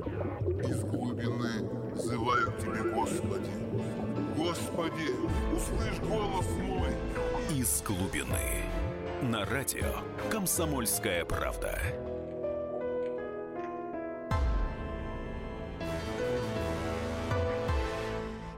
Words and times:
Из 0.00 0.82
глубины 0.84 1.68
взываю 1.94 2.52
к 2.52 2.58
Тебе, 2.58 2.90
Господи. 2.94 3.50
Господи, 4.36 5.10
услышь 5.54 6.00
голос 6.08 6.46
мой. 6.62 6.90
Из 7.50 7.82
глубины. 7.82 8.64
На 9.22 9.44
радио 9.44 10.02
«Комсомольская 10.30 11.24
правда». 11.24 11.78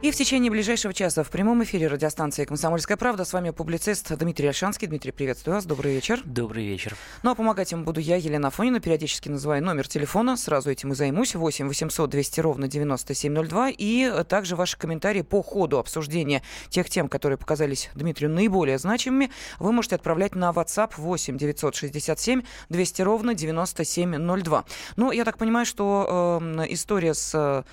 И 0.03 0.11
в 0.11 0.17
течение 0.17 0.51
ближайшего 0.51 0.93
часа 0.93 1.23
в 1.23 1.31
прямом 1.31 1.63
эфире 1.63 1.87
радиостанции 1.87 2.45
«Комсомольская 2.45 2.97
правда» 2.97 3.25
с 3.25 3.33
вами 3.33 3.51
публицист 3.51 4.13
Дмитрий 4.13 4.49
Альшанский. 4.49 4.89
Дмитрий, 4.89 5.13
приветствую 5.13 5.55
вас. 5.55 5.65
Добрый 5.65 5.95
вечер. 5.95 6.21
Добрый 6.25 6.67
вечер. 6.67 6.97
Ну 7.23 7.31
а 7.31 7.37
помогать 7.37 7.71
им 7.71 7.85
буду 7.85 8.01
я, 8.01 8.17
Елена 8.17 8.51
Фонина. 8.51 8.81
Периодически 8.81 9.29
называю 9.29 9.63
номер 9.63 9.87
телефона. 9.87 10.37
Сразу 10.37 10.73
этим 10.73 10.91
и 10.91 10.97
займусь. 10.97 11.37
8 11.37 11.69
800 11.69 12.11
200 12.11 12.41
ровно 12.41 12.67
9702. 12.67 13.71
И 13.79 14.25
также 14.25 14.57
ваши 14.57 14.77
комментарии 14.77 15.23
по 15.23 15.41
ходу 15.41 15.79
обсуждения 15.79 16.43
тех 16.69 16.91
тем, 16.91 17.07
которые 17.07 17.39
показались 17.39 17.89
Дмитрию 17.95 18.29
наиболее 18.29 18.79
значимыми, 18.79 19.31
вы 19.61 19.71
можете 19.71 19.95
отправлять 19.95 20.35
на 20.35 20.51
WhatsApp 20.51 20.95
8 20.97 21.39
967 21.39 22.43
200 22.71 23.03
ровно 23.03 23.35
9702. 23.35 24.65
Ну, 24.97 25.13
я 25.13 25.25
так 25.25 25.39
понимаю, 25.39 25.65
что 25.65 26.41
э, 26.43 26.65
история 26.71 27.15
с 27.15 27.65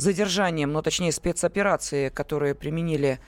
задержанием, 0.00 0.72
ну, 0.72 0.82
точнее, 0.82 1.12
спецоперации, 1.12 2.08
которые 2.08 2.54
применили 2.54 3.20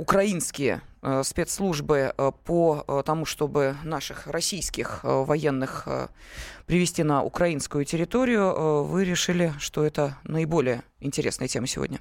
украинские 0.00 0.80
э, 1.02 1.22
спецслужбы 1.22 2.14
э, 2.16 2.32
по 2.44 2.84
э, 2.88 3.02
тому, 3.04 3.26
чтобы 3.26 3.76
наших 3.84 4.26
российских 4.26 5.00
военных 5.02 5.86
привести 6.66 7.02
на 7.02 7.22
украинскую 7.22 7.84
территорию, 7.84 8.84
вы 8.84 9.04
решили, 9.04 9.52
что 9.58 9.84
это 9.84 10.16
наиболее 10.24 10.82
интересная 11.00 11.48
тема 11.48 11.66
сегодня? 11.66 12.00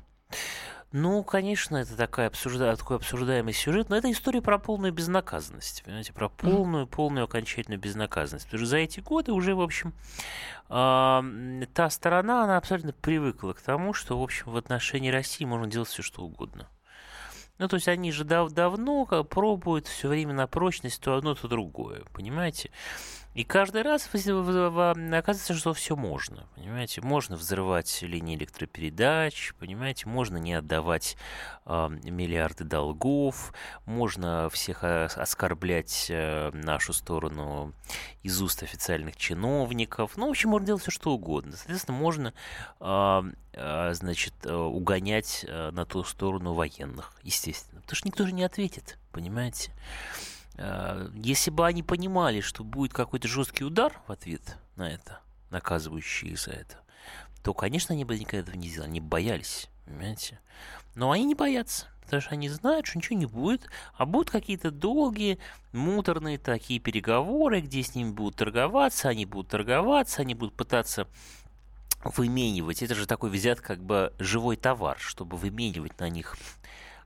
Ну, 0.91 1.23
конечно, 1.23 1.77
это 1.77 1.95
такая 1.95 2.27
обсужда... 2.27 2.75
такой 2.75 2.97
обсуждаемый 2.97 3.53
сюжет, 3.53 3.89
но 3.89 3.95
это 3.95 4.11
история 4.11 4.41
про 4.41 4.57
полную 4.57 4.91
безнаказанность, 4.91 5.83
понимаете, 5.83 6.13
про 6.13 6.29
полную, 6.29 6.87
полную 6.87 7.25
окончательную 7.25 7.79
безнаказанность. 7.79 8.45
Потому 8.45 8.59
что 8.59 8.69
за 8.69 8.77
эти 8.77 8.99
годы 8.99 9.31
уже, 9.31 9.53
в 9.53 9.61
общем, 9.61 9.93
э, 10.69 11.65
та 11.73 11.89
сторона, 11.91 12.43
она 12.43 12.57
абсолютно 12.57 12.93
привыкла 12.93 13.53
к 13.53 13.61
тому, 13.61 13.93
что, 13.93 14.19
в 14.19 14.23
общем, 14.23 14.51
в 14.51 14.57
отношении 14.57 15.11
России 15.11 15.45
можно 15.45 15.67
делать 15.67 15.89
все, 15.89 16.01
что 16.01 16.23
угодно. 16.23 16.67
Ну, 17.59 17.67
то 17.67 17.75
есть 17.75 17.87
они 17.87 18.11
же 18.11 18.23
дав 18.23 18.49
давно 18.51 19.05
пробуют 19.05 19.85
все 19.85 20.07
время 20.07 20.33
на 20.33 20.47
прочность 20.47 21.01
то 21.01 21.15
одно, 21.15 21.35
то 21.35 21.47
другое, 21.47 22.03
понимаете? 22.13 22.71
И 23.35 23.43
каждый 23.43 23.83
раз 23.83 24.07
оказывается, 24.07 25.53
что 25.53 25.73
все 25.73 25.95
можно. 25.95 26.47
Понимаете, 26.55 27.01
можно 27.01 27.35
взрывать 27.35 28.01
линии 28.01 28.35
электропередач, 28.35 29.53
понимаете, 29.59 30.07
можно 30.07 30.37
не 30.37 30.55
отдавать 30.55 31.15
э, 31.65 31.89
миллиарды 32.03 32.63
долгов, 32.63 33.53
можно 33.85 34.49
всех 34.49 34.83
оскорблять 34.83 36.07
э, 36.09 36.49
нашу 36.53 36.91
сторону 36.91 37.73
из 38.23 38.41
уст 38.41 38.63
официальных 38.63 39.15
чиновников. 39.15 40.17
Ну, 40.17 40.27
в 40.27 40.31
общем, 40.31 40.49
можно 40.49 40.65
делать 40.65 40.81
все, 40.81 40.91
что 40.91 41.11
угодно. 41.11 41.55
Соответственно, 41.55 41.97
можно, 41.97 42.33
э, 42.79 43.21
э, 43.53 43.93
значит, 43.93 44.33
угонять 44.47 45.45
на 45.47 45.85
ту 45.85 46.03
сторону 46.03 46.53
военных, 46.53 47.13
естественно. 47.21 47.81
Потому 47.81 47.95
что 47.95 48.07
никто 48.07 48.25
же 48.25 48.33
не 48.33 48.43
ответит, 48.43 48.97
понимаете? 49.11 49.71
Э, 50.59 51.09
если 51.15 51.51
бы 51.51 51.65
они 51.65 51.83
понимали, 51.83 52.41
что 52.41 52.65
будет 52.65 52.93
какой-то 52.93 53.29
жесткий 53.29 53.63
удар 53.63 53.93
в 54.07 54.11
ответ 54.11 54.57
на 54.75 54.89
это, 54.89 55.21
наказывающий 55.51 56.35
за 56.35 56.51
это, 56.51 56.81
то, 57.43 57.53
конечно, 57.53 57.93
они 57.93 58.03
бы 58.03 58.19
никогда 58.19 58.39
этого 58.39 58.57
не 58.57 58.67
сделали, 58.67 58.89
они 58.89 58.99
боялись, 58.99 59.69
понимаете? 59.85 60.39
Но 60.95 61.11
они 61.11 61.23
не 61.23 61.35
боятся, 61.35 61.87
потому 62.01 62.21
что 62.21 62.31
они 62.31 62.49
знают, 62.49 62.87
что 62.87 62.97
ничего 62.97 63.17
не 63.17 63.25
будет, 63.25 63.69
а 63.93 64.05
будут 64.05 64.31
какие-то 64.31 64.69
долгие, 64.69 65.39
муторные 65.71 66.37
такие 66.37 66.81
переговоры, 66.81 67.61
где 67.61 67.81
с 67.81 67.95
ними 67.95 68.11
будут 68.11 68.35
торговаться, 68.35 69.07
они 69.07 69.25
будут 69.25 69.49
торговаться, 69.49 70.21
они 70.21 70.35
будут 70.35 70.55
пытаться 70.55 71.07
выменивать. 72.03 72.83
Это 72.83 72.95
же 72.95 73.07
такой 73.07 73.29
взят 73.29 73.61
как 73.61 73.81
бы 73.81 74.11
живой 74.19 74.57
товар, 74.57 74.97
чтобы 74.99 75.37
выменивать 75.37 75.97
на 76.01 76.09
них 76.09 76.35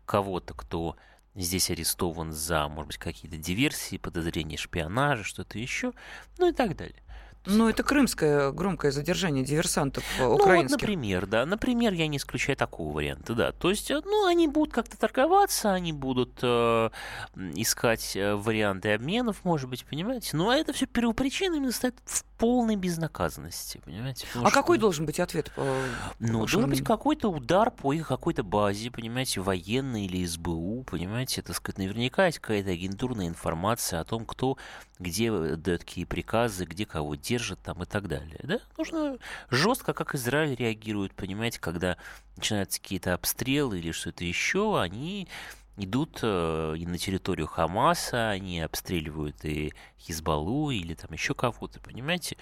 кого-то, 0.06 0.56
кто 0.56 0.96
здесь 1.36 1.70
арестован 1.70 2.32
за, 2.32 2.68
может 2.68 2.88
быть, 2.88 2.98
какие-то 2.98 3.38
диверсии, 3.38 3.98
подозрения 3.98 4.58
шпионажа, 4.58 5.24
что-то 5.24 5.58
еще, 5.58 5.94
ну 6.38 6.50
и 6.50 6.54
так 6.54 6.76
далее. 6.76 7.04
Ну, 7.46 7.68
это 7.68 7.84
крымское 7.84 8.52
громкое 8.52 8.92
задержание 8.92 9.44
диверсантов 9.44 10.04
украинских. 10.20 10.48
Ну, 10.48 10.62
вот, 10.62 10.72
например, 10.72 11.26
да. 11.26 11.46
Например, 11.46 11.92
я 11.92 12.08
не 12.08 12.18
исключаю 12.18 12.56
такого 12.56 12.94
варианта, 12.94 13.34
да. 13.34 13.52
То 13.52 13.70
есть, 13.70 13.92
э, 13.92 14.00
ну, 14.04 14.26
они 14.26 14.48
будут 14.48 14.74
как-то 14.74 14.98
торговаться, 14.98 15.74
они 15.74 15.92
будут 15.92 16.40
э, 16.42 16.90
искать 17.36 18.16
э, 18.16 18.36
варианты 18.36 18.94
обменов, 18.94 19.44
может 19.44 19.70
быть, 19.70 19.86
понимаете. 19.86 20.38
Но 20.38 20.54
это 20.54 20.72
все 20.72 20.86
первопричина 20.86 21.56
именно 21.56 21.74
стоит 21.74 21.96
в 22.06 22.24
полной 22.44 22.76
безнаказанности, 22.76 23.80
понимаете. 23.86 24.28
Потому 24.28 24.48
а 24.48 24.50
что... 24.50 24.60
какой 24.60 24.78
должен 24.78 25.06
быть 25.06 25.22
ответ? 25.22 25.50
По 25.56 25.64
ну, 26.20 26.40
должен 26.40 26.70
быть 26.70 26.84
какой-то 26.84 27.32
удар 27.32 27.72
по 27.72 27.94
их 27.94 28.10
какой-то 28.10 28.44
базе, 28.44 28.92
понимаете, 28.92 29.40
военной 29.40 30.08
или 30.08 30.26
СБУ, 30.26 30.84
понимаете, 30.84 31.40
это, 31.40 31.54
сказать, 31.54 31.78
наверняка 31.78 32.26
есть 32.26 32.40
какая-то 32.40 32.72
агентурная 32.72 33.30
информация 33.30 34.02
о 34.02 34.04
том, 34.04 34.26
кто 34.26 34.58
где 35.00 35.32
дает 35.32 35.86
какие 35.86 36.04
приказы, 36.04 36.66
где 36.66 36.86
кого 36.86 37.16
держит 37.16 37.62
там 37.62 37.82
и 37.82 37.86
так 37.86 38.10
далее. 38.10 38.42
Да? 38.44 38.60
Нужно 38.78 39.18
жестко, 39.50 39.94
как 39.94 40.14
Израиль 40.14 40.56
реагирует, 40.56 41.14
понимаете, 41.14 41.62
когда 41.62 41.96
начинаются 42.36 42.82
какие-то 42.82 43.14
обстрелы 43.14 43.80
или 43.80 43.92
что-то 43.92 44.26
еще, 44.26 44.82
они 44.82 45.30
идут 45.78 46.20
э, 46.22 46.76
и 46.78 46.86
на 46.86 46.98
территорию 46.98 47.48
Хамаса, 47.48 48.30
они 48.30 48.62
обстреливают 48.62 49.44
и 49.44 49.74
Хизбаллу 50.00 50.70
или 50.70 50.94
там 50.94 51.12
еще 51.12 51.34
кого-то, 51.34 51.80
понимаете? 51.80 52.38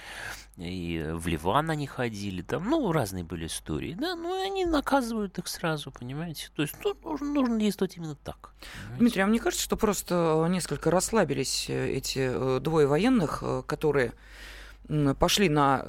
И 0.57 1.05
в 1.13 1.27
Ливан 1.27 1.69
они 1.69 1.87
ходили, 1.87 2.41
там, 2.41 2.69
ну, 2.69 2.91
разные 2.91 3.23
были 3.23 3.47
истории, 3.47 3.93
да, 3.93 4.15
ну, 4.15 4.43
и 4.43 4.45
они 4.45 4.65
наказывают 4.65 5.37
их 5.37 5.47
сразу, 5.47 5.91
понимаете? 5.91 6.49
То 6.55 6.61
есть 6.61 6.75
ну, 6.83 6.95
нужно, 7.03 7.27
нужно 7.27 7.59
действовать 7.59 7.97
именно 7.97 8.15
так. 8.15 8.53
Понимаете? 8.59 8.99
Дмитрий, 8.99 9.21
а 9.21 9.27
мне 9.27 9.39
кажется, 9.39 9.63
что 9.63 9.77
просто 9.77 10.45
несколько 10.49 10.91
расслабились 10.91 11.69
э, 11.69 11.91
эти 11.91 12.19
э, 12.19 12.59
двое 12.59 12.87
военных, 12.87 13.43
которые 13.65 14.13
пошли 15.19 15.47
на 15.47 15.85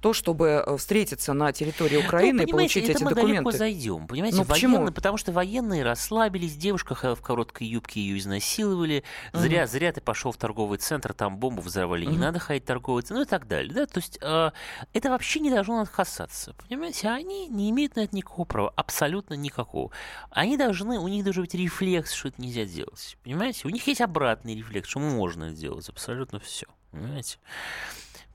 то, 0.00 0.12
чтобы 0.12 0.62
э, 0.66 0.76
встретиться 0.76 1.32
на 1.32 1.52
территории 1.52 1.98
ну, 1.98 2.06
Украины 2.06 2.42
ну, 2.42 2.48
и 2.48 2.50
получить 2.50 2.84
это 2.84 2.92
эти 2.92 3.02
мы 3.02 3.10
документы. 3.10 3.44
далеко 3.44 3.50
зайдем. 3.52 4.06
Понимаете, 4.06 4.36
ну, 4.36 4.44
военные, 4.44 4.78
почему? 4.78 4.92
потому 4.92 5.16
что 5.16 5.32
военные 5.32 5.82
расслабились, 5.82 6.56
девушка 6.56 6.94
в 6.94 7.20
короткой 7.22 7.66
юбке 7.66 8.00
ее 8.00 8.18
изнасиловали. 8.18 9.04
Зря, 9.32 9.66
зря 9.66 9.92
ты 9.92 10.00
пошел 10.00 10.32
в 10.32 10.36
торговый 10.36 10.78
центр, 10.78 11.12
там 11.12 11.38
бомбу 11.38 11.62
взорвали, 11.62 12.04
угу. 12.04 12.12
не 12.12 12.18
надо 12.18 12.38
ходить 12.38 12.64
в 12.64 12.66
торговый 12.66 13.02
центр, 13.02 13.14
ну 13.14 13.22
и 13.22 13.28
так 13.28 13.48
далее. 13.48 13.72
Да? 13.72 13.86
То 13.86 13.98
есть 13.98 14.18
э, 14.20 14.50
это 14.92 15.10
вообще 15.10 15.40
не 15.40 15.50
должно 15.50 15.78
нас 15.78 15.88
касаться. 15.88 16.54
Понимаете, 16.68 17.08
они 17.08 17.48
не 17.48 17.70
имеют 17.70 17.96
на 17.96 18.00
это 18.00 18.14
никакого 18.14 18.44
права, 18.44 18.72
абсолютно 18.76 19.34
никакого. 19.34 19.90
Они 20.30 20.56
должны, 20.56 20.98
у 20.98 21.08
них 21.08 21.24
должен 21.24 21.44
быть 21.44 21.54
рефлекс, 21.54 22.12
что 22.12 22.28
это 22.28 22.40
нельзя 22.40 22.64
делать. 22.64 23.16
Понимаете, 23.22 23.66
у 23.66 23.70
них 23.70 23.86
есть 23.86 24.00
обратный 24.00 24.54
рефлекс, 24.54 24.88
что 24.88 25.00
можно 25.00 25.52
делать 25.52 25.88
абсолютно 25.88 26.38
все. 26.38 26.66
Понимаете? 26.90 27.38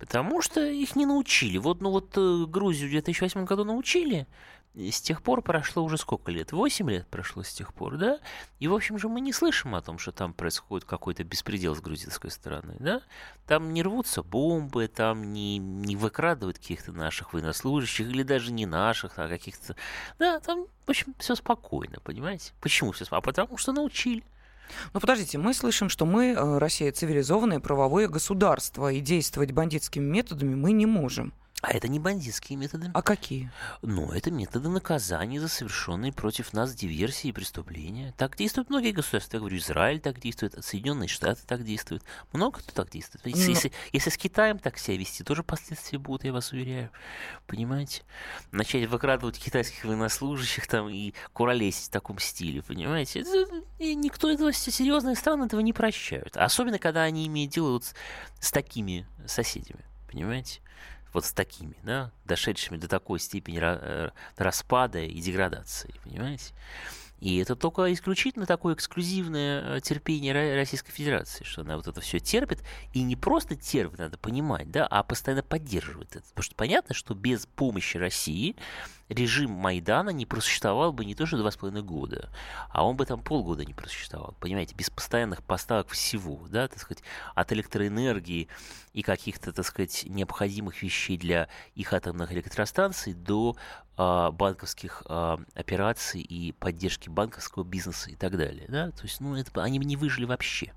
Потому 0.02 0.42
что 0.42 0.66
их 0.66 0.96
не 0.96 1.06
научили. 1.06 1.60
Вот, 1.60 1.80
ну 1.80 1.92
вот 1.92 2.18
э, 2.18 2.46
Грузию 2.48 2.90
в 2.90 2.92
2008 2.92 3.46
году 3.46 3.64
научили, 3.64 4.26
и 4.74 4.90
с 4.90 5.00
тех 5.00 5.22
пор 5.22 5.44
прошло 5.44 5.84
уже 5.84 6.00
сколько 6.00 6.32
лет? 6.32 6.52
Восемь 6.52 6.90
лет 6.90 7.06
прошло 7.08 7.44
с 7.44 7.54
тех 7.54 7.72
пор, 7.72 7.98
да? 7.98 8.20
И, 8.60 8.68
в 8.68 8.74
общем 8.74 8.98
же, 8.98 9.08
мы 9.10 9.22
не 9.22 9.32
слышим 9.32 9.76
о 9.76 9.82
том, 9.84 10.00
что 10.00 10.12
там 10.12 10.34
происходит 10.34 10.88
какой-то 10.88 11.24
беспредел 11.24 11.76
с 11.76 11.82
грузинской 11.82 12.32
стороны, 12.32 12.78
да? 12.80 13.04
Там 13.46 13.76
не 13.76 13.84
рвутся 13.84 14.24
бомбы, 14.24 14.88
там 14.88 15.34
не, 15.34 15.60
не 15.60 15.96
выкрадывают 15.96 16.58
каких-то 16.58 16.92
наших 16.94 17.34
военнослужащих, 17.34 18.08
или 18.08 18.24
даже 18.24 18.52
не 18.52 18.66
наших, 18.66 19.20
а 19.20 19.28
каких-то... 19.28 19.76
Да, 20.18 20.40
там, 20.40 20.66
в 20.88 20.90
общем, 20.90 21.14
все 21.20 21.36
спокойно, 21.36 22.00
понимаете? 22.04 22.54
Почему 22.60 22.92
все 22.92 23.06
спокойно? 23.06 23.22
А 23.22 23.32
потому 23.34 23.58
что 23.60 23.72
научили. 23.72 24.24
Ну, 24.94 25.00
подождите, 25.00 25.38
мы 25.38 25.54
слышим, 25.54 25.90
что 25.90 26.06
мы, 26.06 26.28
э, 26.28 26.58
Россия, 26.58 26.92
цивилизованное 26.92 27.60
правовое 27.60 28.08
государство, 28.08 28.92
и 28.92 29.00
действовать 29.00 29.52
бандитскими 29.52 30.04
методами 30.04 30.56
мы 30.56 30.72
не 30.72 30.86
можем. 30.86 31.34
А 31.62 31.72
это 31.74 31.88
не 31.88 32.00
бандитские 32.00 32.58
методы. 32.58 32.90
А 32.92 33.02
какие? 33.04 33.52
Ну, 33.84 34.12
это 34.12 34.32
методы 34.32 34.68
наказания 34.68 35.40
за 35.40 35.48
совершенные 35.48 36.12
против 36.12 36.54
нас 36.54 36.74
диверсии 36.74 37.28
и 37.28 37.32
преступления. 37.32 38.16
Так 38.18 38.36
действуют 38.36 38.72
многие 38.72 38.92
государства. 38.92 39.38
Я 39.38 39.42
говорю, 39.42 39.58
Израиль 39.58 40.00
так 40.00 40.20
действует, 40.20 40.56
Соединенные 40.66 41.08
Штаты 41.08 41.42
так 41.46 41.64
действуют. 41.64 42.04
Много 42.34 42.60
кто 42.60 42.72
так 42.72 42.90
действует. 42.90 43.28
Если, 43.28 43.46
Но... 43.46 43.52
если, 43.52 43.72
если 43.94 44.10
с 44.10 44.18
Китаем 44.18 44.58
так 44.58 44.80
себя 44.80 44.98
вести, 44.98 45.24
тоже 45.24 45.44
последствия 45.44 46.00
будут, 46.00 46.24
я 46.24 46.34
вас 46.34 46.52
уверяю. 46.52 46.90
Понимаете? 47.46 48.02
Начать 48.52 48.90
выкрадывать 48.90 49.38
китайских 49.38 49.86
военнослужащих 49.86 50.66
там 50.66 50.90
и 50.90 51.14
куролесить 51.32 51.88
в 51.88 51.92
таком 51.92 52.18
стиле, 52.18 52.64
понимаете? 52.64 53.20
Это, 53.20 53.48
и 53.78 53.94
никто 53.94 54.32
этого, 54.32 54.52
серьезные 54.52 55.16
страны 55.16 55.46
этого 55.46 55.60
не 55.60 55.74
прощают. 55.74 56.36
Особенно, 56.38 56.80
когда 56.80 57.04
они 57.04 57.28
имеют 57.28 57.54
дело 57.54 57.74
вот 57.74 57.86
с, 57.86 57.94
с 58.40 58.52
такими 58.52 59.06
соседями. 59.28 59.86
понимаете? 60.12 60.60
Вот 61.14 61.26
с 61.26 61.34
такими, 61.34 61.76
да, 61.84 62.12
дошедшими 62.26 62.78
до 62.78 62.88
такой 62.88 63.20
степени 63.20 63.60
э, 63.62 64.12
распада 64.38 65.00
и 65.00 65.20
деградации, 65.20 65.94
понимаете? 66.04 66.54
И 67.22 67.38
это 67.38 67.56
только 67.56 67.94
исключительно 67.94 68.48
такое 68.48 68.74
эксклюзивное 68.74 69.78
э, 69.78 69.82
терпение 69.82 70.34
Российской 70.56 70.92
Федерации, 70.92 71.44
что 71.44 71.62
она 71.62 71.78
вот 71.78 71.88
это 71.88 72.02
все 72.02 72.20
терпит. 72.20 72.64
И 72.94 73.04
не 73.04 73.16
просто 73.16 73.56
терпит, 73.56 74.00
надо 74.00 74.18
понимать, 74.18 74.72
да, 74.72 74.88
а 74.88 75.04
постоянно 75.04 75.44
поддерживает 75.44 76.16
это. 76.16 76.26
Потому 76.30 76.44
что 76.44 76.56
понятно, 76.56 76.96
что 76.96 77.14
без 77.14 77.46
помощи 77.46 77.98
России 77.98 78.56
режим 79.08 79.52
Майдана 79.52 80.10
не 80.10 80.26
просуществовал 80.26 80.94
бы 80.94 81.06
не 81.06 81.14
то 81.14 81.26
что 81.26 81.38
два 81.38 81.52
с 81.52 81.58
половиной 81.58 81.84
года, 81.84 82.30
а 82.70 82.86
он 82.86 82.96
бы 82.96 83.06
там 83.06 83.22
полгода 83.22 83.66
не 83.66 83.74
просуществовал. 83.74 84.36
Понимаете, 84.40 84.74
без 84.76 84.90
постоянных 84.90 85.44
поставок 85.44 85.90
всего, 85.90 86.48
да, 86.50 86.68
так 86.68 86.80
сказать, 86.80 87.04
от 87.36 87.52
электроэнергии 87.54 88.48
и 88.94 89.02
каких-то, 89.04 89.54
так 89.54 89.66
сказать, 89.66 90.06
необходимых 90.08 90.82
вещей 90.82 91.18
для 91.18 91.50
их 91.76 91.94
атомных 91.94 92.32
электростанций 92.32 93.14
до 93.14 93.56
банковских 94.32 95.04
а, 95.08 95.40
операций 95.54 96.22
и 96.22 96.52
поддержки 96.54 97.10
банковского 97.10 97.64
бизнеса 97.64 98.10
и 98.10 98.16
так 98.16 98.38
далее. 98.38 98.66
Да? 98.68 98.92
То 98.92 99.04
есть, 99.04 99.20
ну, 99.22 99.36
это, 99.36 99.64
они 99.64 99.80
бы 99.80 99.86
не 99.86 99.98
выжили 99.98 100.26
вообще. 100.26 100.74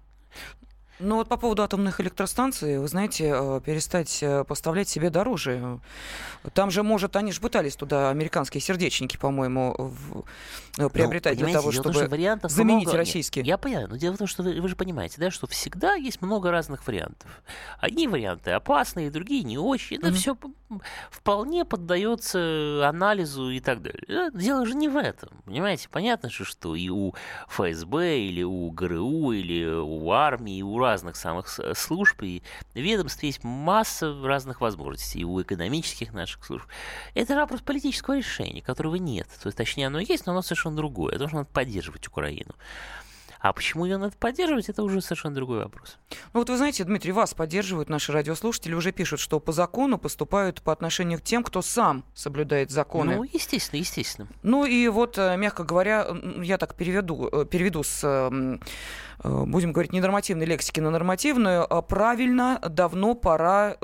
Ну 1.01 1.17
вот 1.17 1.29
по 1.29 1.37
поводу 1.37 1.63
атомных 1.63 2.01
электростанций, 2.01 2.79
вы 2.79 2.87
знаете, 2.87 3.33
э, 3.35 3.61
перестать 3.65 4.23
э, 4.23 4.45
поставлять 4.45 4.89
себе 4.89 5.11
дороже. 5.11 5.81
Там 6.53 6.71
же, 6.71 6.85
может, 6.85 7.17
они 7.17 7.33
же 7.33 7.41
пытались 7.41 7.75
туда 7.75 8.11
американские 8.11 8.61
сердечники, 8.61 9.17
по-моему, 9.17 9.75
в... 9.77 10.25
Э, 10.79 10.89
приобретать 10.89 11.39
ну, 11.41 11.47
для 11.47 11.55
того, 11.55 11.73
чтобы 11.73 11.99
том, 11.99 12.09
вариантов 12.09 12.53
заменить 12.53 12.85
много... 12.85 12.99
российские. 12.99 13.45
Я 13.45 13.59
понимаю, 13.59 13.89
но 13.89 13.97
дело 13.97 14.15
в 14.15 14.19
том, 14.19 14.29
что 14.29 14.45
вы, 14.45 14.61
вы 14.61 14.69
же 14.69 14.77
понимаете, 14.77 15.17
да, 15.19 15.33
что 15.33 15.49
всегда 15.49 15.95
есть 15.95 16.23
много 16.23 16.53
разных 16.53 16.87
вариантов. 16.87 17.43
Одни 17.81 18.07
варианты 18.07 18.53
опасные, 18.53 19.11
другие 19.11 19.43
не 19.43 19.59
очень. 19.59 19.97
Это 19.97 20.09
mm-hmm. 20.09 20.13
все 20.13 20.37
вполне 21.11 21.65
поддается 21.65 22.89
анализу 22.89 23.51
и 23.51 23.59
так 23.59 23.83
далее. 23.83 24.31
Дело 24.33 24.65
же 24.65 24.75
не 24.75 24.89
в 24.89 24.97
этом, 24.97 25.31
понимаете? 25.45 25.89
Понятно 25.91 26.31
же, 26.31 26.45
что 26.45 26.77
и 26.77 26.89
у 26.89 27.15
ФСБ, 27.49 28.21
или 28.21 28.43
у 28.45 28.71
ГРУ, 28.71 29.33
или 29.33 29.65
у 29.65 30.11
армии, 30.13 30.59
и 30.59 30.63
у 30.63 30.84
разных 30.85 31.17
самых 31.17 31.49
служб 31.77 32.23
и 32.23 32.43
ведомств 32.75 33.23
есть 33.23 33.43
масса 33.43 34.15
разных 34.23 34.61
возможностей 34.61 35.21
и 35.21 35.25
у 35.25 35.41
экономических 35.43 36.13
наших 36.13 36.45
служб. 36.45 36.67
Это 37.15 37.35
вопрос 37.35 37.61
политического 37.61 38.17
решения, 38.17 38.63
которого 38.63 38.97
нет. 38.97 39.27
То 39.43 39.49
есть, 39.49 39.57
точнее, 39.57 39.87
оно 39.89 39.99
есть, 39.99 40.27
но 40.27 40.33
оно 40.33 40.43
совершенно 40.43 40.77
другое. 40.77 41.19
Нужно 41.19 41.45
поддерживать 41.45 42.07
Украину. 42.07 42.55
А 43.45 43.53
почему 43.53 43.85
ее 43.85 43.99
надо 43.99 44.17
поддерживать, 44.19 44.71
это 44.71 44.83
уже 44.83 45.03
совершенно 45.03 45.35
другой 45.35 45.65
вопрос. 45.65 45.99
Ну 46.33 46.41
вот 46.41 46.49
вы 46.49 46.57
знаете, 46.57 46.83
Дмитрий, 46.83 47.13
вас 47.13 47.35
поддерживают 47.35 47.91
наши 47.91 48.11
радиослушатели, 48.11 48.73
уже 48.73 48.91
пишут, 48.91 49.21
что 49.21 49.39
по 49.39 49.53
закону 49.53 49.99
поступают 49.99 50.63
по 50.63 50.73
отношению 50.73 51.19
к 51.19 51.23
тем, 51.23 51.45
кто 51.45 51.61
сам 51.61 52.07
соблюдает 52.15 52.71
законы. 52.71 53.17
Ну, 53.17 53.25
естественно, 53.31 53.81
естественно. 53.81 54.29
Ну 54.43 54.65
и 54.65 54.89
вот, 54.89 55.19
э, 55.19 55.37
мягко 55.37 55.63
говоря, 55.63 56.07
я 56.43 56.57
так 56.57 56.75
переведу, 56.75 57.29
э, 57.31 57.45
переведу 57.45 57.83
с 57.83 58.01
э, 58.03 58.57
будем 59.23 59.75
говорить, 59.75 59.93
не 59.93 60.01
нормативной 60.01 60.47
лексики 60.47 60.81
на 60.81 60.89
нормативную, 60.89 61.71
а 61.71 61.83
правильно, 61.83 62.59
давно 62.67 63.15
пора 63.15 63.77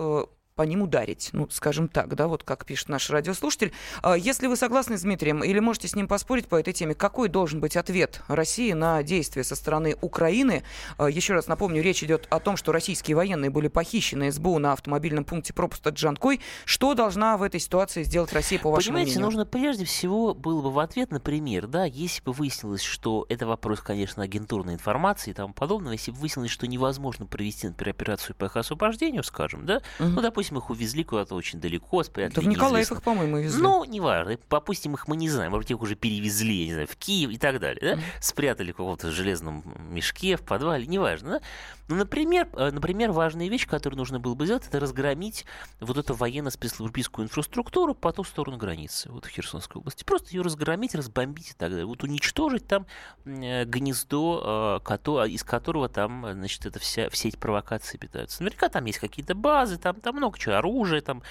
по 0.60 0.64
ним 0.64 0.82
ударить. 0.82 1.30
Ну, 1.32 1.48
скажем 1.50 1.88
так, 1.88 2.14
да, 2.14 2.28
вот 2.28 2.42
как 2.42 2.66
пишет 2.66 2.90
наш 2.90 3.08
радиослушатель. 3.08 3.72
А 4.02 4.14
если 4.14 4.46
вы 4.46 4.56
согласны 4.56 4.98
с 4.98 5.00
Дмитрием 5.00 5.42
или 5.42 5.58
можете 5.58 5.88
с 5.88 5.96
ним 5.96 6.06
поспорить 6.06 6.48
по 6.48 6.56
этой 6.56 6.74
теме, 6.74 6.94
какой 6.94 7.30
должен 7.30 7.60
быть 7.60 7.78
ответ 7.78 8.20
России 8.28 8.74
на 8.74 9.02
действия 9.02 9.42
со 9.42 9.56
стороны 9.56 9.96
Украины? 10.02 10.62
А, 10.98 11.06
еще 11.06 11.32
раз 11.32 11.46
напомню, 11.46 11.82
речь 11.82 12.04
идет 12.04 12.26
о 12.28 12.40
том, 12.40 12.58
что 12.58 12.72
российские 12.72 13.16
военные 13.16 13.48
были 13.48 13.68
похищены 13.68 14.30
СБУ 14.30 14.58
на 14.58 14.74
автомобильном 14.74 15.24
пункте 15.24 15.54
пропуска 15.54 15.88
Джанкой. 15.88 16.42
Что 16.66 16.92
должна 16.92 17.38
в 17.38 17.42
этой 17.42 17.58
ситуации 17.58 18.02
сделать 18.02 18.34
Россия, 18.34 18.58
по 18.58 18.70
вашему 18.70 18.96
Понимаете, 18.96 19.12
мнению? 19.12 19.24
нужно 19.24 19.46
прежде 19.46 19.86
всего 19.86 20.34
было 20.34 20.60
бы 20.60 20.70
в 20.70 20.78
ответ, 20.78 21.10
например, 21.10 21.68
да, 21.68 21.86
если 21.86 22.22
бы 22.22 22.34
выяснилось, 22.34 22.82
что 22.82 23.24
это 23.30 23.46
вопрос, 23.46 23.80
конечно, 23.80 24.22
агентурной 24.22 24.74
информации 24.74 25.30
и 25.30 25.32
тому 25.32 25.54
подобное, 25.54 25.92
если 25.92 26.10
бы 26.10 26.18
выяснилось, 26.18 26.50
что 26.50 26.66
невозможно 26.66 27.24
провести, 27.24 27.68
например, 27.68 27.94
операцию 27.94 28.36
по 28.36 28.44
их 28.44 28.56
освобождению, 28.58 29.22
скажем, 29.22 29.64
да, 29.64 29.80
угу. 29.98 30.08
ну, 30.08 30.20
допустим, 30.20 30.50
допустим, 30.50 30.58
их 30.58 30.70
увезли 30.70 31.05
куда-то 31.05 31.35
очень 31.35 31.61
далеко, 31.61 32.02
спрятали. 32.02 32.35
Да 32.35 32.41
в 32.43 32.49
Николаев 32.49 32.93
их, 32.93 33.02
по-моему, 33.02 33.38
везли. 33.38 33.62
Ну, 33.62 33.85
неважно. 33.85 34.38
Допустим, 34.49 34.94
их 34.94 35.08
мы 35.08 35.17
не 35.17 35.29
знаем. 35.29 35.52
Может 35.52 35.70
их 35.70 35.81
уже 35.81 35.94
перевезли, 35.94 36.67
не 36.67 36.73
знаю, 36.73 36.87
в 36.87 36.97
Киев 36.97 37.31
и 37.31 37.38
так 37.38 37.61
далее. 37.61 37.81
Да? 37.81 37.93
Mm-hmm. 37.94 38.20
Спрятали 38.20 38.73
в 38.73 38.76
каком-то 38.76 39.11
железном 39.11 39.64
мешке, 39.91 40.37
в 40.37 40.43
подвале, 40.43 40.87
неважно. 40.87 41.31
Да? 41.31 41.41
Ну, 41.88 41.97
например, 41.97 42.49
э, 42.52 42.70
например, 42.70 43.11
важная 43.11 43.49
вещь, 43.49 43.67
которую 43.67 43.99
нужно 43.99 44.20
было 44.20 44.35
бы 44.35 44.44
сделать, 44.44 44.67
это 44.67 44.79
разгромить 44.79 45.44
вот 45.81 45.99
эту 45.99 46.14
военно-спецслужбистскую 46.14 47.25
инфраструктуру 47.26 47.94
по 47.94 48.12
ту 48.12 48.23
сторону 48.23 48.58
границы, 48.58 49.11
вот 49.11 49.25
в 49.25 49.29
Херсонской 49.29 49.81
области. 49.81 50.05
Просто 50.05 50.31
ее 50.31 50.43
разгромить, 50.43 50.94
разбомбить 50.94 51.50
и 51.50 51.55
так 51.55 51.70
далее. 51.70 51.87
Вот 51.87 52.05
уничтожить 52.05 52.67
там 52.67 52.87
э, 53.25 53.64
гнездо, 53.64 54.81
э, 54.87 55.29
из 55.29 55.43
которого 55.43 55.88
там, 55.88 56.26
значит, 56.32 56.64
это 56.67 56.79
вся, 56.79 57.11
все 57.11 57.29
эти 57.29 57.37
провокации 57.37 57.99
питаются. 57.99 58.43
Наверняка 58.43 58.69
там 58.69 58.85
есть 58.85 58.99
какие-то 58.99 59.35
базы, 59.35 59.76
там, 59.76 60.00
там 60.00 60.17
много 60.17 60.30
чего, 60.38 60.56
оружие, 60.56 61.00
там 61.00 61.23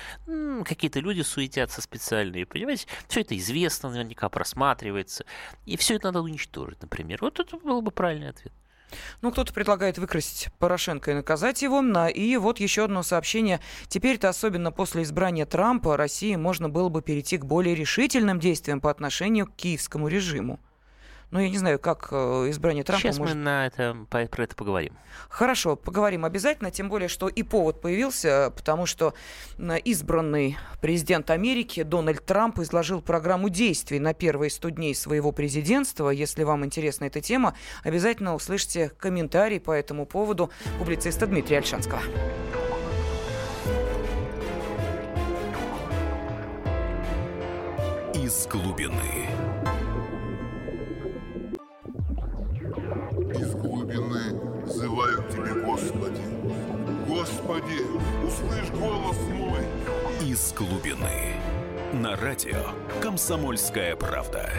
какие-то 0.64 1.00
люди 1.00 1.22
суетятся 1.22 1.82
специальные, 1.82 2.46
понимаете? 2.46 2.88
Все 3.08 3.22
это 3.22 3.38
известно, 3.38 3.90
наверняка 3.90 4.30
просматривается. 4.30 5.26
И 5.66 5.78
все 5.78 5.96
это 5.96 6.08
надо 6.08 6.22
уничтожить, 6.22 6.82
например. 6.82 7.20
Вот 7.22 7.40
это 7.40 7.58
был 7.58 7.82
бы 7.82 7.92
правильный 7.92 8.30
ответ. 8.30 8.54
Ну, 9.22 9.32
кто-то 9.32 9.54
предлагает 9.54 10.00
выкрасить 10.00 10.52
Порошенко 10.58 11.12
и 11.12 11.14
наказать 11.14 11.62
его. 11.62 11.82
И 12.08 12.38
вот 12.38 12.60
еще 12.60 12.86
одно 12.86 13.04
сообщение. 13.04 13.60
Теперь-то, 13.88 14.30
особенно 14.30 14.72
после 14.72 15.04
избрания 15.04 15.46
Трампа, 15.46 15.96
России 15.96 16.36
можно 16.36 16.70
было 16.70 16.90
бы 16.90 17.04
перейти 17.04 17.38
к 17.38 17.46
более 17.46 17.76
решительным 17.76 18.40
действиям 18.40 18.82
по 18.82 18.90
отношению 18.90 19.46
к 19.46 19.56
киевскому 19.56 20.08
режиму. 20.08 20.60
Ну, 21.32 21.40
я 21.40 21.50
не 21.50 21.58
знаю, 21.60 21.78
как 21.78 22.08
э, 22.12 22.16
избрание 22.50 22.84
Трампа... 22.84 23.02
Сейчас 23.02 23.20
может... 23.20 23.36
мы 23.36 23.42
на 23.44 23.68
это, 23.68 23.96
про 24.10 24.24
это 24.24 24.56
поговорим. 24.56 24.98
Хорошо, 25.30 25.76
поговорим 25.76 26.26
обязательно, 26.26 26.72
тем 26.72 26.90
более, 26.90 27.08
что 27.08 27.28
и 27.28 27.44
повод 27.44 27.82
появился, 27.82 28.52
потому 28.56 28.88
что 28.88 29.14
избранный 29.86 30.58
президент 30.82 31.30
Америки 31.30 31.84
Дональд 31.84 32.26
Трамп 32.26 32.60
изложил 32.60 33.02
программу 33.02 33.50
действий 33.50 34.00
на 34.00 34.16
первые 34.16 34.50
100 34.50 34.70
дней 34.70 34.96
своего 34.96 35.32
президентства. 35.32 36.10
Если 36.10 36.44
вам 36.44 36.66
интересна 36.66 37.06
эта 37.06 37.22
тема, 37.22 37.54
обязательно 37.84 38.34
услышите 38.34 38.90
комментарий 38.98 39.60
по 39.60 39.72
этому 39.72 40.08
поводу 40.08 40.50
публициста 40.80 41.28
Дмитрия 41.28 41.60
Альшанского. 41.60 42.02
Из 48.16 48.48
глубины. 48.48 49.59
Взываю 54.66 55.24
к 55.24 55.30
Тебе, 55.30 55.54
Господи. 55.66 56.22
Господи, 57.08 57.82
услышь 58.26 58.70
голос 58.72 59.18
мой. 59.34 59.62
Из 60.22 60.54
глубины. 60.54 61.34
На 61.94 62.16
радио 62.16 62.72
«Комсомольская 63.02 63.96
правда». 63.96 64.50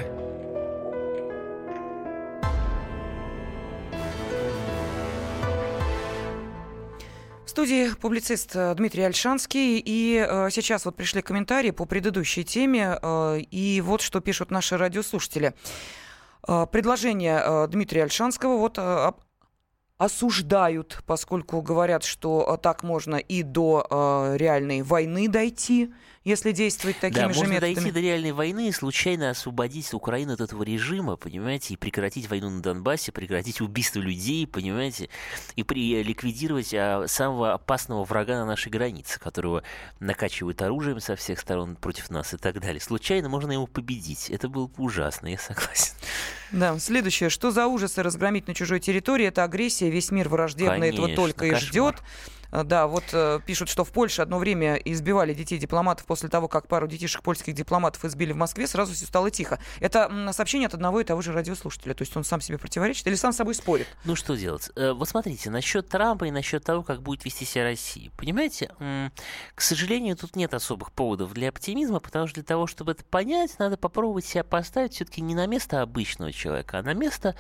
В 7.45 7.51
студии 7.51 7.91
публицист 8.01 8.57
Дмитрий 8.77 9.03
Альшанский. 9.03 9.83
И 9.85 10.25
э, 10.27 10.51
сейчас 10.51 10.85
вот 10.85 10.97
пришли 10.97 11.21
комментарии 11.21 11.73
по 11.73 11.85
предыдущей 11.85 12.45
теме. 12.45 12.99
Э, 13.03 13.39
и 13.39 13.81
вот 13.81 14.01
что 14.03 14.21
пишут 14.21 14.51
наши 14.51 14.77
радиослушатели. 14.77 15.55
Э, 16.47 16.67
предложение 16.71 17.43
э, 17.45 17.69
Дмитрия 17.69 18.05
Альшанского 18.05 18.57
вот 18.57 18.79
э, 18.79 19.13
осуждают, 19.99 21.03
поскольку 21.07 21.61
говорят, 21.61 22.05
что 22.05 22.59
так 22.63 22.83
можно 22.83 23.17
и 23.17 23.43
до 23.43 24.33
реальной 24.35 24.81
войны 24.81 25.29
дойти, 25.29 25.93
если 26.23 26.53
действовать 26.53 26.99
такими 27.01 27.23
да, 27.23 27.33
же 27.33 27.39
можно 27.39 27.53
методами. 27.55 27.75
дойти 27.75 27.91
до 27.93 28.01
реальной 28.01 28.33
войны 28.33 28.69
и 28.69 28.73
случайно 28.73 29.31
освободить 29.31 29.95
Украину 29.95 30.35
от 30.35 30.43
этого 30.43 30.63
режима, 30.63 31.17
понимаете, 31.17 31.73
и 31.73 31.77
прекратить 31.79 32.29
войну 32.29 32.51
на 32.51 32.61
Донбассе, 32.61 33.11
прекратить 33.11 33.63
убийство 33.63 34.01
людей, 34.01 34.47
понимаете, 34.47 35.09
и 35.57 35.63
при, 35.63 36.03
ликвидировать 36.03 36.75
а, 36.75 37.07
самого 37.09 37.55
опасного 37.55 38.05
врага 38.05 38.35
на 38.35 38.45
нашей 38.45 38.71
границе, 38.71 39.19
которого 39.19 39.63
накачивают 39.99 40.61
оружием 40.61 41.01
со 41.01 41.17
всех 41.17 41.41
сторон 41.41 41.77
против 41.77 42.11
нас 42.11 42.35
и 42.35 42.37
так 42.37 42.61
далее. 42.61 42.81
Случайно 42.81 43.31
можно 43.31 43.53
его 43.53 43.67
победить. 43.67 44.29
Это 44.29 44.51
было 44.51 44.67
бы 44.67 44.85
ужасно, 44.85 45.29
я 45.29 45.39
согласен. 45.39 45.95
Да, 46.53 46.79
следующее. 46.79 47.31
Что 47.31 47.51
за 47.51 47.67
ужасы 47.67 48.03
разгромить 48.03 48.47
на 48.47 48.55
чужой 48.55 48.81
территории? 48.81 49.27
Это 49.27 49.43
агрессия, 49.45 49.89
весь 49.89 50.11
мир 50.11 50.29
враждебно 50.29 50.75
Конечно, 50.75 51.05
этого 51.05 51.15
только 51.15 51.47
и 51.47 51.55
ждет. 51.55 51.97
Э, 52.53 52.65
да, 52.65 52.87
вот 52.87 53.05
э, 53.13 53.41
пишут, 53.45 53.69
что 53.69 53.85
в 53.85 53.93
Польше 53.93 54.23
одно 54.23 54.39
время 54.39 54.75
избивали 54.77 55.35
детей 55.35 55.59
дипломатов 55.59 56.07
после 56.07 56.29
того, 56.29 56.49
как 56.49 56.67
пару 56.69 56.87
детишек 56.87 57.23
польских 57.23 57.55
дипломатов 57.55 58.05
избили 58.05 58.33
в 58.33 58.37
Москве, 58.37 58.67
сразу 58.67 58.93
все 58.95 59.07
стало 59.07 59.31
тихо. 59.31 59.59
Это 59.81 60.31
сообщение 60.33 60.67
от 60.67 60.75
одного 60.75 61.01
и 61.01 61.05
того 61.05 61.23
же 61.23 61.33
радиослушателя. 61.33 61.95
То 61.95 62.03
есть 62.03 62.17
он 62.17 62.25
сам 62.25 62.41
себе 62.41 62.59
противоречит 62.59 63.07
или 63.07 63.15
сам 63.15 63.33
с 63.33 63.37
собой 63.37 63.55
спорит? 63.55 63.87
Ну 64.05 64.17
что 64.17 64.35
делать? 64.35 64.71
Э, 64.77 64.93
вот 64.93 65.09
смотрите, 65.09 65.51
насчет 65.51 65.89
Трампа 65.89 66.25
и 66.25 66.31
насчет 66.31 66.65
того, 66.65 66.83
как 66.83 67.03
будет 67.03 67.25
вести 67.25 67.45
себя 67.45 67.65
Россия. 67.65 68.11
Понимаете, 68.17 68.71
к 69.55 69.61
сожалению, 69.61 70.17
тут 70.17 70.37
нет 70.37 70.55
особых 70.55 70.93
поводов 70.93 71.33
для 71.33 71.49
оптимизма, 71.49 72.01
потому 72.01 72.27
что 72.27 72.35
для 72.37 72.45
того, 72.45 72.67
чтобы 72.67 72.93
это 72.93 73.05
понять, 73.05 73.59
надо 73.59 73.77
попробовать 73.77 74.25
себя 74.25 74.45
поставить 74.45 74.95
все-таки 74.95 75.21
не 75.21 75.35
на 75.35 75.47
место 75.47 75.83
обычного 75.83 76.33
человека, 76.33 76.79
а 76.79 76.83
на 76.83 76.95
место 76.95 77.35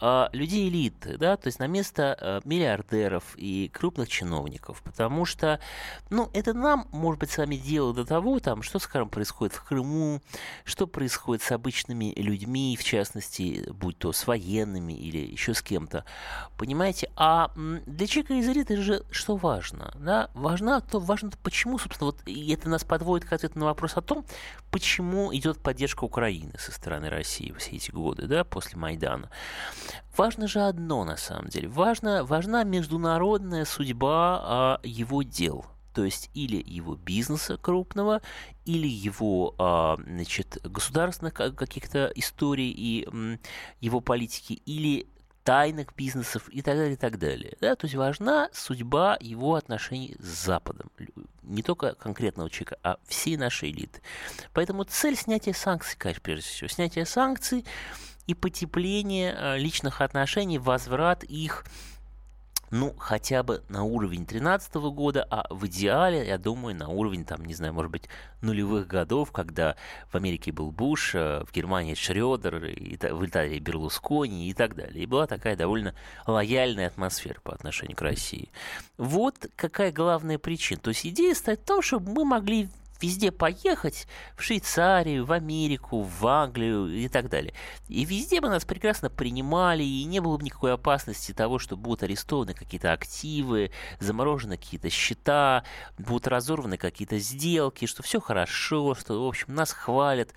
э, 0.00 0.26
людей 0.32 0.68
элиты, 0.68 1.16
да, 1.18 1.36
то 1.36 1.48
есть 1.48 1.58
на 1.58 1.66
место 1.66 2.42
миллиардеров 2.44 3.24
и 3.36 3.70
крупных 3.72 4.08
чиновников, 4.08 4.53
потому 4.82 5.24
что, 5.24 5.60
ну, 6.10 6.30
это 6.32 6.54
нам, 6.54 6.86
может 6.92 7.20
быть, 7.20 7.30
с 7.30 7.38
вами 7.38 7.56
дело 7.56 7.94
до 7.94 8.04
того, 8.04 8.40
там, 8.40 8.62
что, 8.62 8.78
скажем, 8.78 9.08
происходит 9.08 9.54
в 9.54 9.64
Крыму, 9.64 10.20
что 10.64 10.86
происходит 10.86 11.42
с 11.42 11.52
обычными 11.52 12.12
людьми, 12.16 12.76
в 12.78 12.84
частности, 12.84 13.68
будь 13.70 13.98
то 13.98 14.12
с 14.12 14.26
военными 14.26 14.92
или 14.92 15.18
еще 15.18 15.54
с 15.54 15.62
кем-то, 15.62 16.04
понимаете, 16.56 17.10
а 17.16 17.50
для 17.54 18.06
человека 18.06 18.34
из 18.34 18.48
элиты 18.48 18.76
же 18.76 19.04
что 19.10 19.36
важно, 19.36 19.92
да, 19.98 20.30
важно 20.34 20.80
то, 20.80 20.98
важно 20.98 21.30
то, 21.30 21.38
почему, 21.38 21.78
собственно, 21.78 22.10
вот 22.10 22.20
и 22.26 22.52
это 22.52 22.68
нас 22.68 22.84
подводит 22.84 23.28
к 23.28 23.32
ответу 23.32 23.58
на 23.58 23.66
вопрос 23.66 23.96
о 23.96 24.02
том, 24.02 24.24
почему 24.70 25.34
идет 25.34 25.58
поддержка 25.58 26.04
Украины 26.04 26.52
со 26.58 26.72
стороны 26.72 27.08
России 27.08 27.54
все 27.58 27.76
эти 27.76 27.90
годы, 27.90 28.26
да, 28.26 28.44
после 28.44 28.78
Майдана. 28.78 29.30
Важно 30.16 30.46
же 30.46 30.60
одно, 30.60 31.04
на 31.04 31.16
самом 31.16 31.48
деле. 31.48 31.68
Важно, 31.68 32.24
важна 32.24 32.62
международная 32.62 33.64
судьба 33.64 34.43
а, 34.44 34.80
его 34.82 35.22
дел. 35.22 35.66
То 35.94 36.04
есть 36.04 36.28
или 36.34 36.62
его 36.66 36.96
бизнеса 36.96 37.56
крупного, 37.56 38.20
или 38.64 38.88
его 38.88 39.54
а, 39.58 39.96
значит, 40.04 40.58
государственных 40.64 41.34
каких-то 41.34 42.10
историй 42.16 42.70
и 42.70 43.08
его 43.80 44.00
политики, 44.00 44.54
или 44.66 45.06
тайных 45.44 45.94
бизнесов 45.94 46.48
и 46.48 46.62
так 46.62 46.76
далее, 46.76 46.94
и 46.94 46.96
так 46.96 47.18
далее. 47.18 47.56
Да? 47.60 47.76
То 47.76 47.84
есть 47.84 47.94
важна 47.94 48.48
судьба 48.52 49.18
его 49.20 49.54
отношений 49.54 50.16
с 50.18 50.46
Западом. 50.46 50.90
Не 51.42 51.62
только 51.62 51.94
конкретного 51.94 52.50
человека, 52.50 52.78
а 52.82 52.96
всей 53.06 53.36
нашей 53.36 53.70
элиты. 53.70 54.00
Поэтому 54.54 54.84
цель 54.84 55.16
снятия 55.16 55.52
санкций, 55.52 55.96
конечно, 55.98 56.22
прежде 56.22 56.48
всего. 56.48 56.68
Снятие 56.68 57.04
санкций 57.04 57.66
и 58.26 58.34
потепление 58.34 59.36
э, 59.38 59.58
личных 59.58 60.00
отношений, 60.00 60.58
возврат 60.58 61.24
их 61.24 61.66
ну, 62.70 62.94
хотя 62.98 63.42
бы 63.42 63.62
на 63.68 63.84
уровень 63.84 64.26
2013 64.26 64.74
года, 64.74 65.26
а 65.30 65.46
в 65.50 65.66
идеале, 65.66 66.26
я 66.26 66.38
думаю, 66.38 66.74
на 66.74 66.88
уровень, 66.88 67.24
там, 67.24 67.44
не 67.44 67.54
знаю, 67.54 67.72
может 67.72 67.90
быть, 67.90 68.08
нулевых 68.40 68.86
годов, 68.86 69.32
когда 69.32 69.76
в 70.10 70.14
Америке 70.16 70.52
был 70.52 70.70
Буш, 70.70 71.14
э, 71.14 71.44
в 71.44 71.52
Германии 71.52 71.94
Шредер, 71.94 72.58
в 72.58 73.26
Италии 73.26 73.58
Берлускони 73.58 74.48
и 74.48 74.54
так 74.54 74.74
далее. 74.74 75.02
И 75.02 75.06
была 75.06 75.26
такая 75.26 75.56
довольно 75.56 75.94
лояльная 76.26 76.88
атмосфера 76.88 77.40
по 77.42 77.52
отношению 77.52 77.96
к 77.96 78.02
России. 78.02 78.50
Вот 78.98 79.36
какая 79.56 79.92
главная 79.92 80.38
причина. 80.38 80.80
То 80.80 80.90
есть 80.90 81.06
идея 81.06 81.34
стоит 81.34 81.60
в 81.60 81.64
том, 81.64 81.82
чтобы 81.82 82.10
мы 82.10 82.24
могли 82.24 82.68
везде 83.04 83.30
поехать, 83.30 84.06
в 84.36 84.42
Швейцарию, 84.42 85.24
в 85.24 85.32
Америку, 85.32 86.02
в 86.02 86.26
Англию 86.26 86.88
и 86.88 87.08
так 87.08 87.28
далее. 87.28 87.54
И 87.88 88.04
везде 88.04 88.40
бы 88.40 88.48
нас 88.48 88.64
прекрасно 88.64 89.10
принимали, 89.10 89.82
и 89.82 90.04
не 90.04 90.20
было 90.20 90.36
бы 90.36 90.44
никакой 90.44 90.72
опасности 90.72 91.32
того, 91.32 91.58
что 91.58 91.76
будут 91.76 92.02
арестованы 92.02 92.54
какие-то 92.54 92.92
активы, 92.92 93.70
заморожены 94.00 94.56
какие-то 94.56 94.90
счета, 94.90 95.64
будут 95.98 96.26
разорваны 96.26 96.76
какие-то 96.76 97.18
сделки, 97.18 97.86
что 97.86 98.02
все 98.02 98.20
хорошо, 98.20 98.94
что, 98.94 99.24
в 99.24 99.28
общем, 99.28 99.54
нас 99.54 99.72
хвалят 99.72 100.32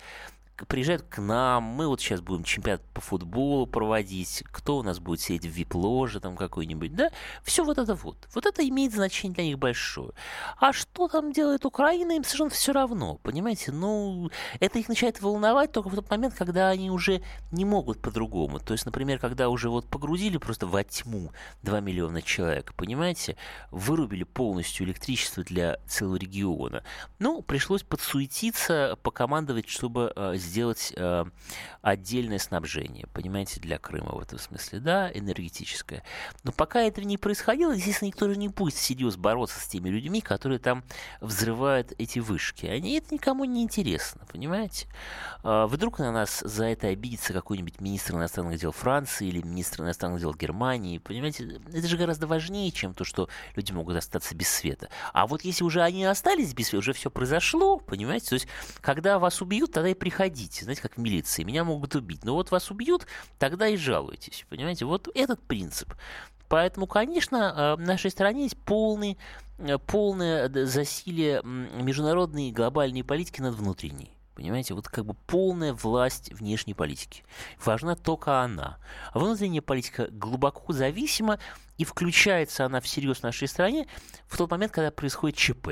приезжают 0.66 1.02
к 1.02 1.18
нам, 1.18 1.62
мы 1.62 1.86
вот 1.86 2.00
сейчас 2.00 2.20
будем 2.20 2.44
чемпионат 2.44 2.82
по 2.92 3.00
футболу 3.00 3.66
проводить, 3.66 4.42
кто 4.50 4.78
у 4.78 4.82
нас 4.82 4.98
будет 4.98 5.20
сидеть 5.20 5.46
в 5.46 5.54
вип-ложе 5.54 6.20
там 6.20 6.36
какой-нибудь, 6.36 6.94
да, 6.94 7.10
все 7.42 7.64
вот 7.64 7.78
это 7.78 7.94
вот. 7.94 8.16
Вот 8.34 8.46
это 8.46 8.66
имеет 8.68 8.92
значение 8.92 9.34
для 9.34 9.44
них 9.44 9.58
большое. 9.58 10.10
А 10.58 10.72
что 10.72 11.08
там 11.08 11.32
делает 11.32 11.64
Украина, 11.64 12.12
им 12.12 12.24
совершенно 12.24 12.50
все 12.50 12.72
равно, 12.72 13.16
понимаете? 13.22 13.72
Ну, 13.72 14.30
это 14.60 14.78
их 14.78 14.88
начинает 14.88 15.20
волновать 15.20 15.72
только 15.72 15.88
в 15.88 15.94
тот 15.94 16.10
момент, 16.10 16.34
когда 16.34 16.68
они 16.68 16.90
уже 16.90 17.22
не 17.52 17.64
могут 17.64 18.00
по-другому. 18.00 18.58
То 18.58 18.72
есть, 18.72 18.86
например, 18.86 19.18
когда 19.18 19.48
уже 19.48 19.68
вот 19.70 19.86
погрузили 19.86 20.38
просто 20.38 20.66
во 20.66 20.82
тьму 20.84 21.32
2 21.62 21.80
миллиона 21.80 22.22
человек, 22.22 22.74
понимаете, 22.74 23.36
вырубили 23.70 24.24
полностью 24.24 24.86
электричество 24.86 25.44
для 25.44 25.78
целого 25.86 26.16
региона. 26.16 26.82
Ну, 27.18 27.42
пришлось 27.42 27.82
подсуетиться, 27.82 28.96
покомандовать, 29.02 29.68
чтобы 29.68 30.12
э, 30.14 30.34
сделать 30.48 30.92
э, 30.96 31.24
отдельное 31.82 32.38
снабжение, 32.38 33.06
понимаете, 33.12 33.60
для 33.60 33.78
Крыма 33.78 34.12
в 34.12 34.20
этом 34.20 34.38
смысле, 34.38 34.80
да, 34.80 35.10
энергетическое. 35.12 36.02
Но 36.42 36.52
пока 36.52 36.80
этого 36.80 37.04
не 37.04 37.18
происходило, 37.18 37.72
естественно, 37.72 38.08
никто 38.08 38.28
же 38.28 38.36
не 38.36 38.48
будет 38.48 38.74
всерьез 38.74 39.16
бороться 39.16 39.60
с 39.60 39.66
теми 39.66 39.88
людьми, 39.88 40.20
которые 40.20 40.58
там 40.58 40.82
взрывают 41.20 41.92
эти 41.98 42.18
вышки. 42.18 42.66
Они 42.66 42.98
это 42.98 43.14
никому 43.14 43.44
не 43.44 43.62
интересно, 43.62 44.22
понимаете? 44.30 44.88
Э, 45.44 45.66
вдруг 45.68 45.98
на 45.98 46.10
нас 46.10 46.40
за 46.40 46.64
это 46.64 46.88
обидится 46.88 47.32
какой-нибудь 47.32 47.80
министр 47.80 48.14
иностранных 48.14 48.58
дел 48.58 48.72
Франции 48.72 49.28
или 49.28 49.42
министр 49.42 49.82
иностранных 49.82 50.20
дел 50.20 50.34
Германии, 50.34 50.98
понимаете? 50.98 51.60
Это 51.72 51.86
же 51.86 51.96
гораздо 51.96 52.26
важнее, 52.26 52.70
чем 52.72 52.94
то, 52.94 53.04
что 53.04 53.28
люди 53.54 53.72
могут 53.72 53.96
остаться 53.96 54.34
без 54.34 54.48
света. 54.48 54.88
А 55.12 55.26
вот 55.26 55.42
если 55.42 55.64
уже 55.64 55.82
они 55.82 56.04
остались 56.04 56.54
без 56.54 56.68
света, 56.68 56.78
уже 56.78 56.92
все 56.92 57.10
произошло, 57.10 57.78
понимаете? 57.78 58.30
То 58.30 58.34
есть, 58.34 58.48
когда 58.80 59.18
вас 59.18 59.42
убьют, 59.42 59.72
тогда 59.72 59.90
и 59.90 59.94
приходите 59.94 60.37
ходите, 60.38 60.64
знаете, 60.64 60.82
как 60.82 60.96
в 60.96 61.00
милиции, 61.00 61.42
меня 61.42 61.64
могут 61.64 61.94
убить. 61.94 62.24
Но 62.24 62.34
вот 62.34 62.50
вас 62.50 62.70
убьют, 62.70 63.06
тогда 63.38 63.68
и 63.68 63.76
жалуйтесь, 63.76 64.46
понимаете? 64.48 64.84
Вот 64.84 65.08
этот 65.14 65.40
принцип. 65.42 65.94
Поэтому, 66.48 66.86
конечно, 66.86 67.76
э, 67.78 67.82
в 67.82 67.86
нашей 67.86 68.10
стране 68.10 68.44
есть 68.44 68.56
полный, 68.56 69.18
э, 69.58 69.78
полное 69.78 70.48
засилие 70.66 71.42
международной 71.42 72.48
и 72.48 72.52
глобальной 72.52 73.04
политики 73.04 73.40
над 73.40 73.54
внутренней. 73.54 74.12
Понимаете, 74.34 74.74
вот 74.74 74.88
как 74.88 75.04
бы 75.04 75.14
полная 75.26 75.72
власть 75.72 76.32
внешней 76.32 76.74
политики. 76.74 77.24
Важна 77.64 77.96
только 77.96 78.40
она. 78.40 78.78
А 79.12 79.18
внутренняя 79.18 79.62
политика 79.62 80.06
глубоко 80.12 80.72
зависима, 80.72 81.40
и 81.76 81.84
включается 81.84 82.64
она 82.64 82.80
всерьез 82.80 83.18
в 83.18 83.22
нашей 83.24 83.48
стране 83.48 83.88
в 84.28 84.36
тот 84.36 84.50
момент, 84.50 84.72
когда 84.72 84.92
происходит 84.92 85.36
ЧП. 85.36 85.68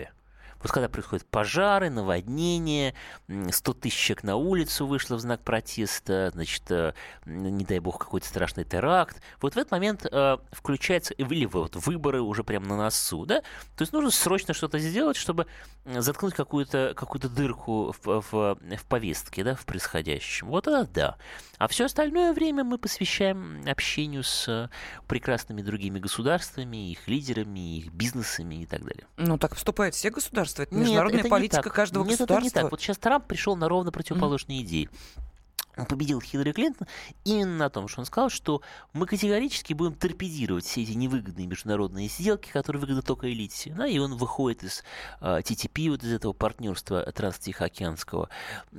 Вот 0.63 0.73
когда 0.73 0.89
происходят 0.89 1.27
пожары, 1.27 1.91
наводнения, 1.91 2.95
100 3.29 3.73
тысяч 3.75 3.99
человек 3.99 4.25
на 4.25 4.37
улицу 4.37 4.87
вышло 4.87 5.17
в 5.17 5.21
знак 5.21 5.43
протеста, 5.43 6.31
значит, 6.33 6.63
э, 6.71 6.93
не 7.25 7.65
дай 7.65 7.79
бог, 7.79 7.99
какой-то 7.99 8.27
страшный 8.27 8.65
теракт. 8.65 9.21
Вот 9.41 9.55
в 9.55 9.57
этот 9.59 9.71
момент 9.71 10.07
э, 10.11 10.39
включается, 10.53 11.15
или 11.15 11.45
вот 11.47 11.77
выборы 11.77 12.21
уже 12.21 12.45
прямо 12.45 12.67
на 12.67 12.77
носу, 12.77 13.27
да? 13.27 13.41
То 13.77 13.83
есть 13.83 13.93
нужно 13.93 14.11
срочно 14.11 14.55
что-то 14.55 14.79
сделать, 14.79 15.17
чтобы 15.17 15.47
заткнуть 15.85 16.35
какую-то 16.35 16.95
какую 16.97 17.21
дырку 17.23 17.95
в, 18.03 18.23
в, 18.31 18.59
в 18.61 18.85
повестке, 18.89 19.45
да, 19.45 19.55
в 19.55 19.65
происходящем. 19.65 20.49
Вот 20.49 20.67
это 20.67 20.89
да. 20.93 21.17
А 21.59 21.69
все 21.69 21.87
остальное 21.87 22.33
время 22.33 22.65
мы 22.65 22.79
посвящаем 22.79 23.63
общению 23.67 24.23
с 24.23 24.71
прекрасными 25.07 25.63
другими 25.63 25.99
государствами, 25.99 26.91
их 26.91 27.07
лидерами, 27.09 27.79
их 27.79 27.93
бизнесами 27.93 28.57
и 28.57 28.67
так 28.67 28.85
далее. 28.85 29.07
Ну, 29.17 29.39
так 29.39 29.55
вступают 29.55 29.95
все 29.95 30.11
государства. 30.11 30.46
Это 30.55 30.75
международная 30.75 31.19
Нет, 31.19 31.27
это 31.27 31.31
политика 31.31 31.71
каждого 31.71 32.05
Нет, 32.05 32.13
государства. 32.13 32.47
Это 32.49 32.59
не 32.59 32.63
так. 32.63 32.71
Вот 32.71 32.81
сейчас 32.81 32.99
Трамп 32.99 33.27
пришел 33.27 33.57
на 33.57 33.69
ровно 33.69 33.93
противоположные 33.93 34.61
mm. 34.61 34.63
идеи 34.63 34.89
победил 35.85 36.21
Хиллари 36.21 36.53
Клинтон 36.53 36.87
именно 37.25 37.57
на 37.57 37.71
том, 37.71 37.89
что 37.89 38.01
он 38.01 38.07
сказал, 38.07 38.31
что 38.31 38.63
мы 38.93 39.07
категорически 39.07 39.75
будем 39.75 39.95
торпедировать 39.95 40.65
все 40.65 40.83
эти 40.83 40.93
невыгодные 40.93 41.47
международные 41.47 42.09
сделки, 42.09 42.51
которые 42.51 42.81
выгодны 42.81 43.03
только 43.03 43.31
элите. 43.31 43.75
Да, 43.77 43.87
и 43.87 43.99
он 43.99 44.17
выходит 44.17 44.65
из 44.65 44.85
э, 45.21 45.41
TTP, 45.41 45.91
вот 45.91 46.03
из 46.03 46.13
этого 46.13 46.33
партнерства 46.33 47.03
транстихоокеанского 47.03 48.31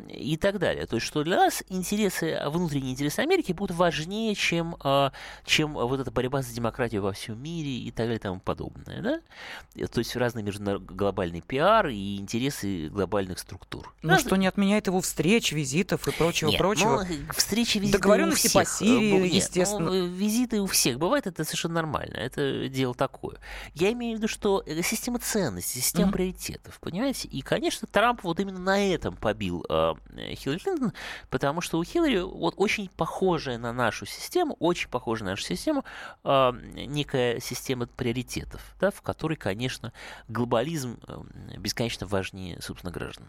и 0.10 0.38
так 0.38 0.60
далее. 0.60 0.86
То 0.88 0.96
есть, 0.96 1.06
что 1.06 1.24
для 1.24 1.38
нас 1.38 1.63
интересы, 1.70 2.39
внутренние 2.48 2.94
интересы 2.94 3.20
Америки 3.20 3.51
будут 3.51 3.75
важнее, 3.75 4.34
чем, 4.34 4.75
э, 4.84 5.12
чем 5.46 5.74
вот 5.74 6.00
эта 6.00 6.10
борьба 6.10 6.42
за 6.42 6.54
демократию 6.54 7.04
во 7.04 7.12
всем 7.13 7.42
мире 7.42 7.77
и 7.77 7.92
так 7.92 8.08
далее 8.08 8.18
и 8.18 8.22
тому 8.22 8.39
подобное. 8.39 9.01
Да? 9.01 9.88
То 9.88 10.00
есть, 10.00 10.16
разные 10.16 10.44
международные 10.44 10.98
глобальный 10.98 11.42
пиар 11.42 11.88
и 11.88 12.18
интересы 12.18 12.89
глобальных 12.89 13.39
структур. 13.39 13.94
Ну, 14.01 14.18
что 14.18 14.36
не 14.36 14.48
отменяет 14.48 14.88
его 14.88 15.01
встреч, 15.01 15.51
визитов 15.51 16.08
и 16.08 16.12
прочего-прочего 16.12 16.87
прочего. 16.87 16.87
Ну, 16.88 17.34
встречи, 17.34 17.77
визиты 17.77 17.98
Договоренности 17.98 18.48
у 18.48 18.50
всех. 18.50 18.63
по 18.63 18.70
Сирии, 18.70 19.12
Нет, 19.12 19.20
ну, 19.20 19.25
естественно. 19.25 19.89
визиты 20.08 20.62
у 20.62 20.65
всех. 20.67 20.98
Бывает 20.98 21.27
это 21.27 21.44
совершенно 21.44 21.75
нормально. 21.75 22.15
Это 22.15 22.67
дело 22.70 22.94
такое. 22.96 23.38
Я 23.74 23.91
имею 23.94 24.15
в 24.15 24.17
виду, 24.20 24.27
что 24.27 24.63
э, 24.65 24.82
система 24.82 25.20
ценностей, 25.20 25.79
система 25.79 26.08
Мгм. 26.08 26.13
приоритетов, 26.13 26.79
понимаете? 26.79 27.27
И, 27.27 27.41
конечно, 27.41 27.88
Трамп 27.91 28.24
вот 28.24 28.39
именно 28.39 28.60
на 28.60 28.86
этом 28.94 29.15
побил 29.15 29.65
э, 29.70 29.94
Хиллари 30.36 30.60
Клинтон, 30.60 30.94
потому 31.29 31.62
что 31.62 31.77
у 31.79 31.84
Хиллари 31.84 32.20
вот 32.20 32.53
очень 32.58 32.89
похожая 32.89 33.58
на 33.58 33.74
нашу 33.74 34.06
систему, 34.06 34.56
очень 34.60 34.89
похожая 34.89 35.25
на 35.25 35.32
нашу 35.32 35.44
систему, 35.44 35.84
э, 36.24 36.51
некая 36.88 37.39
система 37.39 37.88
приоритетов, 37.88 38.62
да, 38.79 38.91
в 38.91 39.01
которой, 39.01 39.36
конечно, 39.36 39.91
глобализм 40.27 41.00
э, 41.08 41.58
бесконечно 41.58 42.08
важнее, 42.08 42.62
собственно, 42.62 42.91
граждан. 42.91 43.27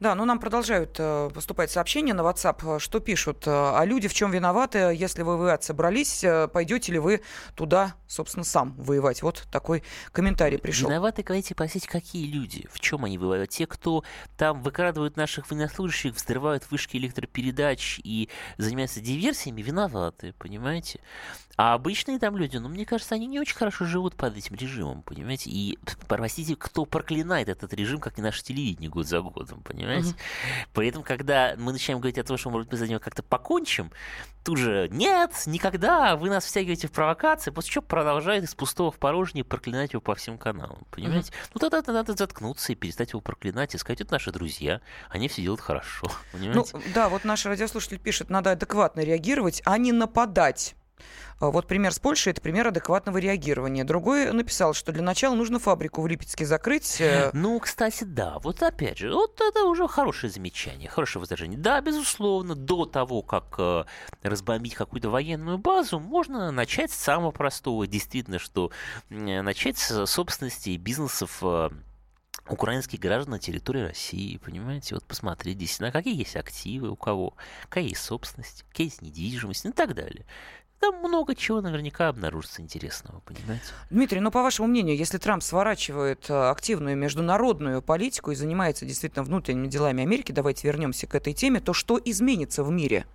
Да, 0.00 0.14
ну 0.14 0.24
нам 0.24 0.38
продолжают 0.38 0.96
э, 0.98 1.30
поступать 1.34 1.70
сообщения 1.70 2.14
на 2.14 2.20
WhatsApp, 2.22 2.76
э, 2.76 2.78
что 2.78 3.00
пишут. 3.00 3.46
э, 3.46 3.50
А 3.50 3.84
люди 3.84 4.08
в 4.08 4.14
чем 4.14 4.30
виноваты, 4.30 4.78
если 4.94 5.22
вы 5.22 5.36
воевать 5.36 5.64
собрались, 5.64 6.24
пойдете 6.52 6.92
ли 6.92 6.98
вы 6.98 7.22
туда, 7.54 7.94
собственно, 8.06 8.44
сам 8.44 8.74
воевать? 8.76 9.22
Вот 9.22 9.46
такой 9.50 9.82
комментарий 10.12 10.58
пришел. 10.58 10.88
Виноваты, 10.88 11.24
давайте 11.26 11.54
спросить, 11.54 11.86
какие 11.86 12.26
люди, 12.30 12.66
в 12.70 12.80
чем 12.80 13.04
они 13.04 13.18
воевают? 13.18 13.50
Те, 13.50 13.66
кто 13.66 14.04
там 14.36 14.62
выкрадывают 14.62 15.16
наших 15.16 15.50
военнослужащих, 15.50 16.14
взрывают 16.14 16.70
вышки 16.70 16.96
электропередач 16.96 18.00
и 18.02 18.28
занимаются 18.58 19.00
диверсиями, 19.00 19.62
виноваты, 19.62 20.34
понимаете? 20.38 21.00
А 21.56 21.72
обычные 21.72 22.18
там 22.18 22.36
люди, 22.36 22.58
ну, 22.58 22.68
мне 22.68 22.84
кажется, 22.84 23.14
они 23.14 23.26
не 23.26 23.40
очень 23.40 23.56
хорошо 23.56 23.86
живут 23.86 24.14
под 24.14 24.36
этим 24.36 24.56
режимом, 24.56 25.02
понимаете? 25.02 25.48
И, 25.50 25.78
простите, 26.06 26.54
кто 26.54 26.84
проклинает 26.84 27.48
этот 27.48 27.72
режим, 27.72 27.98
как 27.98 28.18
не 28.18 28.22
наше 28.22 28.42
телевидение 28.42 28.90
год 28.90 29.06
за 29.06 29.20
годом, 29.20 29.62
понимаете? 29.62 30.14
При 30.74 30.88
этом, 30.88 31.02
когда 31.02 31.54
мы 31.56 31.72
начинаем 31.72 32.00
говорить 32.00 32.18
о 32.18 32.24
том, 32.24 32.36
что, 32.36 32.50
может 32.50 32.68
быть, 32.68 32.78
за 32.78 32.86
него 32.86 33.00
как-то 33.00 33.22
покончим, 33.22 33.90
тут 34.44 34.58
же 34.58 34.88
нет, 34.90 35.32
никогда, 35.46 36.16
вы 36.16 36.28
нас 36.28 36.44
втягиваете 36.44 36.88
в 36.88 36.92
провокации, 36.92 37.50
после 37.50 37.72
чего 37.72 37.82
продолжает 37.82 38.44
из 38.44 38.54
пустого 38.54 38.90
в 38.90 38.98
порожнее 38.98 39.42
проклинать 39.44 39.94
его 39.94 40.02
по 40.02 40.14
всем 40.14 40.36
каналам, 40.36 40.86
понимаете? 40.90 41.32
Ну, 41.54 41.58
тогда 41.58 41.92
надо 41.92 42.14
заткнуться 42.14 42.72
и 42.72 42.74
перестать 42.74 43.12
его 43.12 43.22
проклинать 43.22 43.74
и 43.74 43.78
сказать, 43.78 44.02
это 44.02 44.12
наши 44.12 44.30
друзья, 44.30 44.82
они 45.08 45.28
все 45.28 45.40
делают 45.40 45.62
хорошо, 45.62 46.06
Ну, 46.32 46.38
понимаете? 46.38 46.92
да, 46.94 47.08
вот 47.08 47.24
наш 47.24 47.46
радиослушатель 47.46 47.98
пишет, 47.98 48.28
надо 48.28 48.52
адекватно 48.52 49.00
реагировать, 49.00 49.62
а 49.64 49.78
не 49.78 49.92
нападать. 49.92 50.76
А 51.38 51.50
Вот 51.50 51.66
пример 51.66 51.92
с 51.92 51.98
Польшей– 51.98 52.30
это 52.32 52.40
пример 52.40 52.68
адекватного 52.68 53.18
реагирования. 53.18 53.84
Другой 53.84 54.32
написал, 54.32 54.72
что 54.72 54.92
для 54.92 55.02
начала 55.02 55.34
нужно 55.34 55.58
фабрику 55.58 56.00
в 56.00 56.06
Липецке 56.06 56.46
закрыть. 56.46 57.00
э, 57.00 57.30
Ну, 57.34 57.60
кстати, 57.60 58.04
да, 58.04 58.38
вот 58.38 58.62
опять 58.62 58.98
же, 58.98 59.12
вот 59.12 59.40
это 59.40 59.64
уже 59.64 59.86
хорошее 59.86 60.32
замечание, 60.32 60.88
хорошее 60.88 61.20
возражение. 61.20 61.58
Да, 61.58 61.80
безусловно, 61.80 62.54
до 62.54 62.86
того, 62.86 63.22
как 63.22 63.54
э, 63.58 63.84
разбомбить 64.22 64.74
какую-то 64.74 65.10
военную 65.10 65.58
базу, 65.58 66.00
можно 66.00 66.50
начать 66.50 66.90
с 66.90 66.96
самого 66.96 67.32
простого, 67.32 67.86
действительно, 67.86 68.38
что 68.38 68.70
э, 69.10 69.42
начать 69.42 69.76
с 69.76 70.06
собственности 70.06 70.70
и 70.70 70.78
бизнесов 70.78 71.42
украинских 72.48 73.00
граждан 73.00 73.32
на 73.32 73.38
территории 73.38 73.82
России, 73.82 74.36
понимаете? 74.38 74.94
Вот 74.94 75.04
посмотреть 75.04 75.58
действительно, 75.58 75.90
какие 75.90 76.16
есть 76.16 76.36
активы 76.36 76.90
у 76.90 76.96
кого, 76.96 77.34
какая 77.62 77.84
есть 77.84 78.02
собственность, 78.02 78.64
какая 78.70 78.84
есть 78.84 79.02
недвижимость 79.02 79.64
ну 79.64 79.70
и 79.70 79.74
так 79.74 79.94
далее. 79.94 80.24
Там 80.80 80.96
много 80.96 81.34
чего 81.34 81.60
наверняка 81.62 82.08
обнаружится 82.08 82.60
интересного, 82.60 83.20
понимаете? 83.20 83.64
Дмитрий, 83.90 84.20
ну, 84.20 84.30
по 84.30 84.42
вашему 84.42 84.68
мнению, 84.68 84.96
если 84.96 85.16
Трамп 85.18 85.42
сворачивает 85.42 86.28
э, 86.28 86.50
активную 86.50 86.96
международную 86.96 87.80
политику 87.80 88.30
и 88.30 88.34
занимается 88.34 88.84
действительно 88.84 89.24
внутренними 89.24 89.68
делами 89.68 90.02
Америки, 90.02 90.32
давайте 90.32 90.66
вернемся 90.68 91.06
к 91.06 91.14
этой 91.14 91.32
теме, 91.32 91.60
то 91.60 91.72
что 91.72 91.98
изменится 92.04 92.62
в 92.62 92.70
мире? 92.70 93.06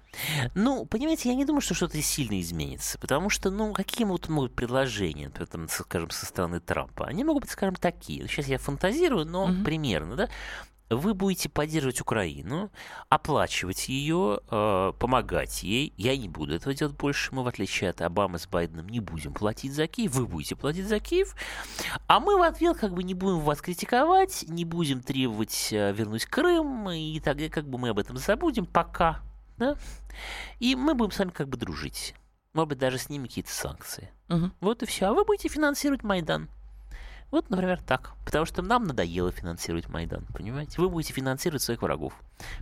Ну, 0.55 0.85
понимаете, 0.85 1.29
я 1.29 1.35
не 1.35 1.45
думаю, 1.45 1.61
что 1.61 1.73
что-то 1.73 2.01
сильно 2.01 2.39
изменится, 2.41 2.97
потому 2.99 3.29
что, 3.29 3.51
ну, 3.51 3.73
какие 3.73 4.05
могут 4.05 4.27
быть 4.29 4.53
предложения, 4.53 5.31
например, 5.37 5.69
скажем, 5.69 6.09
со 6.09 6.25
стороны 6.25 6.59
Трампа? 6.59 7.05
Они 7.05 7.23
могут 7.23 7.43
быть, 7.43 7.51
скажем, 7.51 7.75
такие. 7.75 8.27
Сейчас 8.27 8.47
я 8.47 8.57
фантазирую, 8.57 9.25
но 9.25 9.47
Мгм. 9.47 9.63
примерно, 9.63 10.15
да? 10.15 10.29
Вы 10.91 11.13
будете 11.13 11.47
поддерживать 11.47 12.01
Украину, 12.01 12.69
оплачивать 13.07 13.87
ее, 13.87 14.41
э, 14.49 14.91
помогать 14.99 15.63
ей. 15.63 15.93
Я 15.95 16.17
не 16.17 16.27
буду 16.27 16.53
этого 16.53 16.73
делать 16.75 16.97
больше. 16.97 17.33
Мы, 17.33 17.43
в 17.43 17.47
отличие 17.47 17.89
от 17.89 18.01
Обамы 18.01 18.39
с 18.39 18.45
Байденом, 18.45 18.89
не 18.89 18.99
будем 18.99 19.33
платить 19.33 19.73
за 19.73 19.87
Киев. 19.87 20.13
Вы 20.13 20.27
будете 20.27 20.57
платить 20.57 20.85
за 20.85 20.99
Киев. 20.99 21.33
А 22.07 22.19
мы 22.19 22.37
в 22.37 22.41
ответ 22.41 22.77
как 22.77 22.93
бы 22.93 23.03
не 23.03 23.13
будем 23.13 23.39
вас 23.39 23.61
критиковать, 23.61 24.43
не 24.49 24.65
будем 24.65 25.01
требовать 25.01 25.69
э, 25.71 25.93
вернуть 25.93 26.25
Крым, 26.25 26.89
и 26.89 27.21
тогда 27.21 27.47
как 27.47 27.69
бы 27.69 27.77
мы 27.77 27.89
об 27.89 27.99
этом 27.99 28.17
забудем 28.17 28.65
пока. 28.65 29.21
Да? 29.57 29.77
И 30.59 30.75
мы 30.75 30.93
будем 30.93 31.11
с 31.11 31.19
вами 31.19 31.29
как 31.29 31.47
бы 31.47 31.55
дружить. 31.55 32.15
Может 32.51 32.67
быть, 32.67 32.79
даже 32.79 32.97
снимем 32.97 33.27
какие-то 33.27 33.51
санкции. 33.51 34.11
Мгм. 34.27 34.53
Вот 34.59 34.83
и 34.83 34.85
все. 34.85 35.05
А 35.05 35.13
вы 35.13 35.23
будете 35.23 35.47
финансировать 35.47 36.03
Майдан. 36.03 36.49
Вот, 37.31 37.49
например, 37.49 37.81
так. 37.81 38.13
Потому 38.25 38.45
что 38.45 38.61
нам 38.61 38.83
надоело 38.83 39.31
финансировать 39.31 39.89
Майдан, 39.89 40.25
понимаете? 40.33 40.81
Вы 40.81 40.89
будете 40.89 41.13
финансировать 41.13 41.61
своих 41.61 41.81
врагов. 41.81 42.13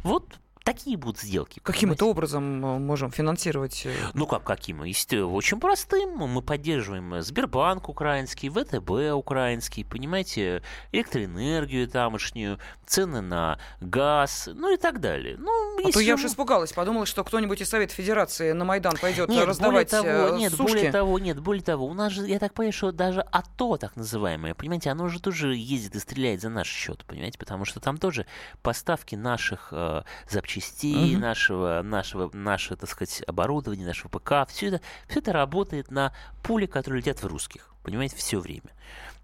Вот 0.03 0.39
такие 0.63 0.97
будут 0.97 1.19
сделки. 1.19 1.59
Каким-то 1.63 2.05
образом 2.05 2.63
э, 2.63 2.77
можем 2.77 3.12
финансировать... 3.12 3.88
э, 3.88 3.93
Ну 4.13 4.27
как, 4.27 4.43
каким? 4.43 4.84
Э, 4.84 5.23
Очень 5.23 5.60
простым. 5.60 6.12
Мы 6.17 6.41
поддерживаем 6.43 7.21
Сбербанк 7.21 7.89
украинский, 7.89 8.49
ВТБ 8.49 9.15
украинский, 9.15 9.84
понимаете, 9.84 10.62
электроэнергию 10.91 11.88
тамошнюю, 11.88 12.60
цены 12.86 13.21
на 13.21 13.58
газ, 13.82 14.49
ну 14.53 14.71
и 14.71 14.77
так 14.77 14.99
далее. 14.99 15.38
Ну, 15.39 15.59
А 15.88 15.92
то 15.92 16.00
я 16.00 16.15
уж 16.15 16.26
испугалась, 16.26 16.74
подумала, 16.74 17.06
что 17.06 17.24
кто-нибудь 17.24 17.62
из 17.62 17.70
Совета 17.70 17.94
Федерации 17.94 18.52
на 18.52 18.65
Майдан 18.65 18.96
пойдет 19.02 19.30
Нет, 19.30 19.38
более 19.38 19.46
раздавать 19.46 19.89
того, 19.89 20.08
э, 20.08 20.38
нет, 20.38 20.52
сушки. 20.54 20.72
более 20.74 20.92
того, 20.92 21.20
нет, 21.20 21.39
более 21.39 21.63
того, 21.63 21.86
у 21.86 21.94
нас 21.94 22.12
же, 22.13 22.28
я 22.28 22.39
так 22.39 22.54
понимаю, 22.54 22.74
что 22.74 22.92
даже 22.92 23.22
АТО, 23.22 23.78
так 23.78 23.96
называемое, 23.96 24.54
понимаете, 24.54 24.89
оно 24.89 25.08
же 25.08 25.22
тоже 25.22 25.56
ездит 25.56 25.96
и 25.96 26.00
стреляет 26.00 26.42
за 26.42 26.50
наш 26.50 26.68
счет, 26.68 27.04
понимаете, 27.06 27.38
потому 27.38 27.65
что 27.65 27.80
там 27.80 27.98
тоже 27.98 28.26
поставки 28.62 29.15
наших 29.15 29.70
э, 29.72 30.04
запчастей, 30.30 31.13
Мгм. 31.13 31.22
нашего, 31.22 31.82
нашего, 31.84 32.30
наше, 32.34 32.76
так 32.76 32.89
сказать, 32.89 33.24
оборудования, 33.28 33.86
нашего 33.86 34.10
ПК, 34.10 34.50
все 34.50 34.68
это, 34.68 34.82
все 35.08 35.20
это 35.20 35.34
работает 35.34 35.92
на 35.92 36.13
пуле, 36.44 36.68
которые 36.68 37.02
летят 37.02 37.22
в 37.22 37.28
русских, 37.28 37.74
понимаете, 37.84 38.15
все 38.15 38.39
время, 38.39 38.70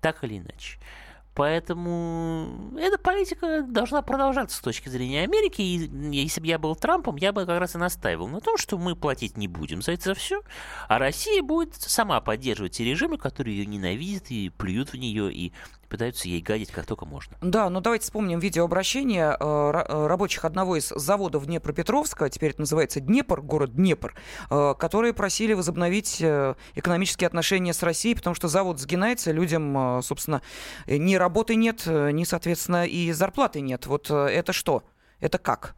так 0.02 0.24
или 0.24 0.38
иначе. 0.38 0.80
Поэтому 1.36 2.78
эта 2.80 2.98
политика 2.98 3.62
должна 3.62 4.02
продолжаться 4.02 4.56
с 4.56 4.62
точки 4.62 4.88
зрения 4.88 5.24
Америки. 5.24 5.62
И 5.62 6.16
если 6.16 6.40
бы 6.40 6.48
я 6.48 6.58
был 6.58 6.76
Трампом, 6.78 7.18
я 7.18 7.34
бы 7.34 7.46
как 7.46 7.60
раз 7.60 7.76
и 7.76 7.78
настаивал 7.78 8.30
на 8.30 8.40
том, 8.40 8.58
что 8.58 8.78
мы 8.78 8.96
платить 8.96 9.36
не 9.36 9.50
будем 9.50 9.82
за 9.82 9.92
это 9.92 10.14
все, 10.14 10.42
а 10.88 10.98
Россия 10.98 11.44
будет 11.44 11.76
сама 11.76 12.22
поддерживать 12.22 12.78
те 12.78 12.86
режимы, 12.86 13.18
которые 13.18 13.58
ее 13.58 13.66
ненавидят 13.66 14.32
и 14.32 14.50
плюют 14.50 14.94
в 14.94 14.96
нее 14.96 15.32
и 15.32 15.52
пытаются 15.88 16.28
ей 16.28 16.42
гадить 16.42 16.72
как 16.72 16.86
только 16.86 17.06
можно. 17.06 17.38
Да, 17.42 17.70
ну 17.70 17.82
давайте 17.82 18.04
вспомним 18.04 18.40
видеообращение 18.40 19.36
э, 19.40 19.44
э, 19.44 20.08
рабочих 20.08 20.46
одного 20.46 20.76
из 20.76 20.90
заводов 20.90 21.46
Днепропетровска, 21.46 22.30
теперь 22.30 22.52
это 22.52 22.62
называется 22.62 23.00
Днепр, 23.00 23.42
город 23.42 23.76
Днепр, 23.76 24.16
э, 24.50 24.74
которые 24.78 25.14
просили 25.14 25.54
возобновить 25.54 26.18
э, 26.22 26.56
экономические 26.76 27.28
отношения 27.28 27.74
с 27.74 27.84
Россией, 27.84 28.16
потому 28.16 28.36
что 28.36 28.48
завод 28.48 28.80
сгинается, 28.80 29.32
людям, 29.32 30.02
собственно, 30.02 30.42
ни 30.88 31.16
работы 31.16 31.56
нет, 31.56 31.86
ни, 31.86 32.24
соответственно, 32.24 32.86
и 32.86 33.12
зарплаты 33.12 33.62
нет. 33.62 33.86
Вот 33.86 34.10
это 34.10 34.54
что? 34.54 34.84
Это 35.20 35.38
как? 35.38 35.76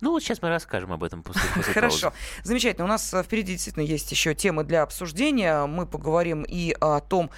Ну 0.00 0.12
вот 0.12 0.22
сейчас 0.22 0.40
мы 0.42 0.48
расскажем 0.50 0.92
об 0.92 1.02
этом 1.02 1.22
после, 1.22 1.42
после 1.54 1.72
Хорошо. 1.72 2.12
Замечательно. 2.44 2.84
У 2.84 2.88
нас 2.88 3.14
впереди 3.24 3.52
действительно 3.52 3.82
есть 3.82 4.10
еще 4.10 4.34
темы 4.34 4.64
для 4.64 4.82
обсуждения. 4.82 5.66
Мы 5.66 5.86
поговорим 5.86 6.44
и 6.44 6.74
о 6.80 7.00
том, 7.00 7.30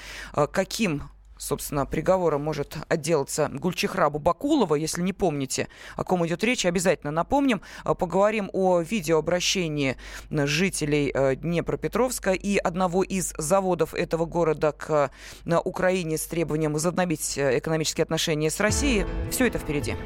каким 0.52 1.10
собственно, 1.40 1.86
приговором 1.86 2.42
может 2.42 2.76
отделаться 2.88 3.48
Гульчихра 3.52 4.10
Бакулова. 4.10 4.74
Если 4.74 5.00
не 5.02 5.12
помните, 5.12 5.68
о 5.96 6.04
ком 6.04 6.26
идет 6.26 6.44
речь, 6.44 6.66
обязательно 6.66 7.10
напомним. 7.10 7.62
Э, 7.84 7.94
Поговорим 7.94 8.50
о 8.52 8.80
видеообращении 8.80 9.96
жителей 10.30 11.10
э, 11.12 11.36
Днепропетровска 11.36 12.32
и 12.32 12.56
одного 12.58 13.02
из 13.02 13.34
заводов 13.38 13.94
этого 13.94 14.26
города 14.26 14.72
к 14.72 15.10
э, 15.44 15.56
Украине 15.64 16.18
с 16.18 16.26
требованием 16.26 16.72
возобновить 16.72 17.38
экономические 17.38 18.04
отношения 18.04 18.50
с 18.50 18.60
Россией. 18.60 19.06
Все 19.30 19.46
это 19.46 19.58
впереди. 19.58 19.96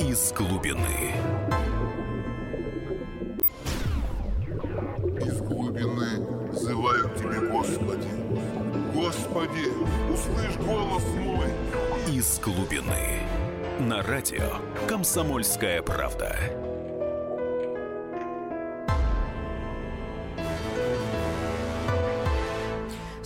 Из 0.00 0.32
глубины. 0.32 1.21
Господи, 9.32 9.68
услышь 10.12 10.56
голос 10.58 11.04
мой. 11.14 11.46
Из 12.06 12.38
глубины. 12.38 13.20
На 13.80 14.02
радио 14.02 14.58
«Комсомольская 14.86 15.80
правда». 15.80 16.36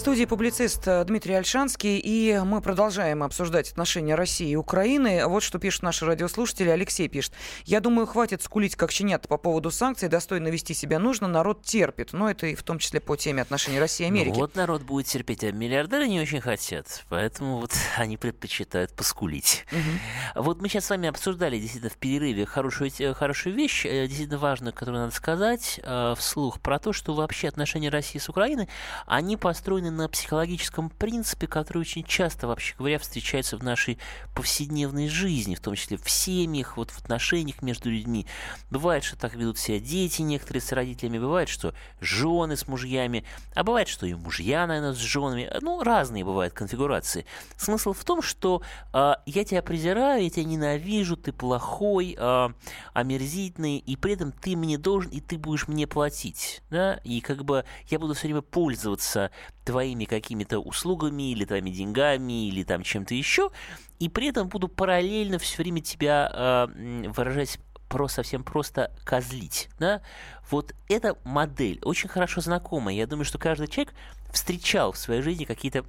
Студии 0.07 0.25
публицист 0.25 0.87
э, 0.87 1.03
Дмитрий 1.05 1.35
Альшанский, 1.35 1.99
и 1.99 2.39
мы 2.45 2.61
продолжаем 2.61 3.25
обсуждать 3.25 3.73
отношения 3.73 4.15
России 4.15 4.51
и 4.51 4.55
Украины. 4.55 5.27
Вот 5.27 5.43
что 5.43 5.59
пишут 5.59 5.83
наши 5.83 6.07
радиослушатели. 6.07 6.69
Алексей 6.69 7.09
пишет. 7.09 7.33
Я 7.65 7.81
думаю, 7.81 8.07
хватит 8.07 8.41
скулить 8.41 8.77
как 8.77 8.93
щенята 8.93 9.27
по 9.27 9.37
поводу 9.37 9.73
санкций. 9.73 10.09
Достойно 10.09 10.47
вести 10.47 10.75
себя 10.75 11.01
нужно. 11.01 11.27
Народ 11.27 11.65
терпит. 11.65 12.13
Но 12.13 12.31
это 12.31 12.47
и 12.47 12.55
в 12.55 12.63
том 12.63 12.79
числе 12.79 13.01
по 13.01 13.17
теме 13.17 13.43
отношений 13.43 13.81
России 13.81 14.05
и 14.05 14.07
Америки. 14.07 14.35
Ну, 14.35 14.43
вот 14.43 14.55
народ 14.55 14.83
будет 14.83 15.07
терпеть, 15.07 15.43
а 15.43 15.51
миллиардеры 15.51 16.07
не 16.07 16.21
очень 16.21 16.41
хотят. 16.41 17.05
Поэтому 17.09 17.59
вот 17.59 17.73
они 17.97 18.17
предпочитают 18.17 18.93
поскулить. 18.93 19.65
Угу. 19.73 20.45
Вот 20.45 20.63
мы 20.63 20.69
сейчас 20.69 20.85
с 20.85 20.91
вами 20.91 21.09
обсуждали 21.09 21.59
действительно 21.59 21.91
в 21.91 21.97
перерыве 21.97 22.47
хорошую, 22.47 22.93
хорошую 23.13 23.57
вещь, 23.57 23.85
э, 23.85 24.07
действительно 24.07 24.39
важную, 24.39 24.73
которую 24.73 25.01
надо 25.01 25.17
сказать 25.17 25.81
э, 25.83 26.15
вслух, 26.17 26.61
про 26.61 26.79
то, 26.79 26.93
что 26.93 27.13
вообще 27.13 27.49
отношения 27.49 27.89
России 27.89 28.21
с 28.21 28.29
Украиной, 28.29 28.69
они 29.07 29.37
построены 29.37 29.96
на 29.97 30.09
психологическом 30.09 30.91
принципе, 30.91 31.47
который 31.47 31.79
очень 31.79 32.05
часто, 32.05 32.47
вообще 32.47 32.75
говоря, 32.79 32.99
встречается 32.99 33.57
в 33.57 33.63
нашей 33.63 33.99
повседневной 34.35 35.09
жизни, 35.09 35.55
в 35.55 35.61
том 35.61 35.75
числе 35.75 35.97
в 35.97 36.09
семьях, 36.09 36.77
вот 36.77 36.91
в 36.91 36.99
отношениях 36.99 37.63
между 37.63 37.91
людьми. 37.91 38.27
Бывает, 38.71 39.05
что 39.05 39.17
так 39.17 39.35
ведут 39.35 39.59
себя 39.59 39.81
дети 39.81 40.23
некоторые 40.23 40.61
с 40.61 40.73
родителями, 40.73 41.19
бывает, 41.19 41.49
что 41.49 41.75
жены 42.01 42.57
с 42.57 42.69
мужьями, 42.69 43.25
а 43.55 43.65
бывает, 43.65 43.89
что 43.89 44.07
и 44.07 44.15
мужья, 44.15 44.67
наверное, 44.67 44.93
с 44.93 44.99
женами. 44.99 45.51
Ну, 45.61 45.83
разные 45.83 46.25
бывают 46.25 46.55
конфигурации. 46.55 47.27
Смысл 47.57 47.93
в 47.93 48.05
том, 48.05 48.23
что 48.23 48.63
э, 48.93 49.15
я 49.27 49.45
тебя 49.45 49.63
презираю, 49.63 50.23
я 50.23 50.31
тебя 50.31 50.45
ненавижу, 50.45 51.17
ты 51.17 51.33
плохой, 51.33 52.17
э, 52.19 52.49
омерзительный, 52.93 53.79
и 53.79 53.97
при 53.97 54.13
этом 54.15 54.33
ты 54.33 54.57
мне 54.57 54.79
должен, 54.79 55.11
и 55.11 55.21
ты 55.21 55.39
будешь 55.39 55.69
мне 55.69 55.87
платить. 55.87 56.63
Да? 56.71 56.95
И 57.05 57.21
как 57.21 57.45
бы 57.45 57.65
я 57.89 57.99
буду 57.99 58.15
все 58.15 58.29
время 58.29 58.43
пользоваться 58.43 59.31
твоими 59.67 60.05
какими-то 60.05 60.61
услугами 60.61 61.33
или 61.33 61.45
твоими 61.45 61.71
деньгами 61.71 62.49
или 62.49 62.63
там 62.63 62.83
чем-то 62.83 63.15
еще, 63.15 63.51
и 63.99 64.09
при 64.09 64.29
этом 64.29 64.49
буду 64.49 64.69
параллельно 64.69 65.39
все 65.39 65.63
время 65.63 65.83
тебя 65.83 66.31
э, 66.33 67.09
выражать 67.09 67.59
просто 67.89 68.17
совсем 68.17 68.45
просто 68.45 68.93
козлить, 69.05 69.69
да? 69.79 70.03
Вот 70.51 70.75
эта 70.89 71.17
модель 71.25 71.81
очень 71.83 72.09
хорошо 72.09 72.41
знакомая. 72.41 72.95
Я 72.95 73.07
думаю, 73.07 73.25
что 73.25 73.39
каждый 73.39 73.67
человек 73.67 73.93
встречал 74.33 74.93
в 74.93 74.99
своей 74.99 75.23
жизни 75.23 75.45
какие-то 75.45 75.85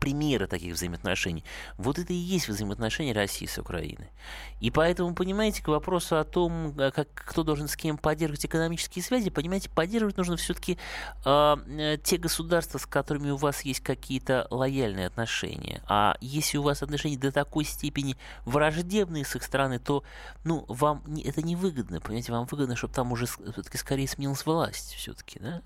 примеры 0.00 0.46
таких 0.46 0.74
взаимоотношений. 0.74 1.44
Вот 1.76 1.98
это 1.98 2.12
и 2.12 2.16
есть 2.16 2.48
взаимоотношения 2.48 3.12
России 3.12 3.46
с 3.46 3.58
Украиной. 3.58 4.10
И 4.60 4.70
поэтому, 4.70 5.14
понимаете, 5.14 5.62
к 5.62 5.68
вопросу 5.68 6.18
о 6.18 6.24
том, 6.24 6.78
э, 6.78 6.90
как, 6.90 7.08
кто 7.14 7.42
должен 7.42 7.68
с 7.68 7.76
кем 7.76 7.98
поддерживать 7.98 8.46
экономические 8.46 9.02
связи, 9.02 9.30
понимаете, 9.30 9.70
поддерживать 9.70 10.16
нужно 10.16 10.36
все-таки 10.36 10.78
а, 11.24 11.58
э, 11.66 11.98
те 12.02 12.16
государства, 12.16 12.78
с 12.78 12.86
которыми 12.86 13.30
у 13.30 13.36
вас 13.36 13.62
есть 13.62 13.80
какие-то 13.80 14.46
лояльные 14.50 15.06
отношения. 15.06 15.82
А 15.86 16.16
если 16.20 16.58
у 16.58 16.62
вас 16.62 16.82
отношения 16.82 17.18
до 17.18 17.32
такой 17.32 17.64
степени 17.64 18.16
враждебные 18.44 19.24
с 19.24 19.36
их 19.36 19.42
стороны, 19.42 19.78
то 19.78 20.04
ну, 20.44 20.64
вам 20.68 21.02
не, 21.06 21.22
это 21.22 21.42
невыгодно. 21.42 22.00
Понимаете, 22.00 22.32
вам 22.32 22.46
выгодно, 22.46 22.76
чтобы 22.76 22.94
там 22.94 23.12
уже 23.12 23.26
все-таки 23.26 23.76
скорее 23.76 24.08
сменилась 24.08 24.46
власть 24.46 24.94
все-таки. 24.94 25.38
Да? 25.38 25.62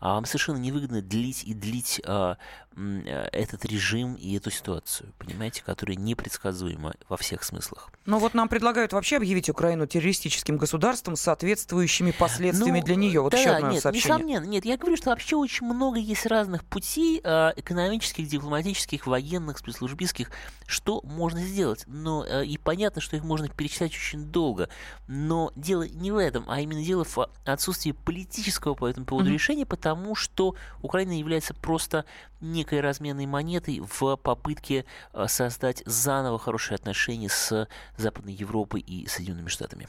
А 0.00 0.14
вам 0.14 0.24
совершенно 0.26 0.58
невыгодно 0.58 1.02
длить 1.02 1.44
и 1.44 1.54
длить 1.54 2.00
а, 2.04 2.36
э, 2.76 3.28
этот 3.32 3.63
режим 3.64 4.14
и 4.14 4.36
эту 4.36 4.50
ситуацию, 4.50 5.12
понимаете, 5.18 5.62
которая 5.62 5.96
непредсказуема 5.96 6.94
во 7.08 7.16
всех 7.16 7.44
смыслах. 7.44 7.90
Ну 8.06 8.18
вот 8.18 8.34
нам 8.34 8.48
предлагают 8.48 8.92
вообще 8.92 9.16
объявить 9.16 9.48
Украину 9.48 9.86
террористическим 9.86 10.56
государством 10.56 11.16
с 11.16 11.20
соответствующими 11.20 12.10
последствиями 12.10 12.80
ну, 12.80 12.84
для 12.84 12.96
нее. 12.96 13.20
Вот 13.20 13.32
да, 13.32 13.38
еще 13.38 13.50
одно 13.50 13.70
нет, 13.70 13.82
сообщение. 13.82 14.14
Несомненно, 14.14 14.44
нет, 14.44 14.64
я 14.64 14.76
говорю, 14.76 14.96
что 14.96 15.10
вообще 15.10 15.36
очень 15.36 15.66
много 15.66 15.98
есть 15.98 16.26
разных 16.26 16.64
путей 16.64 17.20
э, 17.22 17.52
экономических, 17.56 18.28
дипломатических, 18.28 19.06
военных, 19.06 19.58
спецслужбистских, 19.58 20.30
что 20.66 21.00
можно 21.02 21.40
сделать. 21.40 21.84
Но 21.86 22.24
э, 22.26 22.44
и 22.44 22.58
понятно, 22.58 23.00
что 23.00 23.16
их 23.16 23.24
можно 23.24 23.48
перечислять 23.48 23.92
очень 23.92 24.26
долго. 24.26 24.68
Но 25.08 25.52
дело 25.56 25.88
не 25.88 26.10
в 26.10 26.16
этом, 26.16 26.44
а 26.48 26.60
именно 26.60 26.82
дело 26.82 27.04
в 27.04 27.18
отсутствии 27.44 27.92
политического 27.92 28.74
по 28.74 28.86
этому 28.86 29.06
поводу 29.06 29.30
mm-hmm. 29.30 29.34
решения, 29.34 29.66
потому 29.66 30.14
что 30.14 30.54
Украина 30.82 31.18
является 31.18 31.54
просто 31.54 32.04
некой 32.40 32.80
разменной 32.80 33.26
монетой 33.26 33.53
в 33.60 34.16
попытке 34.16 34.84
э, 35.12 35.26
создать 35.28 35.82
заново 35.86 36.38
хорошие 36.38 36.76
отношения 36.76 37.28
с 37.28 37.68
Западной 37.96 38.32
Европой 38.32 38.80
и 38.80 39.06
Соединенными 39.06 39.48
Штатами. 39.48 39.88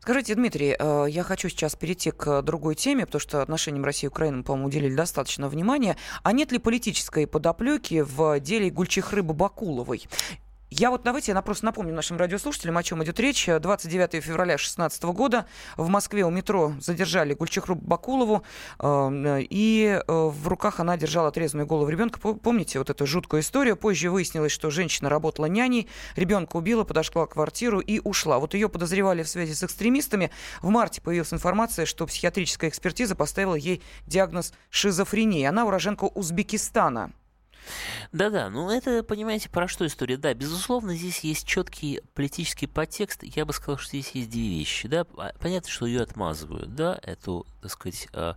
Скажите, 0.00 0.34
Дмитрий, 0.34 0.76
э, 0.78 1.06
я 1.08 1.22
хочу 1.22 1.48
сейчас 1.48 1.76
перейти 1.76 2.10
к 2.10 2.42
другой 2.42 2.74
теме, 2.74 3.06
потому 3.06 3.20
что 3.20 3.42
отношениям 3.42 3.84
России 3.84 4.06
и 4.06 4.08
Украины, 4.08 4.42
по-моему, 4.42 4.68
уделили 4.68 4.94
достаточно 4.94 5.48
внимания. 5.48 5.96
А 6.22 6.32
нет 6.32 6.52
ли 6.52 6.58
политической 6.58 7.26
подоплеки 7.26 8.02
в 8.02 8.40
деле 8.40 8.70
Гульчихры 8.70 9.22
Бабакуловой? 9.22 10.08
Я 10.70 10.90
вот 10.90 11.02
давайте 11.02 11.32
я 11.32 11.40
просто 11.40 11.64
напомню 11.64 11.94
нашим 11.94 12.18
радиослушателям, 12.18 12.76
о 12.76 12.82
чем 12.82 13.02
идет 13.02 13.18
речь. 13.20 13.46
29 13.46 14.22
февраля 14.22 14.56
2016 14.56 15.02
года 15.04 15.46
в 15.78 15.88
Москве 15.88 16.26
у 16.26 16.30
метро 16.30 16.74
задержали 16.78 17.32
Гульчихру 17.32 17.74
Бакулову, 17.74 18.42
э, 18.78 19.38
и 19.48 19.98
э, 20.06 20.12
в 20.12 20.46
руках 20.46 20.78
она 20.78 20.98
держала 20.98 21.28
отрезанную 21.28 21.66
голову 21.66 21.88
ребенка. 21.88 22.20
Помните 22.20 22.78
вот 22.78 22.90
эту 22.90 23.06
жуткую 23.06 23.40
историю? 23.40 23.78
Позже 23.78 24.10
выяснилось, 24.10 24.52
что 24.52 24.68
женщина 24.68 25.08
работала 25.08 25.46
няней, 25.46 25.88
ребенка 26.16 26.56
убила, 26.56 26.84
подошла 26.84 27.26
к 27.26 27.32
квартиру 27.32 27.80
и 27.80 28.00
ушла. 28.04 28.38
Вот 28.38 28.52
ее 28.52 28.68
подозревали 28.68 29.22
в 29.22 29.28
связи 29.28 29.54
с 29.54 29.64
экстремистами. 29.64 30.30
В 30.60 30.68
марте 30.68 31.00
появилась 31.00 31.32
информация, 31.32 31.86
что 31.86 32.06
психиатрическая 32.06 32.68
экспертиза 32.68 33.14
поставила 33.14 33.54
ей 33.54 33.82
диагноз 34.06 34.52
шизофрения. 34.68 35.48
Она 35.48 35.64
уроженка 35.64 36.04
Узбекистана. 36.04 37.10
Да-да, 38.12 38.50
ну 38.50 38.70
это, 38.70 39.02
понимаете, 39.02 39.48
про 39.48 39.68
что 39.68 39.86
история? 39.86 40.16
Да, 40.16 40.34
безусловно, 40.34 40.94
здесь 40.94 41.20
есть 41.20 41.46
четкий 41.46 42.00
политический 42.14 42.66
подтекст. 42.66 43.22
Я 43.22 43.44
бы 43.44 43.52
сказал, 43.52 43.78
что 43.78 43.90
здесь 43.90 44.10
есть 44.12 44.30
две 44.30 44.48
вещи. 44.48 44.88
Да, 44.88 45.04
понятно, 45.04 45.68
что 45.68 45.86
ее 45.86 46.02
отмазывают, 46.02 46.74
да, 46.74 46.98
эту, 47.02 47.46
так 47.62 47.70
сказать, 47.70 48.08
а, 48.12 48.36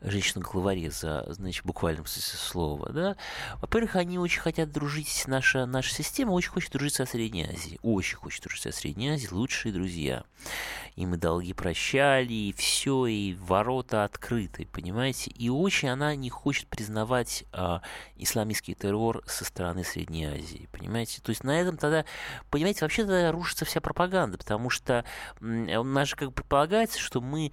женщину-главареза, 0.00 1.26
значит, 1.28 1.64
буквально 1.64 2.04
смысле 2.08 2.38
слова, 2.38 2.90
да. 2.92 3.16
Во-первых, 3.60 3.96
они 3.96 4.18
очень 4.18 4.40
хотят 4.40 4.72
дружить, 4.72 5.24
наша, 5.26 5.66
наша 5.66 5.94
система 5.94 6.32
очень 6.32 6.50
хочет 6.50 6.72
дружить 6.72 6.94
со 6.94 7.06
Средней 7.06 7.44
Азией, 7.44 7.78
очень 7.82 8.16
хочет 8.16 8.42
дружить 8.42 8.62
со 8.62 8.72
Средней 8.72 9.10
Азией, 9.10 9.32
лучшие 9.32 9.72
друзья. 9.72 10.24
И 10.96 11.06
мы 11.06 11.16
долги 11.16 11.52
прощали, 11.52 12.32
и 12.32 12.52
все, 12.52 13.06
и 13.06 13.34
ворота 13.34 14.04
открыты, 14.04 14.66
понимаете? 14.66 15.30
И 15.30 15.48
очень 15.48 15.88
она 15.88 16.14
не 16.16 16.30
хочет 16.30 16.66
признавать 16.66 17.44
а, 17.52 17.82
исламистский 18.16 18.67
исламский 18.68 18.74
террор 18.74 19.22
со 19.26 19.44
стороны 19.44 19.84
Средней 19.84 20.26
Азии, 20.26 20.68
понимаете? 20.72 21.20
То 21.22 21.30
есть 21.30 21.44
на 21.44 21.58
этом 21.60 21.76
тогда, 21.76 22.04
понимаете, 22.50 22.80
вообще 22.82 23.02
тогда 23.02 23.32
рушится 23.32 23.64
вся 23.64 23.80
пропаганда, 23.80 24.38
потому 24.38 24.70
что 24.70 25.04
у 25.40 25.44
нас 25.44 26.08
же 26.08 26.16
как 26.16 26.32
предполагается, 26.32 26.98
что 26.98 27.20
мы 27.20 27.52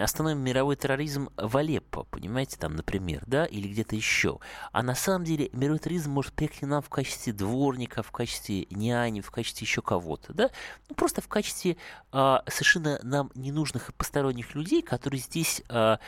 остановим 0.00 0.40
мировой 0.40 0.76
терроризм 0.76 1.30
в 1.36 1.56
Алеппо, 1.56 2.04
понимаете, 2.04 2.56
там, 2.58 2.76
например, 2.76 3.22
да, 3.26 3.44
или 3.44 3.68
где-то 3.68 3.96
еще. 3.96 4.38
А 4.72 4.82
на 4.82 4.94
самом 4.94 5.24
деле 5.24 5.50
мировой 5.52 5.78
терроризм 5.78 6.10
может 6.10 6.32
приехать 6.32 6.62
нам 6.62 6.82
в 6.82 6.88
качестве 6.88 7.32
дворника, 7.32 8.02
в 8.02 8.10
качестве 8.10 8.66
няни, 8.70 9.20
в 9.20 9.30
качестве 9.30 9.64
еще 9.64 9.82
кого-то, 9.82 10.32
да, 10.32 10.50
ну 10.88 10.94
просто 10.94 11.20
в 11.20 11.28
качестве 11.28 11.76
а, 12.12 12.42
совершенно 12.46 13.00
нам 13.02 13.30
ненужных 13.34 13.90
и 13.90 13.92
посторонних 13.92 14.54
людей, 14.54 14.82
которые 14.82 15.20
здесь 15.20 15.62
а, 15.68 15.98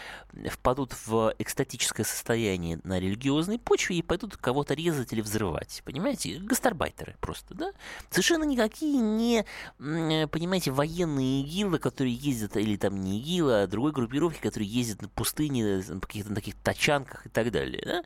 впадут 0.50 0.94
в 1.06 1.34
экстатическое 1.38 2.06
состояние 2.06 2.80
на 2.84 2.98
религиозной 2.98 3.58
почве 3.58 3.98
и 3.98 4.02
пойдут 4.02 4.36
кого-то 4.46 4.74
резать 4.74 5.12
или 5.12 5.22
взрывать. 5.22 5.82
Понимаете? 5.84 6.38
Гастарбайтеры 6.38 7.16
просто, 7.20 7.52
да? 7.54 7.72
Совершенно 8.10 8.44
никакие 8.44 8.98
не, 8.98 9.44
понимаете, 9.76 10.70
военные 10.70 11.40
ИГИЛы, 11.40 11.80
которые 11.80 12.14
ездят, 12.14 12.56
или 12.56 12.76
там 12.76 13.00
не 13.00 13.18
ИГИЛы, 13.18 13.62
а 13.62 13.66
другой 13.66 13.90
группировки, 13.90 14.40
которые 14.40 14.68
ездят 14.68 15.02
на 15.02 15.08
пустыне, 15.08 15.82
на 15.88 16.00
каких-то 16.00 16.32
таких 16.32 16.54
тачанках 16.62 17.26
и 17.26 17.28
так 17.28 17.50
далее, 17.50 17.82
да? 17.84 18.04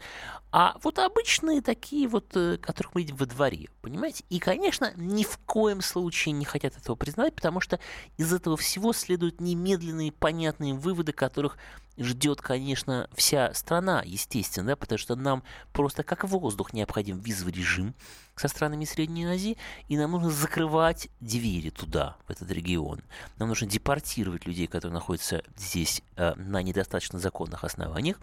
А 0.50 0.78
вот 0.82 0.98
обычные 0.98 1.60
такие 1.60 2.08
вот, 2.08 2.34
э, 2.34 2.56
которых 2.56 2.94
мы 2.94 3.02
видим 3.02 3.16
во 3.16 3.26
дворе, 3.26 3.68
понимаете? 3.82 4.24
И, 4.30 4.38
конечно, 4.38 4.94
ни 4.96 5.24
в 5.24 5.36
коем 5.44 5.82
случае 5.82 6.32
не 6.32 6.46
хотят 6.46 6.74
этого 6.74 6.96
признавать, 6.96 7.34
потому 7.34 7.60
что 7.60 7.78
из 8.16 8.32
этого 8.32 8.56
всего 8.56 8.94
следуют 8.94 9.42
немедленные 9.42 10.10
понятные 10.10 10.72
выводы, 10.72 11.12
которых 11.12 11.58
ждет, 11.96 12.40
конечно, 12.40 13.08
вся 13.14 13.52
страна, 13.54 14.02
естественно, 14.04 14.68
да, 14.68 14.76
потому 14.76 14.98
что 14.98 15.16
нам 15.16 15.42
просто 15.72 16.02
как 16.02 16.24
воздух 16.24 16.72
необходим 16.72 17.18
визовый 17.18 17.52
режим 17.52 17.94
со 18.36 18.48
странами 18.48 18.84
Средней 18.84 19.26
Азии, 19.26 19.58
и 19.88 19.96
нам 19.96 20.12
нужно 20.12 20.30
закрывать 20.30 21.08
двери 21.20 21.70
туда, 21.70 22.16
в 22.26 22.30
этот 22.30 22.50
регион. 22.50 23.02
Нам 23.38 23.48
нужно 23.48 23.66
депортировать 23.66 24.46
людей, 24.46 24.66
которые 24.66 24.94
находятся 24.94 25.42
здесь 25.56 26.02
э, 26.16 26.34
на 26.36 26.62
недостаточно 26.62 27.18
законных 27.18 27.64
основаниях, 27.64 28.18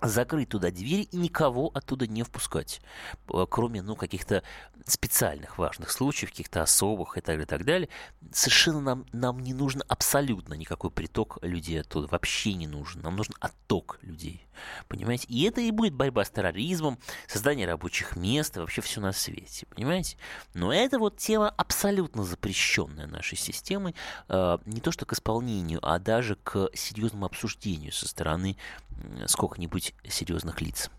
закрыть 0.00 0.50
туда 0.50 0.70
дверь 0.70 1.08
и 1.10 1.16
никого 1.16 1.70
оттуда 1.72 2.06
не 2.06 2.22
впускать, 2.22 2.80
э, 3.32 3.46
кроме, 3.48 3.82
ну, 3.82 3.96
каких-то 3.96 4.42
специальных 4.84 5.58
важных 5.58 5.90
случаев, 5.90 6.30
каких-то 6.30 6.62
особых 6.62 7.18
и 7.18 7.20
так 7.20 7.26
далее, 7.26 7.44
и 7.44 7.46
так 7.46 7.64
далее. 7.64 7.88
Совершенно 8.32 8.80
нам, 8.80 9.06
нам 9.12 9.40
не 9.40 9.54
нужен 9.54 9.82
абсолютно 9.88 10.54
никакой 10.54 10.90
приток 10.90 11.38
людей 11.42 11.80
оттуда, 11.80 12.08
вообще 12.08 12.54
не 12.54 12.66
нужен. 12.66 13.02
Нам 13.02 13.16
нужен 13.16 13.34
отток 13.40 13.98
людей, 14.02 14.45
понимаете? 14.88 15.26
И 15.28 15.44
это 15.44 15.60
и 15.60 15.70
будет 15.70 15.94
борьба 15.94 16.24
с 16.24 16.30
терроризмом, 16.30 16.98
создание 17.26 17.66
рабочих 17.66 18.16
мест 18.16 18.56
вообще 18.56 18.80
все 18.80 19.00
на 19.00 19.12
свете, 19.12 19.66
понимаете? 19.66 20.16
Но 20.54 20.72
это 20.72 20.98
вот 20.98 21.18
тема 21.18 21.50
абсолютно 21.50 22.24
запрещенная 22.24 23.06
нашей 23.06 23.38
системой, 23.38 23.94
э, 24.28 24.58
не 24.66 24.80
то 24.80 24.92
что 24.92 25.06
к 25.06 25.12
исполнению, 25.12 25.80
а 25.82 25.98
даже 25.98 26.36
к 26.36 26.70
серьезному 26.74 27.26
обсуждению 27.26 27.92
со 27.92 28.08
стороны 28.08 28.56
сколько-нибудь 29.26 29.94
серьезных 30.08 30.60
лиц. 30.60 30.90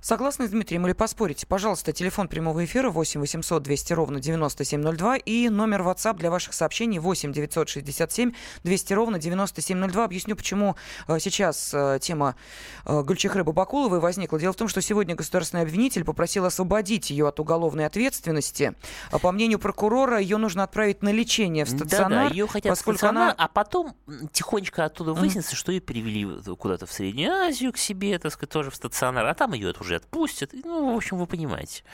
Согласны 0.00 0.46
с 0.46 0.50
Дмитрием 0.50 0.86
или 0.86 0.92
поспорите? 0.92 1.46
Пожалуйста, 1.46 1.92
телефон 1.92 2.28
прямого 2.28 2.64
эфира 2.64 2.90
8 2.90 3.20
800 3.20 3.62
200 3.62 3.92
ровно 3.92 4.20
9702 4.20 5.16
и 5.16 5.48
номер 5.48 5.82
WhatsApp 5.82 6.16
для 6.16 6.30
ваших 6.30 6.54
сообщений 6.54 6.98
8 6.98 7.32
967 7.32 8.32
200 8.62 8.92
ровно 8.92 9.18
9702. 9.18 10.04
Объясню, 10.04 10.36
почему 10.36 10.76
э, 11.08 11.18
сейчас 11.18 11.72
э, 11.74 11.98
тема 12.00 12.36
э, 12.84 13.02
Гульчихры 13.02 13.44
Бабакуловой 13.44 14.00
возникла. 14.00 14.38
Дело 14.38 14.52
в 14.52 14.56
том, 14.56 14.68
что 14.68 14.80
сегодня 14.80 15.14
государственный 15.14 15.62
обвинитель 15.62 16.04
попросил 16.04 16.44
освободить 16.44 17.10
ее 17.10 17.28
от 17.28 17.40
уголовной 17.40 17.86
ответственности. 17.86 18.74
А 19.10 19.18
по 19.18 19.32
мнению 19.32 19.58
прокурора, 19.58 20.20
ее 20.20 20.36
нужно 20.36 20.62
отправить 20.62 21.02
на 21.02 21.10
лечение 21.10 21.64
в 21.64 21.70
стационар. 21.70 22.24
Да, 22.24 22.28
да, 22.28 22.34
ее 22.34 22.46
хотят 22.46 22.70
поскольку 22.70 23.06
она... 23.06 23.32
а 23.36 23.48
потом 23.48 23.94
тихонечко 24.32 24.84
оттуда 24.84 25.12
выяснится, 25.12 25.52
mm. 25.54 25.58
что 25.58 25.72
ее 25.72 25.80
перевели 25.80 26.26
куда-то 26.56 26.86
в 26.86 26.92
Среднюю 26.92 27.32
Азию 27.32 27.72
к 27.72 27.78
себе, 27.78 28.18
так 28.18 28.32
сказать, 28.32 28.50
тоже 28.50 28.70
в 28.70 28.76
стационар, 28.76 29.26
а 29.26 29.34
там 29.34 29.47
ее 29.52 29.74
уже 29.80 29.96
отпустят. 29.96 30.52
Ну, 30.52 30.92
в 30.92 30.96
общем, 30.96 31.18
вы 31.18 31.26
понимаете. 31.26 31.84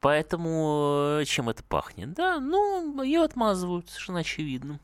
Поэтому 0.00 1.18
э, 1.20 1.24
чем 1.24 1.48
это 1.48 1.62
пахнет? 1.62 2.12
Да, 2.14 2.40
ну, 2.40 3.02
ее 3.02 3.22
отмазывают, 3.22 3.88
совершенно 3.88 4.20
очевидно. 4.20 4.80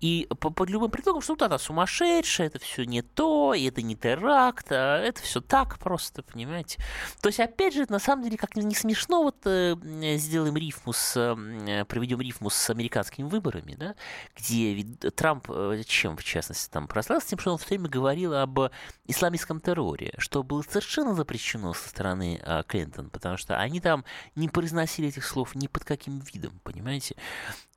И 0.00 0.28
под 0.38 0.70
любым 0.70 0.90
предлогом, 0.90 1.22
что 1.22 1.34
вот 1.34 1.42
она 1.42 1.58
сумасшедшая, 1.58 2.48
это 2.48 2.58
все 2.58 2.84
не 2.84 3.02
то, 3.02 3.54
и 3.54 3.64
это 3.64 3.82
не 3.82 3.96
теракт, 3.96 4.66
а 4.70 4.98
это 4.98 5.22
все 5.22 5.40
так 5.40 5.78
просто, 5.78 6.22
понимаете. 6.22 6.82
То 7.20 7.28
есть, 7.28 7.40
опять 7.40 7.74
же, 7.74 7.86
на 7.88 7.98
самом 7.98 8.24
деле, 8.24 8.36
как 8.36 8.56
не 8.56 8.74
смешно, 8.74 9.22
вот 9.22 9.36
э, 9.44 9.76
сделаем 10.16 10.56
рифму 10.56 10.92
с, 10.92 11.16
э, 11.16 11.84
проведем 11.84 12.20
рифму 12.20 12.50
с 12.50 12.70
американскими 12.70 13.26
выборами, 13.26 13.74
да, 13.78 13.94
где 14.36 14.74
ведь 14.74 15.00
Трамп, 15.14 15.46
э, 15.50 15.82
чем 15.86 16.16
в 16.16 16.24
частности 16.24 16.70
там 16.70 16.88
прославился, 16.88 17.28
тем, 17.28 17.38
что 17.38 17.52
он 17.52 17.58
все 17.58 17.68
время 17.68 17.88
говорил 17.88 18.34
об 18.34 18.58
исламистском 19.06 19.60
терроре, 19.60 20.14
что 20.18 20.42
было 20.42 20.62
совершенно 20.62 21.14
запрещено 21.14 21.74
со 21.74 21.88
стороны 21.88 22.40
э, 22.42 22.62
Клинтон, 22.66 23.10
потому 23.10 23.36
что 23.36 23.58
они 23.58 23.80
там 23.80 24.04
не 24.34 24.48
произносили 24.48 25.08
этих 25.08 25.24
слов 25.24 25.54
ни 25.54 25.66
под 25.66 25.84
каким 25.84 26.20
видом, 26.20 26.60
понимаете 26.62 27.16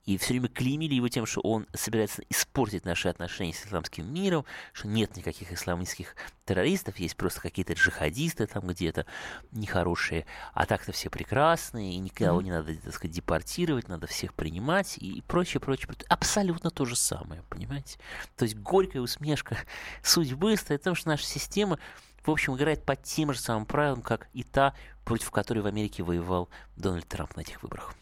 и 0.04 0.18
все 0.18 0.34
время 0.34 0.48
клеймили 0.48 0.94
его 0.94 1.08
тем, 1.08 1.26
что 1.26 1.40
он 1.40 1.66
собирается 1.72 2.22
испортить 2.28 2.84
наши 2.84 3.08
отношения 3.08 3.52
с 3.52 3.64
исламским 3.66 4.12
миром, 4.12 4.44
что 4.72 4.88
нет 4.88 5.16
никаких 5.16 5.52
исламистских 5.52 6.14
террористов, 6.44 6.98
есть 6.98 7.16
просто 7.16 7.40
какие-то 7.40 7.72
джихадисты 7.72 8.46
там 8.46 8.66
где-то 8.66 9.06
нехорошие, 9.52 10.26
а 10.52 10.66
так-то 10.66 10.92
все 10.92 11.10
прекрасные, 11.10 11.94
и 11.94 11.98
никого 11.98 12.42
не 12.42 12.50
надо, 12.50 12.74
так 12.74 12.94
сказать, 12.94 13.14
депортировать, 13.14 13.88
надо 13.88 14.06
всех 14.06 14.34
принимать 14.34 14.98
и 14.98 15.22
прочее, 15.26 15.60
прочее. 15.60 15.88
Абсолютно 16.08 16.70
то 16.70 16.84
же 16.84 16.96
самое, 16.96 17.42
понимаете? 17.48 17.98
То 18.36 18.44
есть 18.44 18.56
горькая 18.56 19.02
усмешка 19.02 19.56
судьбы 20.02 20.56
стоит 20.56 20.82
в 20.82 20.84
том, 20.84 20.94
что 20.94 21.08
наша 21.08 21.24
система 21.24 21.78
в 22.24 22.30
общем, 22.30 22.56
играет 22.56 22.84
по 22.84 22.96
тем 22.96 23.32
же 23.32 23.38
самым 23.38 23.66
правилам, 23.66 24.02
как 24.02 24.28
и 24.32 24.42
та, 24.42 24.74
против 25.04 25.30
которой 25.30 25.60
в 25.60 25.66
Америке 25.66 26.02
воевал 26.02 26.48
Дональд 26.76 27.06
Трамп 27.06 27.36
на 27.36 27.42
этих 27.42 27.62
выборах. 27.62 27.92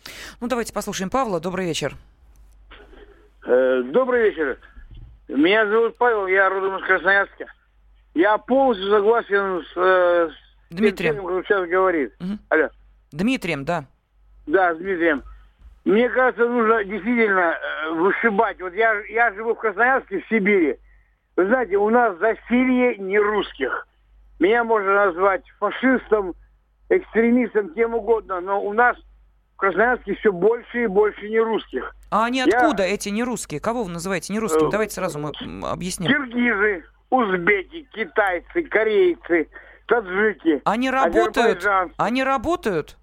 Ну, 0.40 0.48
давайте 0.48 0.72
послушаем 0.72 1.10
Павла. 1.10 1.40
Добрый 1.40 1.66
вечер. 1.66 1.94
Э, 3.44 3.82
добрый 3.82 4.30
вечер. 4.30 4.58
Меня 5.28 5.66
зовут 5.66 5.96
Павел, 5.96 6.26
я 6.26 6.48
родом 6.48 6.78
из 6.78 6.84
Красноярска. 6.84 7.46
Я 8.14 8.38
полностью 8.38 8.90
согласен 8.90 9.62
с, 9.62 9.76
э, 9.76 10.30
с 10.70 10.74
Дмитрием, 10.74 11.14
тем, 11.16 11.24
кто 11.24 11.42
сейчас 11.42 11.68
говорит. 11.68 12.12
Угу. 12.20 12.38
Алло. 12.50 12.68
Дмитрием, 13.10 13.64
да. 13.64 13.86
Да, 14.46 14.74
с 14.74 14.78
Дмитрием. 14.78 15.22
Мне 15.84 16.08
кажется, 16.10 16.46
нужно 16.46 16.84
действительно 16.84 17.56
э, 17.56 17.90
вышибать. 17.94 18.60
Вот 18.60 18.74
я, 18.74 19.00
я 19.06 19.32
живу 19.32 19.54
в 19.54 19.58
Красноярске, 19.58 20.20
в 20.20 20.28
Сибири. 20.28 20.78
Вы 21.36 21.46
знаете, 21.46 21.76
у 21.76 21.88
нас 21.90 22.16
засилье 22.18 22.96
не 22.98 23.18
русских. 23.18 23.88
Меня 24.42 24.64
можно 24.64 25.06
назвать 25.06 25.44
фашистом, 25.60 26.34
экстремистом, 26.88 27.72
кем 27.74 27.94
угодно, 27.94 28.40
но 28.40 28.60
у 28.60 28.72
нас 28.72 28.96
в 29.54 29.56
Красноярске 29.56 30.16
все 30.16 30.32
больше 30.32 30.82
и 30.82 30.86
больше 30.88 31.28
не 31.28 31.38
русских. 31.38 31.94
А 32.10 32.24
они 32.24 32.40
откуда, 32.40 32.82
Я... 32.82 32.92
эти 32.92 33.08
не 33.10 33.22
русские? 33.22 33.60
Кого 33.60 33.84
вы 33.84 33.92
называете 33.92 34.32
не 34.32 34.40
русскими? 34.40 34.66
Э, 34.66 34.70
Давайте 34.72 34.94
сразу 34.94 35.20
мы 35.20 35.30
объясним. 35.62 36.10
Киргизы, 36.10 36.84
узбеки, 37.10 37.86
китайцы, 37.92 38.64
корейцы, 38.64 39.48
таджики. 39.86 40.60
Они 40.64 40.90
работают? 40.90 41.64
Они 41.96 42.24
работают? 42.24 42.96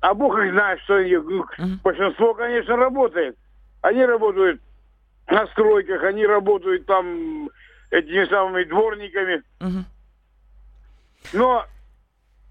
А 0.00 0.14
бог 0.14 0.38
их 0.38 0.50
знает, 0.52 0.80
что 0.80 0.94
они... 0.94 1.14
Угу. 1.14 1.44
Большинство, 1.84 2.32
конечно, 2.32 2.74
работает. 2.74 3.36
Они 3.82 4.02
работают 4.02 4.62
на 5.28 5.46
стройках, 5.48 6.04
они 6.04 6.24
работают 6.24 6.86
там 6.86 7.50
этими 7.90 8.24
самыми 8.30 8.64
дворниками. 8.64 9.42
Угу. 9.60 9.84
Но 11.32 11.64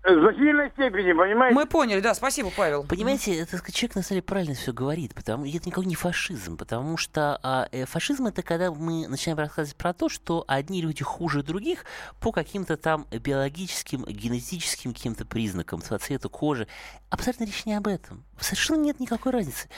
в 0.05 0.19
значительной 0.21 0.69
степени, 0.69 1.13
понимаете? 1.13 1.55
Мы 1.55 1.65
поняли, 1.65 1.99
да, 1.99 2.13
спасибо, 2.13 2.51
Павел. 2.55 2.83
Понимаете, 2.83 3.35
это 3.39 3.57
человек 3.71 3.95
на 3.95 4.01
самом 4.03 4.17
деле 4.17 4.21
правильно 4.21 4.53
все 4.53 4.71
говорит, 4.71 5.15
потому 5.15 5.45
это 5.45 5.65
никакой 5.65 5.87
не 5.87 5.95
фашизм, 5.95 6.57
потому 6.57 6.95
что 6.97 7.39
а, 7.41 7.67
э, 7.71 7.85
фашизм 7.85 8.27
это 8.27 8.43
когда 8.43 8.71
мы 8.71 9.07
начинаем 9.07 9.39
рассказывать 9.39 9.75
про 9.75 9.93
то, 9.93 10.07
что 10.07 10.45
одни 10.47 10.81
люди 10.81 11.03
хуже 11.03 11.41
других 11.41 11.85
по 12.19 12.31
каким-то 12.31 12.77
там 12.77 13.07
биологическим, 13.11 14.05
генетическим 14.05 14.93
каким-то 14.93 15.25
признакам, 15.25 15.81
цвету 15.81 16.29
кожи. 16.29 16.67
Абсолютно 17.15 17.45
речь 17.45 17.65
не 17.65 17.73
об 17.73 17.87
этом. 17.87 18.25
Совершенно 18.41 18.81
нет 18.81 18.99
никакой 18.99 19.31
разницы. 19.31 19.69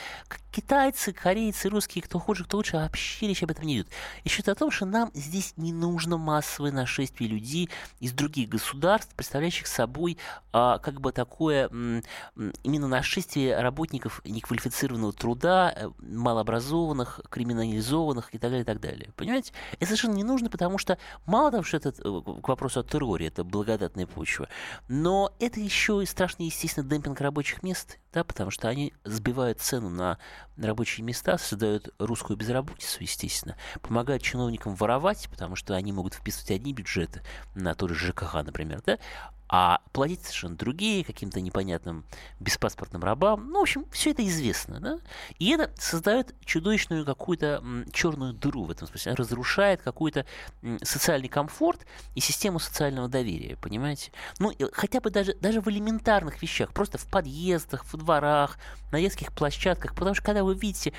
Китайцы, 0.52 1.14
корейцы, 1.14 1.70
русские, 1.70 2.02
кто 2.02 2.18
хуже, 2.18 2.46
кто 2.46 2.58
лучше, 2.58 2.78
вообще 2.78 3.28
речь 3.28 3.44
об 3.44 3.52
этом 3.52 3.66
не 3.66 3.76
идет. 3.76 3.88
И 4.24 4.30
счет 4.30 4.50
о 4.50 4.56
том, 4.56 4.72
что 4.72 4.88
нам 4.88 5.12
здесь 5.14 5.54
не 5.56 5.72
нужно 5.72 6.18
массовое 6.18 6.72
нашествие 6.72 7.30
людей 7.30 7.70
из 8.00 8.12
других 8.12 8.50
государств, 8.50 9.14
представляющих 9.14 9.68
собой 9.68 10.18
а, 10.52 10.80
как 10.80 11.00
бы 11.00 11.12
такое 11.12 11.68
именно 12.64 12.88
нашествие 12.88 13.62
работников 13.62 14.22
неквалифицированного 14.26 15.14
труда, 15.14 15.72
э, 15.76 15.90
малообразованных, 16.00 17.22
криминализованных 17.30 18.34
и 18.34 18.40
так 18.40 18.50
далее, 18.50 18.64
и 18.64 18.66
так 18.66 18.80
далее. 18.80 19.12
Понимаете? 19.16 19.54
Это 19.74 19.86
совершенно 19.86 20.16
не 20.16 20.24
нужно, 20.24 20.50
потому 20.50 20.80
что 20.80 20.98
мало 21.28 21.52
того, 21.52 21.62
что 21.62 21.78
это 21.78 21.90
э, 21.90 21.92
к 22.42 22.48
вопросу 22.48 22.80
о 22.80 22.84
терроре, 22.84 23.28
это 23.28 23.44
благодатная 23.44 24.08
почва, 24.08 24.50
но 24.88 25.32
это 25.40 25.60
еще 25.60 26.02
и 26.02 26.08
страшный, 26.08 26.48
естественно, 26.48 26.90
демпинг 26.90 27.22
рабочих 27.28 27.62
мест, 27.62 28.00
да, 28.14 28.24
потому 28.24 28.52
что 28.52 28.68
они 28.68 28.94
сбивают 29.04 29.60
цену 29.60 29.90
на 29.90 30.18
рабочие 30.58 31.04
места, 31.04 31.38
создают 31.38 31.94
русскую 32.00 32.38
безработицу, 32.38 33.04
естественно, 33.04 33.56
помогают 33.82 34.24
чиновникам 34.24 34.76
воровать, 34.76 35.28
потому 35.30 35.56
что 35.56 35.76
они 35.76 35.92
могут 35.92 36.14
вписывать 36.14 36.52
одни 36.52 36.74
бюджеты 36.74 37.22
на 37.54 37.76
тот 37.76 37.92
же 37.92 38.08
ЖКХ, 38.08 38.34
например, 38.44 38.82
да, 38.86 38.98
а 39.50 39.80
платить 39.94 40.24
совершенно 40.24 40.56
другие, 40.56 41.04
каким-то 41.04 41.40
непонятным 41.40 42.06
беспаспортным 42.40 43.04
рабам. 43.04 43.50
Ну, 43.50 43.60
в 43.60 43.62
общем, 43.62 43.86
все 43.92 44.12
это 44.12 44.26
известно, 44.28 44.80
да? 44.80 45.00
И 45.40 45.50
это 45.52 45.72
создает 45.80 46.36
чудовищную 46.44 47.06
какую-то 47.06 47.64
черную 47.94 48.34
дыру 48.34 48.66
в 48.66 48.72
этом 48.72 48.88
смысле. 48.88 49.14
Разрушает 49.14 49.82
какой-то 49.82 50.26
социальный 50.84 51.30
комфорт 51.30 51.86
и 52.16 52.20
систему 52.20 52.60
социального 52.60 53.08
доверия, 53.08 53.58
понимаете? 53.58 54.12
Ну, 54.40 54.54
хотя 54.74 55.00
бы 55.00 55.10
даже, 55.10 55.34
даже 55.36 55.62
в 55.62 55.70
элементарных 55.70 56.42
вещах, 56.42 56.74
просто 56.74 56.98
в 56.98 57.06
подъездах, 57.06 57.86
в 57.86 57.96
дворах, 57.98 58.58
на 58.92 59.00
детских 59.00 59.34
площадках, 59.34 59.94
потому 59.96 60.16
что 60.16 60.24
когда 60.24 60.44
вы 60.44 60.56
видите 60.56 60.94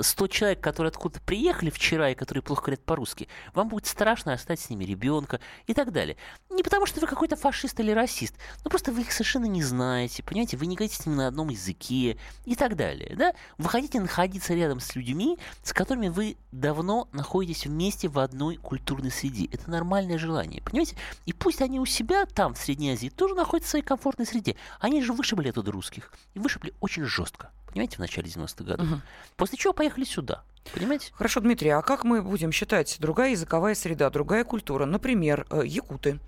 100 0.00 0.24
э, 0.24 0.28
человек, 0.28 0.60
которые 0.60 0.88
откуда-то 0.88 1.20
приехали 1.24 1.70
вчера 1.70 2.10
и 2.10 2.14
которые 2.14 2.42
плохо 2.42 2.62
говорят 2.62 2.84
по-русски, 2.84 3.28
вам 3.54 3.68
будет 3.68 3.86
страшно 3.86 4.32
оставить 4.32 4.60
с 4.60 4.70
ними 4.70 4.84
ребенка 4.84 5.40
и 5.66 5.74
так 5.74 5.92
далее. 5.92 6.16
Не 6.50 6.62
потому 6.62 6.86
что 6.86 7.00
вы 7.00 7.06
какой-то 7.06 7.36
фашист 7.36 7.78
или 7.80 7.85
расист, 7.92 8.34
но 8.64 8.70
просто 8.70 8.92
вы 8.92 9.02
их 9.02 9.12
совершенно 9.12 9.46
не 9.46 9.62
знаете, 9.62 10.22
понимаете, 10.22 10.56
вы 10.56 10.66
не 10.66 10.76
говорите 10.76 10.96
с 10.96 11.06
ними 11.06 11.16
на 11.16 11.28
одном 11.28 11.48
языке 11.48 12.16
и 12.44 12.54
так 12.54 12.76
далее, 12.76 13.14
да? 13.16 13.32
Вы 13.58 13.68
хотите 13.68 14.00
находиться 14.00 14.54
рядом 14.54 14.80
с 14.80 14.94
людьми, 14.94 15.38
с 15.62 15.72
которыми 15.72 16.08
вы 16.08 16.36
давно 16.52 17.08
находитесь 17.12 17.66
вместе 17.66 18.08
в 18.08 18.18
одной 18.18 18.56
культурной 18.56 19.10
среде. 19.10 19.48
Это 19.52 19.70
нормальное 19.70 20.18
желание, 20.18 20.62
понимаете? 20.62 20.96
И 21.26 21.32
пусть 21.32 21.62
они 21.62 21.80
у 21.80 21.86
себя 21.86 22.26
там, 22.26 22.54
в 22.54 22.58
Средней 22.58 22.92
Азии, 22.92 23.08
тоже 23.08 23.34
находятся 23.34 23.68
в 23.68 23.70
своей 23.70 23.84
комфортной 23.84 24.26
среде. 24.26 24.56
Они 24.80 25.02
же 25.02 25.12
вышибли 25.12 25.48
оттуда 25.48 25.72
русских. 25.72 26.12
И 26.34 26.38
вышибли 26.38 26.74
очень 26.80 27.04
жестко 27.04 27.50
понимаете, 27.76 27.96
в 27.96 27.98
начале 27.98 28.28
90-х 28.28 28.64
годов. 28.64 28.86
Угу. 28.86 29.00
После 29.36 29.58
чего 29.58 29.74
поехали 29.74 30.04
сюда. 30.04 30.42
Понимаете? 30.74 31.12
Хорошо, 31.12 31.40
Дмитрий, 31.40 31.68
а 31.70 31.82
как 31.82 32.04
мы 32.04 32.22
будем 32.22 32.50
считать 32.50 32.96
другая 32.98 33.32
языковая 33.32 33.74
среда, 33.74 34.08
другая 34.08 34.44
культура? 34.44 34.86
Например, 34.86 35.46
э, 35.50 35.62
якуты 35.66 36.18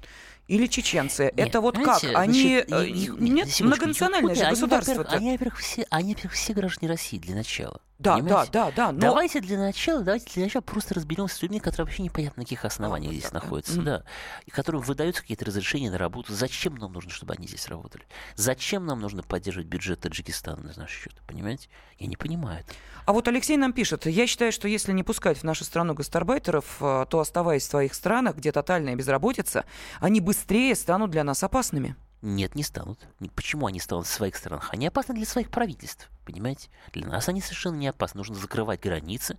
или 0.49 0.67
чеченцы? 0.67 1.25
Нет, 1.37 1.49
это 1.49 1.61
вот 1.61 1.77
как? 1.77 2.01
знаете, 2.01 2.17
Они 2.19 2.41
значит, 2.43 2.73
э, 2.73 2.87
и- 2.87 3.05
и- 3.05 3.31
нет 3.31 3.61
многонациональное 3.61 4.35
же 4.35 4.49
государство. 4.49 5.05
Они, 5.11 5.31
во-первых, 5.33 5.59
все, 5.61 5.87
они, 5.91 6.15
во-первых, 6.15 6.33
все 6.35 6.53
граждане 6.55 6.91
России 6.91 7.19
для 7.19 7.35
начала. 7.37 7.81
Да, 7.99 8.17
да, 8.17 8.23
понимаете? 8.23 8.53
да, 8.53 8.71
да. 8.71 8.93
Но 8.93 9.01
Давайте 9.01 9.41
для 9.41 9.59
начала, 9.59 10.03
давайте 10.03 10.33
для 10.33 10.45
начала 10.45 10.63
просто 10.63 10.95
разберемся 10.95 11.35
с 11.35 11.43
людьми, 11.43 11.59
которые 11.59 11.87
вообще 11.87 12.05
непонятно 12.05 12.41
на 12.41 12.45
каких 12.45 12.65
основаниях 12.65 13.13
здесь 13.13 13.31
да. 13.31 13.41
находятся, 13.41 13.83
да, 13.83 14.05
и 14.47 14.53
которым 14.53 14.83
выдаются 14.83 15.23
какие-то 15.23 15.45
разрешения 15.45 15.91
на 15.91 15.99
работу. 15.99 16.33
Зачем 16.33 16.77
нам 16.77 16.93
нужно, 16.93 17.11
чтобы 17.11 17.35
они 17.35 17.49
здесь 17.49 17.67
работали? 17.67 18.05
Зачем 18.37 18.87
нам 18.87 19.01
нужно 19.01 19.25
поддерживать 19.25 19.67
бюджет 19.67 20.01
Таджикистана 20.01 20.63
на 20.63 20.73
наш 20.77 20.91
счет? 20.91 21.15
Понимаете? 21.27 21.69
Я 21.99 22.07
не 22.07 22.17
понимаю. 22.17 22.61
это. 22.61 22.73
А 23.05 23.13
вот 23.13 23.27
Алексей 23.27 23.57
нам 23.57 23.73
пишет, 23.73 24.07
я 24.07 24.27
считаю, 24.29 24.53
что 24.53 24.69
если 24.69 24.93
не 24.93 25.03
пускать 25.03 25.39
в 25.39 25.43
нашу 25.43 25.65
страну 25.65 25.95
гастарбайтеров, 25.95 26.77
э, 26.81 27.07
то 27.09 27.19
оставаясь 27.19 27.63
в 27.63 27.71
своих 27.71 27.95
странах, 27.95 28.37
где 28.37 28.53
тотальная 28.53 28.95
безработица, 28.95 29.65
они 29.99 30.21
быстрее 30.21 30.77
станут 30.77 31.11
для 31.11 31.25
нас 31.25 31.43
опасными. 31.43 31.97
Нет, 32.21 32.55
не 32.57 32.65
станут. 32.65 33.07
Почему 33.35 33.67
они 33.67 33.79
станут 33.79 34.07
в 34.07 34.11
своих 34.11 34.37
странах? 34.37 34.71
Они 34.73 34.87
опасны 34.87 35.15
для 35.15 35.25
своих 35.25 35.51
правительств, 35.51 36.11
понимаете? 36.29 36.69
Для 36.93 37.07
нас 37.07 37.29
они 37.29 37.41
совершенно 37.41 37.77
не 37.77 37.89
опасны. 37.89 38.19
Нужно 38.19 38.35
закрывать 38.35 38.81
границы, 38.81 39.39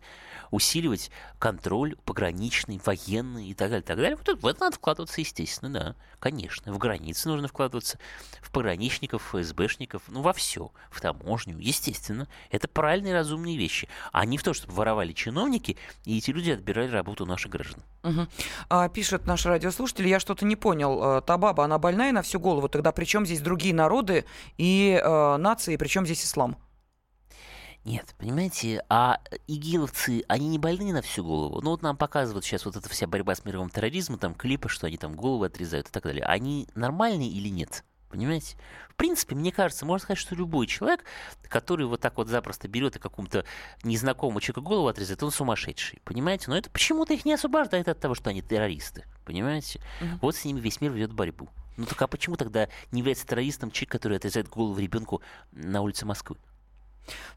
усиливать 0.50 1.12
контроль 1.38 1.96
пограничный, 2.04 2.82
военный 2.84 3.48
и 3.48 3.54
так 3.54 3.70
далее, 3.70 3.84
так 3.84 3.98
далее. 3.98 4.16
Вот 4.16 4.42
в 4.42 4.48
это 4.48 4.62
надо 4.62 4.76
вкладываться, 4.76 5.22
естественно, 5.22 5.72
да. 5.72 5.96
Конечно, 6.20 6.74
в 6.74 6.80
границы 6.80 7.30
нужно 7.30 7.48
вкладываться, 7.48 8.00
в 8.42 8.52
пограничников, 8.52 9.22
ФСБшников, 9.22 10.02
ну, 10.08 10.22
во 10.22 10.34
все, 10.34 10.72
в 10.90 11.00
таможню, 11.00 11.60
естественно. 11.60 12.28
Это 12.50 12.68
правильные, 12.68 13.14
разумные 13.14 13.56
вещи. 13.56 13.88
А 14.12 14.26
не 14.26 14.40
в 14.40 14.44
то, 14.44 14.54
чтобы 14.54 14.74
воровали 14.74 15.14
чиновники, 15.14 15.78
и 16.06 16.18
эти 16.18 16.32
люди 16.32 16.50
отбирали 16.52 16.90
работу 16.90 17.26
наших 17.28 17.52
граждан. 17.52 17.84
Мгм. 18.02 18.28
А, 18.70 18.90
пишет 18.90 19.28
наш 19.28 19.46
радиослушатель, 19.46 20.08
я 20.08 20.20
что-то 20.20 20.46
не 20.46 20.56
понял. 20.56 21.18
э, 21.18 21.22
Та 21.22 21.38
баба, 21.38 21.66
она 21.66 21.78
больная 21.78 22.12
на 22.12 22.24
всю 22.24 22.40
голову, 22.40 22.68
тогда 22.68 22.92
при 22.92 23.06
чем 23.06 23.26
здесь 23.26 23.42
другие 23.42 23.76
народы 23.76 24.26
и 24.58 25.00
э, 25.02 25.38
нации, 25.38 25.76
при 25.76 25.88
чем 25.88 26.06
здесь 26.06 26.26
ислам? 26.26 26.58
Нет, 27.86 28.14
понимаете, 28.18 28.84
а 28.90 29.20
игиловцы, 29.48 30.24
они 30.28 30.48
не 30.48 30.60
больны 30.60 30.92
на 30.92 31.02
всю 31.02 31.24
голову. 31.24 31.62
Ну 31.62 31.72
вот 31.72 31.82
нам 31.82 31.96
показывают 31.98 32.44
сейчас 32.44 32.66
вот 32.66 32.76
эта 32.76 32.90
вся 32.90 33.08
борьба 33.08 33.36
с 33.36 33.46
мировым 33.46 33.70
терроризмом, 33.70 34.20
там 34.20 34.36
клипы, 34.36 34.70
что 34.70 34.88
они 34.88 34.98
там 34.98 35.16
головы 35.16 35.48
отрезают 35.48 35.88
и 35.88 35.92
так 35.92 36.04
далее. 36.04 36.24
Они 36.26 36.68
нормальные 36.76 37.30
или 37.30 37.48
нет? 37.48 37.86
Понимаете? 38.10 38.58
В 38.90 38.96
принципе, 38.96 39.36
мне 39.36 39.52
кажется, 39.52 39.86
можно 39.86 40.04
сказать, 40.04 40.18
что 40.18 40.36
любой 40.36 40.68
человек, 40.68 41.06
который 41.44 41.86
вот 41.86 42.02
так 42.02 42.18
вот 42.18 42.28
запросто 42.28 42.68
берет 42.68 42.96
и 42.96 43.00
какому-то 43.00 43.46
незнакомому 43.84 44.42
человеку 44.42 44.62
голову 44.62 44.88
отрезает, 44.88 45.22
он 45.24 45.32
сумасшедший. 45.32 46.02
Понимаете? 46.04 46.46
Но 46.48 46.58
это 46.58 46.70
почему-то 46.70 47.14
их 47.14 47.24
не 47.24 47.34
освобождает 47.34 47.88
от 47.88 48.00
того, 48.00 48.16
что 48.16 48.32
они 48.32 48.42
террористы. 48.42 49.06
Понимаете? 49.26 49.80
Мгм. 50.02 50.20
Вот 50.22 50.36
с 50.36 50.44
ними 50.44 50.60
весь 50.60 50.82
мир 50.82 50.92
ведет 50.92 51.14
борьбу. 51.14 51.50
Ну 51.78 51.86
так 51.86 52.02
а 52.02 52.08
почему 52.08 52.36
тогда 52.36 52.68
не 52.92 53.00
является 53.00 53.26
террористом 53.26 53.72
человек, 53.72 53.92
который 53.92 54.18
отрезает 54.18 54.50
голову 54.50 54.78
ребенку 54.80 55.22
на 55.52 55.82
улице 55.82 56.06
Москвы? 56.06 56.36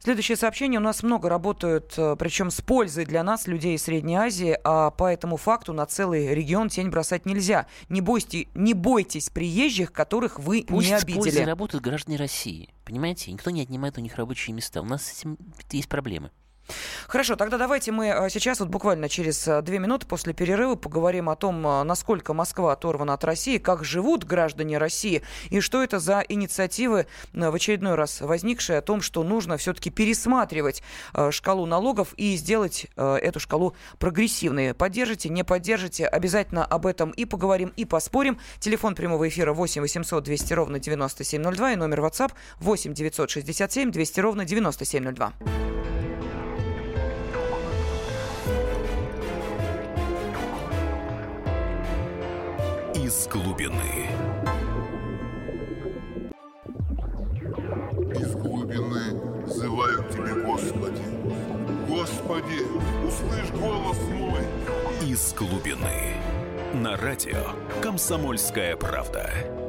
Следующее 0.03 0.35
сообщение. 0.35 0.81
У 0.81 0.83
нас 0.83 1.01
много 1.01 1.29
работают, 1.29 1.93
э, 1.95 2.17
причем 2.19 2.51
с 2.51 2.59
пользой 2.59 3.05
для 3.05 3.23
нас, 3.23 3.47
людей 3.47 3.75
из 3.75 3.83
Средней 3.83 4.17
Азии, 4.17 4.57
а 4.65 4.91
по 4.91 5.09
этому 5.09 5.37
факту 5.37 5.71
на 5.71 5.85
целый 5.85 6.35
регион 6.35 6.67
тень 6.67 6.89
бросать 6.89 7.25
нельзя. 7.25 7.67
Не, 7.87 8.01
бойте, 8.01 8.49
не 8.53 8.73
бойтесь 8.73 9.29
приезжих, 9.29 9.93
которых 9.93 10.39
вы 10.39 10.65
Пусть 10.67 10.89
не 10.89 10.99
с 10.99 11.05
пользой 11.05 11.21
обидели. 11.21 11.43
работают 11.45 11.85
граждане 11.85 12.17
России. 12.17 12.73
Понимаете? 12.83 13.31
Никто 13.31 13.49
не 13.49 13.61
отнимает 13.61 13.97
у 13.97 14.01
них 14.01 14.17
рабочие 14.17 14.53
места. 14.53 14.81
У 14.81 14.85
нас 14.85 15.05
с 15.05 15.19
этим 15.19 15.37
есть 15.71 15.87
проблемы. 15.87 16.31
Хорошо, 17.07 17.35
тогда 17.35 17.57
давайте 17.57 17.91
мы 17.91 18.07
э, 18.07 18.29
сейчас 18.29 18.59
вот 18.59 18.69
буквально 18.69 19.09
через 19.09 19.47
э, 19.47 19.61
две 19.61 19.79
минуты 19.79 20.07
после 20.07 20.33
перерыва 20.33 20.75
поговорим 20.75 21.29
о 21.29 21.35
том, 21.35 21.65
э, 21.67 21.83
насколько 21.83 22.33
Москва 22.33 22.71
оторвана 22.71 23.13
от 23.13 23.23
России, 23.23 23.57
как 23.57 23.83
живут 23.83 24.23
граждане 24.23 24.77
России 24.77 25.21
и 25.49 25.59
что 25.59 25.83
это 25.83 25.99
за 25.99 26.23
инициативы 26.27 27.05
в 27.33 27.53
очередной 27.53 27.95
раз 27.95 28.21
возникшие 28.21 28.79
о 28.79 28.81
том, 28.81 29.01
что 29.01 29.23
нужно 29.23 29.57
все-таки 29.57 29.89
пересматривать 29.89 30.81
шкалу 31.31 31.65
налогов 31.65 32.13
и 32.17 32.35
сделать 32.35 32.87
эту 32.95 33.39
шкалу 33.39 33.75
прогрессивной. 33.99 34.73
Поддержите, 34.73 35.29
не 35.29 35.43
поддержите, 35.43 36.07
обязательно 36.07 36.65
об 36.65 36.85
этом 36.85 37.11
и 37.11 37.25
поговорим, 37.25 37.73
и 37.75 37.85
поспорим. 37.85 38.39
Телефон 38.59 38.95
прямого 38.95 39.27
эфира 39.27 39.53
8 39.53 39.81
800 39.81 40.23
200 40.23 40.53
ровно 40.53 40.79
9702 40.79 41.73
и 41.73 41.75
номер 41.75 42.01
WhatsApp 42.01 42.31
8 42.59 42.93
967 42.93 43.91
200 43.91 44.19
ровно 44.19 44.45
9702. 44.45 45.33
Из 53.13 53.27
глубины. 53.27 54.09
Из 58.19 58.33
глубины 58.33 59.43
взывают 59.45 60.09
тебе, 60.09 60.33
Господи. 60.43 61.03
Господи, 61.87 62.63
услышь 63.05 63.51
голос 63.51 63.99
мой. 64.09 64.41
Из 65.07 65.31
глубины. 65.35 66.15
На 66.73 66.97
радио 66.97 67.51
«Комсомольская 67.83 68.75
правда». 68.77 69.62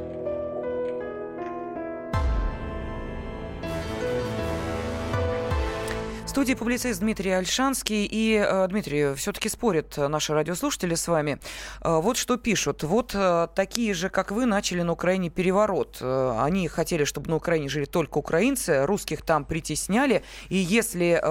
Студии 6.34 6.54
публицист 6.54 6.98
Дмитрий 6.98 7.30
Альшанский. 7.30 8.08
И, 8.10 8.34
э, 8.34 8.66
Дмитрий, 8.66 9.14
все-таки 9.14 9.48
спорят 9.48 9.96
наши 9.96 10.34
радиослушатели 10.34 10.96
с 10.96 11.06
вами. 11.06 11.38
Э, 11.80 12.00
вот 12.00 12.16
что 12.16 12.36
пишут. 12.36 12.82
Вот 12.82 13.12
э, 13.14 13.46
такие 13.54 13.94
же, 13.94 14.08
как 14.08 14.32
вы, 14.32 14.44
начали 14.44 14.82
на 14.82 14.90
Украине 14.90 15.30
переворот. 15.30 16.02
Они 16.02 16.66
хотели, 16.66 17.04
чтобы 17.04 17.30
на 17.30 17.36
Украине 17.36 17.68
жили 17.68 17.84
только 17.84 18.18
украинцы, 18.18 18.84
русских 18.84 19.22
там 19.22 19.44
притесняли. 19.44 20.24
И 20.48 20.56
если 20.56 21.22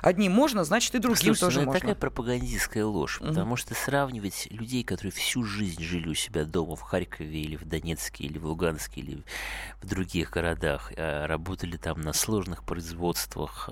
одним 0.00 0.32
можно, 0.32 0.64
значит 0.64 0.94
и 0.96 0.98
другим 0.98 1.34
Слушайте, 1.36 1.40
тоже 1.40 1.56
ну, 1.58 1.62
это 1.62 1.66
можно. 1.66 1.80
такая 1.80 1.94
пропагандистская 1.94 2.84
ложь, 2.84 3.20
Мгм. 3.20 3.28
потому 3.28 3.56
что 3.56 3.74
сравнивать 3.74 4.48
людей, 4.50 4.82
которые 4.82 5.12
всю 5.12 5.44
жизнь 5.44 5.82
жили 5.84 6.08
у 6.08 6.14
себя 6.14 6.44
дома 6.44 6.74
в 6.74 6.80
Харькове 6.80 7.40
или 7.42 7.56
в 7.56 7.64
Донецке, 7.64 8.24
или 8.24 8.38
в 8.38 8.46
Луганске, 8.46 9.02
или 9.02 9.22
в 9.80 9.86
других 9.86 10.30
городах, 10.30 10.90
работали 10.96 11.76
там 11.76 12.00
на 12.00 12.12
сложных 12.12 12.64
производствах, 12.64 13.68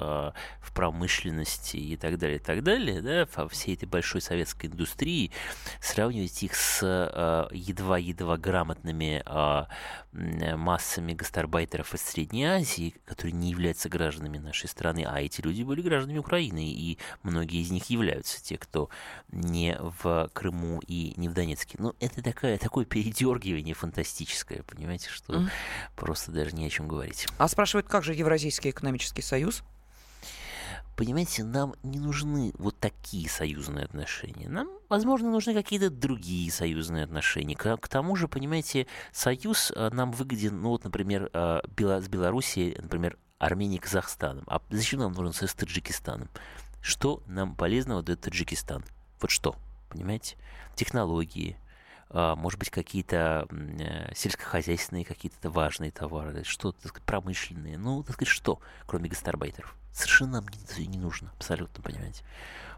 в 0.61 0.73
промышленности 0.73 1.77
и 1.77 1.97
так 1.97 2.19
далее, 2.19 2.37
и 2.37 2.41
так 2.41 2.63
далее, 2.63 3.01
да, 3.03 3.29
во 3.37 3.49
всей 3.49 3.75
этой 3.75 3.87
большой 3.87 4.21
советской 4.21 4.67
индустрии, 4.67 5.31
сравнивать 5.81 6.43
их 6.43 6.55
с 6.55 6.81
э, 6.83 7.49
едва-едва 7.55 8.37
грамотными 8.37 9.23
м, 9.27 10.59
массами 10.61 11.13
гастарбайтеров 11.15 11.95
из 11.95 12.03
Средней 12.03 12.45
Азии, 12.45 12.95
которые 13.05 13.33
не 13.35 13.51
являются 13.51 13.89
гражданами 13.89 14.39
нашей 14.39 14.69
страны, 14.69 15.05
а 15.09 15.21
эти 15.21 15.41
люди 15.41 15.63
были 15.63 15.83
гражданами 15.83 16.19
Украины, 16.19 16.67
и 16.69 16.99
многие 17.23 17.61
из 17.63 17.71
них 17.71 17.87
являются 17.91 18.43
те, 18.43 18.57
кто 18.59 18.89
не 19.31 19.77
в 19.79 20.31
Крыму 20.33 20.81
и 20.87 21.15
не 21.17 21.29
в 21.29 21.35
Донецке. 21.35 21.77
Ну, 21.79 21.95
это 22.01 22.23
такая, 22.23 22.59
такое 22.59 22.85
передергивание 22.85 23.75
фантастическое, 23.75 24.63
понимаете, 24.63 25.09
что 25.11 25.33
Мгм. 25.35 25.51
просто 25.97 26.33
даже 26.33 26.53
не 26.55 26.67
о 26.67 26.71
чем 26.71 26.89
говорить. 26.89 27.27
А 27.39 27.49
спрашивают, 27.49 27.87
как 27.89 28.05
же 28.05 28.15
Евразийский 28.15 28.71
экономический 28.71 29.23
союз? 29.23 29.63
Понимаете, 30.99 31.45
нам 31.45 31.77
не 31.85 32.01
нужны 32.01 32.53
вот 32.59 32.77
такие 32.81 33.29
союзные 33.29 33.85
отношения. 33.85 34.49
Нам, 34.49 34.69
возможно, 34.89 35.31
нужны 35.31 35.55
какие-то 35.55 35.91
другие 35.91 36.51
союзные 36.51 37.05
отношения. 37.05 37.55
К, 37.55 37.79
тому 37.87 38.17
же, 38.17 38.27
понимаете, 38.27 38.89
союз 39.13 39.71
э, 39.77 39.91
нам 39.93 40.11
выгоден, 40.11 40.61
ну 40.61 40.71
вот, 40.71 40.83
например, 40.83 41.31
э, 41.33 41.61
с 41.79 42.09
Белоруссией, 42.09 42.77
например, 42.83 43.17
Арменией, 43.39 43.79
Казахстаном. 43.79 44.43
А 44.49 44.61
зачем 44.71 44.99
нам 44.99 45.13
нужен 45.13 45.33
союз 45.33 45.53
с 45.53 45.55
Таджикистаном? 45.55 46.29
Что 46.81 47.23
нам 47.29 47.55
полезного 47.55 48.03
дает 48.03 48.21
Таджикистан? 48.23 48.85
Вот 49.21 49.31
что, 49.31 49.55
понимаете? 49.91 50.37
Технологии, 50.75 51.57
а, 52.11 52.35
может 52.35 52.59
быть, 52.59 52.71
какие-то 52.71 53.47
э, 53.53 54.13
сельскохозяйственные 54.17 55.05
какие-то 55.05 55.49
важные 55.49 55.93
товары, 55.93 56.43
что, 56.43 56.73
так 56.73 56.89
сказать, 56.89 57.07
промышленные. 57.07 57.79
Ну, 57.79 58.03
так 58.03 58.15
сказать, 58.15 58.33
что, 58.33 58.59
кроме 58.89 59.09
гастарбайтеров? 59.09 59.78
Совершенно 59.93 60.41
нам 60.41 60.47
не, 60.79 60.99
нужно, 60.99 61.33
абсолютно, 61.37 61.83
понимаете? 61.83 62.23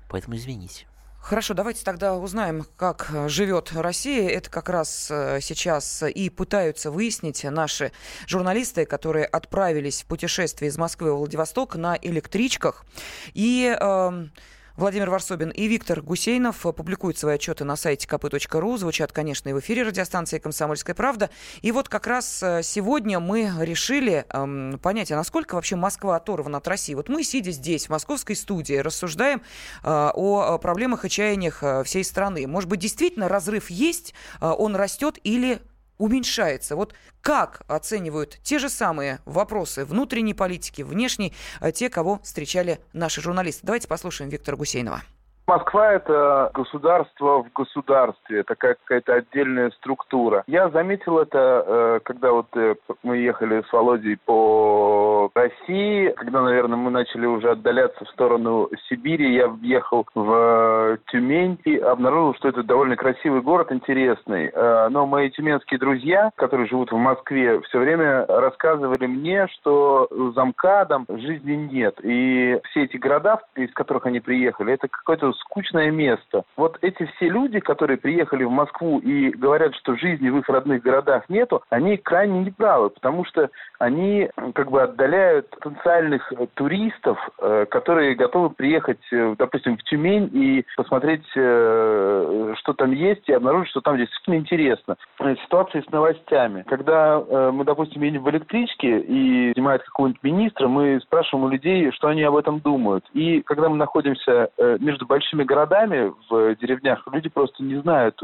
Поэтому 0.09 0.37
извините. 0.37 0.87
Хорошо, 1.21 1.53
давайте 1.53 1.85
тогда 1.85 2.17
узнаем, 2.17 2.65
как 2.77 3.11
э, 3.13 3.29
живет 3.29 3.73
Россия. 3.73 4.29
Это 4.31 4.51
как 4.51 4.71
раз 4.71 5.09
э, 5.11 5.41
сейчас 5.43 6.03
и 6.03 6.31
пытаются 6.31 6.91
выяснить 6.91 7.45
наши 7.45 7.93
журналисты, 8.27 8.87
которые 8.87 9.27
отправились 9.27 10.03
в 10.03 10.07
путешествие 10.07 10.71
из 10.71 10.79
Москвы 10.79 11.13
в 11.13 11.19
Владивосток 11.19 11.77
на 11.77 11.97
электричках. 12.01 12.87
И 13.35 13.67
эм, 13.79 14.33
Владимир 14.77 15.11
Варсобин 15.11 15.51
и 15.51 15.67
Виктор 15.67 16.01
Гусейнов 16.01 16.61
публикуют 16.61 17.19
свои 17.19 17.35
отчеты 17.35 17.65
на 17.65 17.77
сайте 17.77 18.07
kp.ru. 18.07 18.79
Звучат, 18.79 19.13
конечно, 19.13 19.49
и 19.49 19.53
в 19.53 19.61
эфире 19.61 19.83
радиостанции 19.83 20.39
«Комсомольская 20.39 20.95
правда». 20.95 21.31
И 21.63 21.73
вот 21.73 21.89
как 21.89 22.07
раз 22.07 22.43
э, 22.43 22.63
сегодня 22.63 23.21
мы 23.21 23.53
решили 23.59 24.25
эм, 24.31 24.79
понять, 24.83 25.11
а 25.13 25.17
насколько 25.17 25.55
вообще 25.55 25.77
Москва 25.77 26.17
оторвана 26.17 26.59
от 26.59 26.69
России. 26.69 26.95
Вот 26.95 27.09
мы, 27.09 27.25
сидя 27.25 27.51
здесь, 27.51 27.87
в 27.87 27.91
московской 27.91 28.37
студии, 28.37 28.75
рассуждаем 28.75 29.43
э, 29.83 30.11
о 30.15 30.59
проблемах 30.59 31.05
и 31.05 31.11
чаяниях 31.11 31.63
э, 31.63 31.85
всей 31.85 32.05
страны. 32.05 32.47
Может 32.47 32.69
быть, 32.69 32.81
действительно 32.81 33.29
разрыв 33.29 33.71
есть, 33.71 34.15
э, 34.41 34.47
он 34.47 34.77
растет 34.77 35.19
или 35.25 35.61
уменьшается. 36.01 36.75
Вот 36.75 36.95
как 37.21 37.63
оценивают 37.69 38.39
те 38.43 38.59
же 38.59 38.69
самые 38.69 39.21
вопросы 39.25 39.85
внутренней 39.85 40.35
политики, 40.35 40.83
внешней, 40.83 41.33
э, 41.61 41.71
те, 41.73 41.89
кого 41.89 42.21
встречали 42.25 42.81
наши 42.93 43.21
журналисты? 43.21 43.61
Давайте 43.67 43.87
послушаем 43.87 44.31
Виктора 44.31 44.57
Гусейнова. 44.57 45.03
Москва– 45.51 45.93
это 45.95 46.53
государство 46.55 47.43
в 47.43 47.53
государстве, 47.53 48.45
такая 48.45 48.77
какая-то 48.77 49.15
отдельная 49.15 49.73
структура. 49.73 50.45
Я 50.47 50.69
заметил 50.69 51.19
это, 51.19 51.65
э, 51.67 52.01
когда 52.05 52.31
вот 52.31 52.47
э, 52.55 52.77
мы 53.03 53.17
ехали 53.17 53.65
с 53.69 53.73
Володей 53.73 54.17
по 54.25 55.29
России, 55.35 56.15
когда, 56.17 56.43
наверное, 56.43 56.77
мы 56.77 56.93
начали 56.93 57.27
уже 57.27 57.51
отдаляться 57.51 58.05
в 58.05 58.09
сторону 58.11 58.69
Сибири, 58.89 59.35
я 59.35 59.49
въехал 59.49 60.07
в 60.15 60.99
Тюмень 61.09 61.59
и 61.65 61.79
обнаружил, 61.79 62.37
что 62.37 62.51
это 62.51 62.63
довольно 62.63 62.95
красивый 62.95 63.41
город, 63.41 63.73
интересный. 63.73 64.53
Э, 64.55 64.87
но 64.89 65.05
мои 65.05 65.31
тюменские 65.31 65.81
друзья, 65.81 66.31
которые 66.37 66.69
живут 66.69 66.93
в 66.93 66.97
Москве, 66.97 67.61
все 67.63 67.81
время 67.81 68.25
рассказывали 68.29 69.07
мне, 69.07 69.49
что 69.49 70.07
за 70.33 70.45
МКАДом 70.45 71.07
жизни 71.09 71.55
нет. 71.55 71.99
И 72.05 72.57
все 72.71 72.85
эти 72.85 72.99
города, 72.99 73.41
из 73.57 73.73
которых 73.73 74.07
они 74.07 74.21
приехали, 74.21 74.75
это 74.75 74.87
какой-то 74.87 75.40
скучное 75.41 75.91
место. 75.91 76.45
Вот 76.57 76.79
эти 76.83 77.05
все 77.17 77.29
люди, 77.29 77.61
которые 77.61 77.97
приехали 77.97 78.45
в 78.45 78.51
Москву 78.51 78.99
и 78.99 79.31
говорят, 79.31 79.75
что 79.77 79.97
жизни 79.97 80.29
в 80.29 80.39
их 80.39 80.49
родных 80.49 80.83
городах 80.83 81.29
нету, 81.29 81.63
они 81.71 81.97
крайне 81.97 82.41
неправы, 82.41 82.91
потому 82.91 83.25
что 83.25 83.51
они 83.79 84.29
как 84.55 84.71
бы 84.71 84.83
отдаляют 84.83 85.49
потенциальных 85.51 86.33
туристов, 86.55 87.19
э, 87.39 87.67
которые 87.71 88.15
готовы 88.15 88.51
приехать, 88.51 89.01
э, 89.11 89.35
допустим, 89.39 89.77
в 89.77 89.83
Тюмень 89.85 90.31
и 90.33 90.65
посмотреть, 90.77 91.25
э, 91.35 92.55
что 92.59 92.75
там 92.75 92.93
есть, 92.93 93.29
и 93.29 93.33
обнаружить, 93.33 93.71
что 93.71 93.81
там 93.81 93.97
действительно 93.97 94.35
интересно. 94.37 94.97
Ситуация 95.45 95.83
с 95.83 95.91
новостями. 95.91 96.65
Когда 96.69 97.21
мы, 97.21 97.65
допустим, 97.65 98.03
едем 98.03 98.23
в 98.23 98.31
электричке 98.31 99.01
и 99.01 99.53
снимает 99.55 99.83
какого-нибудь 99.83 100.23
министра, 100.23 100.69
мы 100.69 101.01
спрашиваем 101.01 101.47
у 101.47 101.49
людей, 101.49 101.91
что 101.93 102.09
они 102.09 102.23
об 102.23 102.37
этом 102.37 102.61
думают. 102.61 103.05
И 103.13 103.41
когда 103.43 103.69
мы 103.69 103.77
находимся 103.77 104.51
между 104.81 105.07
большими 105.07 105.30
большими 105.31 105.45
городами, 105.45 106.13
в 106.29 106.57
деревнях, 106.57 107.07
люди 107.13 107.29
просто 107.29 107.63
не 107.63 107.81
знают, 107.81 108.21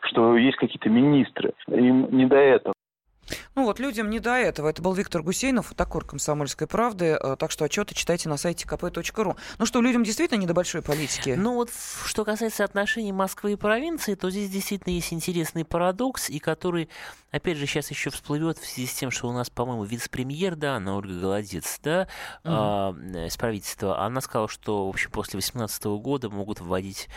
что 0.00 0.36
есть 0.36 0.56
какие-то 0.56 0.88
министры. 0.88 1.52
Им 1.68 2.08
не 2.16 2.26
до 2.26 2.36
этого. 2.36 2.74
Ну 3.56 3.64
вот, 3.64 3.80
людям 3.80 4.10
не 4.10 4.20
до 4.20 4.34
этого. 4.34 4.68
Это 4.68 4.82
был 4.82 4.92
Виктор 4.92 5.22
Гусейнов, 5.22 5.68
фотокор 5.68 6.04
«Комсомольской 6.04 6.66
правды». 6.66 7.18
Э, 7.18 7.36
так 7.38 7.50
что 7.50 7.64
отчеты 7.64 7.94
читайте 7.94 8.28
на 8.28 8.36
сайте 8.36 8.66
kp.ru. 8.68 9.34
Ну 9.58 9.64
что, 9.64 9.80
людям 9.80 10.04
действительно 10.04 10.38
не 10.38 10.46
до 10.46 10.52
большой 10.52 10.82
политики? 10.82 11.34
Ну 11.38 11.54
вот, 11.54 11.70
что 12.04 12.26
касается 12.26 12.64
отношений 12.64 13.12
Москвы 13.12 13.52
и 13.52 13.56
провинции, 13.56 14.14
то 14.14 14.28
здесь 14.28 14.50
действительно 14.50 14.92
есть 14.92 15.10
интересный 15.10 15.64
парадокс, 15.64 16.28
и 16.28 16.38
который, 16.38 16.90
опять 17.30 17.56
же, 17.56 17.64
сейчас 17.64 17.90
еще 17.90 18.10
всплывет 18.10 18.58
в 18.58 18.68
связи 18.68 18.86
с 18.86 18.92
тем, 18.92 19.10
что 19.10 19.26
у 19.26 19.32
нас, 19.32 19.48
по-моему, 19.48 19.84
вице-премьер, 19.84 20.54
да, 20.54 20.76
Анна 20.76 20.94
Ольга 20.94 21.18
Голодец, 21.18 21.80
да, 21.82 22.08
угу. 22.44 22.52
а, 22.52 22.94
из 23.26 23.38
правительства, 23.38 24.04
она 24.04 24.20
сказала, 24.20 24.48
что, 24.48 24.86
в 24.86 24.90
общем, 24.90 25.10
после 25.10 25.38
2018 25.38 25.82
года 25.84 26.28
могут 26.28 26.60
вводить 26.60 27.08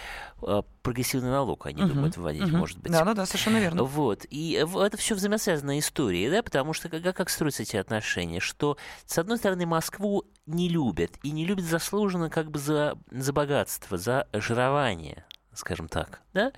а, 0.41 0.63
прогрессивный 0.89 1.29
налог, 1.29 1.67
они 1.67 1.83
угу. 1.83 1.93
думают 1.93 2.17
вводить, 2.17 2.45
угу. 2.45 2.57
может 2.57 2.79
быть. 2.79 2.91
Да, 2.91 3.05
ну 3.05 3.13
да, 3.13 3.27
совершенно 3.27 3.57
верно. 3.57 3.83
Вот, 3.83 4.25
и 4.31 4.53
это 4.53 4.97
все 4.97 5.13
взаимосвязанная 5.13 5.77
история, 5.77 6.31
да, 6.31 6.41
потому 6.41 6.73
что 6.73 6.89
как, 6.89 7.15
как 7.15 7.29
строятся 7.29 7.61
эти 7.61 7.75
отношения, 7.75 8.39
что, 8.39 8.75
с 9.05 9.19
одной 9.19 9.37
стороны, 9.37 9.67
Москву 9.67 10.25
не 10.47 10.67
любят, 10.67 11.11
и 11.21 11.29
не 11.29 11.45
любят 11.45 11.65
заслуженно 11.65 12.31
как 12.31 12.49
бы 12.49 12.57
за, 12.57 12.97
за 13.11 13.33
богатство, 13.33 13.97
за 13.97 14.27
жирование, 14.33 15.25
скажем 15.59 15.87
так, 15.87 16.21
да? 16.33 16.51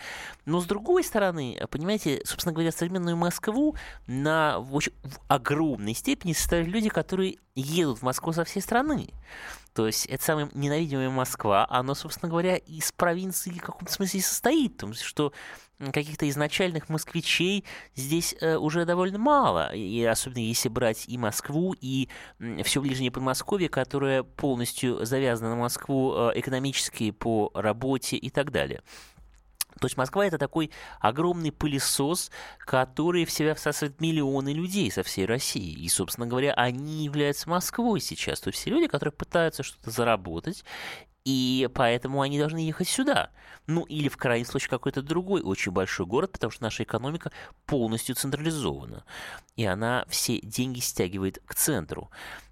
Но 0.46 0.62
с 0.62 0.66
другой 0.66 1.04
стороны, 1.04 1.60
понимаете, 1.70 2.22
собственно 2.26 2.54
говоря, 2.54 2.72
современную 2.72 3.18
Москву 3.18 3.76
на 4.08 4.60
в, 4.60 4.76
очень, 4.76 4.94
в 5.04 5.20
огромной 5.28 5.94
степени 5.94 6.34
составляют 6.34 6.74
люди, 6.74 6.90
которые 6.90 7.38
едут 7.56 8.00
в 8.00 8.04
Москву 8.04 8.32
со 8.34 8.44
всей 8.44 8.62
страны. 8.62 9.10
То 9.74 9.88
есть 9.88 10.06
это 10.08 10.24
самая 10.24 10.50
ненавидимая 10.54 11.10
Москва, 11.10 11.66
она, 11.70 11.96
собственно 11.96 12.30
говоря, 12.30 12.58
из 12.58 12.92
провинции 12.92 13.52
в 13.52 13.62
каком-то 13.62 13.92
смысле 13.92 14.22
состоит. 14.22 14.74
Потому 14.74 14.94
что 14.94 15.34
каких-то 15.92 16.30
изначальных 16.30 16.90
москвичей 16.90 17.66
здесь 17.96 18.36
э, 18.40 18.56
уже 18.58 18.86
довольно 18.86 19.18
мало. 19.18 19.74
И 19.74 20.04
особенно 20.04 20.44
если 20.44 20.70
брать 20.70 21.06
и 21.08 21.18
Москву, 21.18 21.74
и 21.80 22.10
все 22.64 22.82
ближнее 22.82 23.12
Подмосковье, 23.12 23.70
которое 23.70 24.24
полностью 24.24 25.04
завязано 25.06 25.52
на 25.52 25.56
Москву 25.56 26.14
э, 26.14 26.32
экономически 26.36 27.12
по 27.12 27.52
работе 27.54 28.18
и 28.18 28.30
так 28.30 28.52
далее. 28.52 28.82
То 29.80 29.88
есть 29.88 29.98
Москва 29.98 30.26
это 30.26 30.38
такой 30.38 30.70
огромный 31.00 31.52
пылесос, 31.52 32.30
который 32.60 33.26
в 33.26 33.32
себя 33.32 33.56
всасывает 33.56 34.00
миллионы 34.00 34.54
людей 34.54 34.92
со 34.92 35.02
всей 35.02 35.26
России. 35.26 35.74
И, 35.74 35.90
собственно 35.90 36.28
говоря, 36.28 36.54
они 36.54 37.06
являются 37.06 37.50
Москвой 37.50 38.00
сейчас. 38.00 38.42
То 38.42 38.50
есть 38.50 38.60
все 38.60 38.70
люди, 38.70 38.88
которые 38.88 39.12
пытаются 39.12 39.64
что-то 39.64 39.90
заработать, 39.90 40.64
и 41.24 41.70
поэтому 41.74 42.22
они 42.22 42.40
должны 42.40 42.58
ехать 42.60 42.88
сюда. 42.88 43.32
Ну, 43.68 43.84
или 43.84 44.10
в 44.10 44.18
крайнем 44.18 44.46
случае 44.46 44.70
какой-то 44.70 45.02
другой 45.02 45.42
очень 45.42 45.72
большой 45.72 46.06
город, 46.06 46.32
потому 46.32 46.52
что 46.52 46.64
наша 46.64 46.84
экономика 46.84 47.32
полностью 47.66 48.16
централизована. 48.16 49.04
И 49.56 49.66
она 49.66 50.06
все 50.10 50.40
деньги 50.42 50.80
стягивает 50.80 51.42
к 51.46 51.54
центру. 51.54 52.10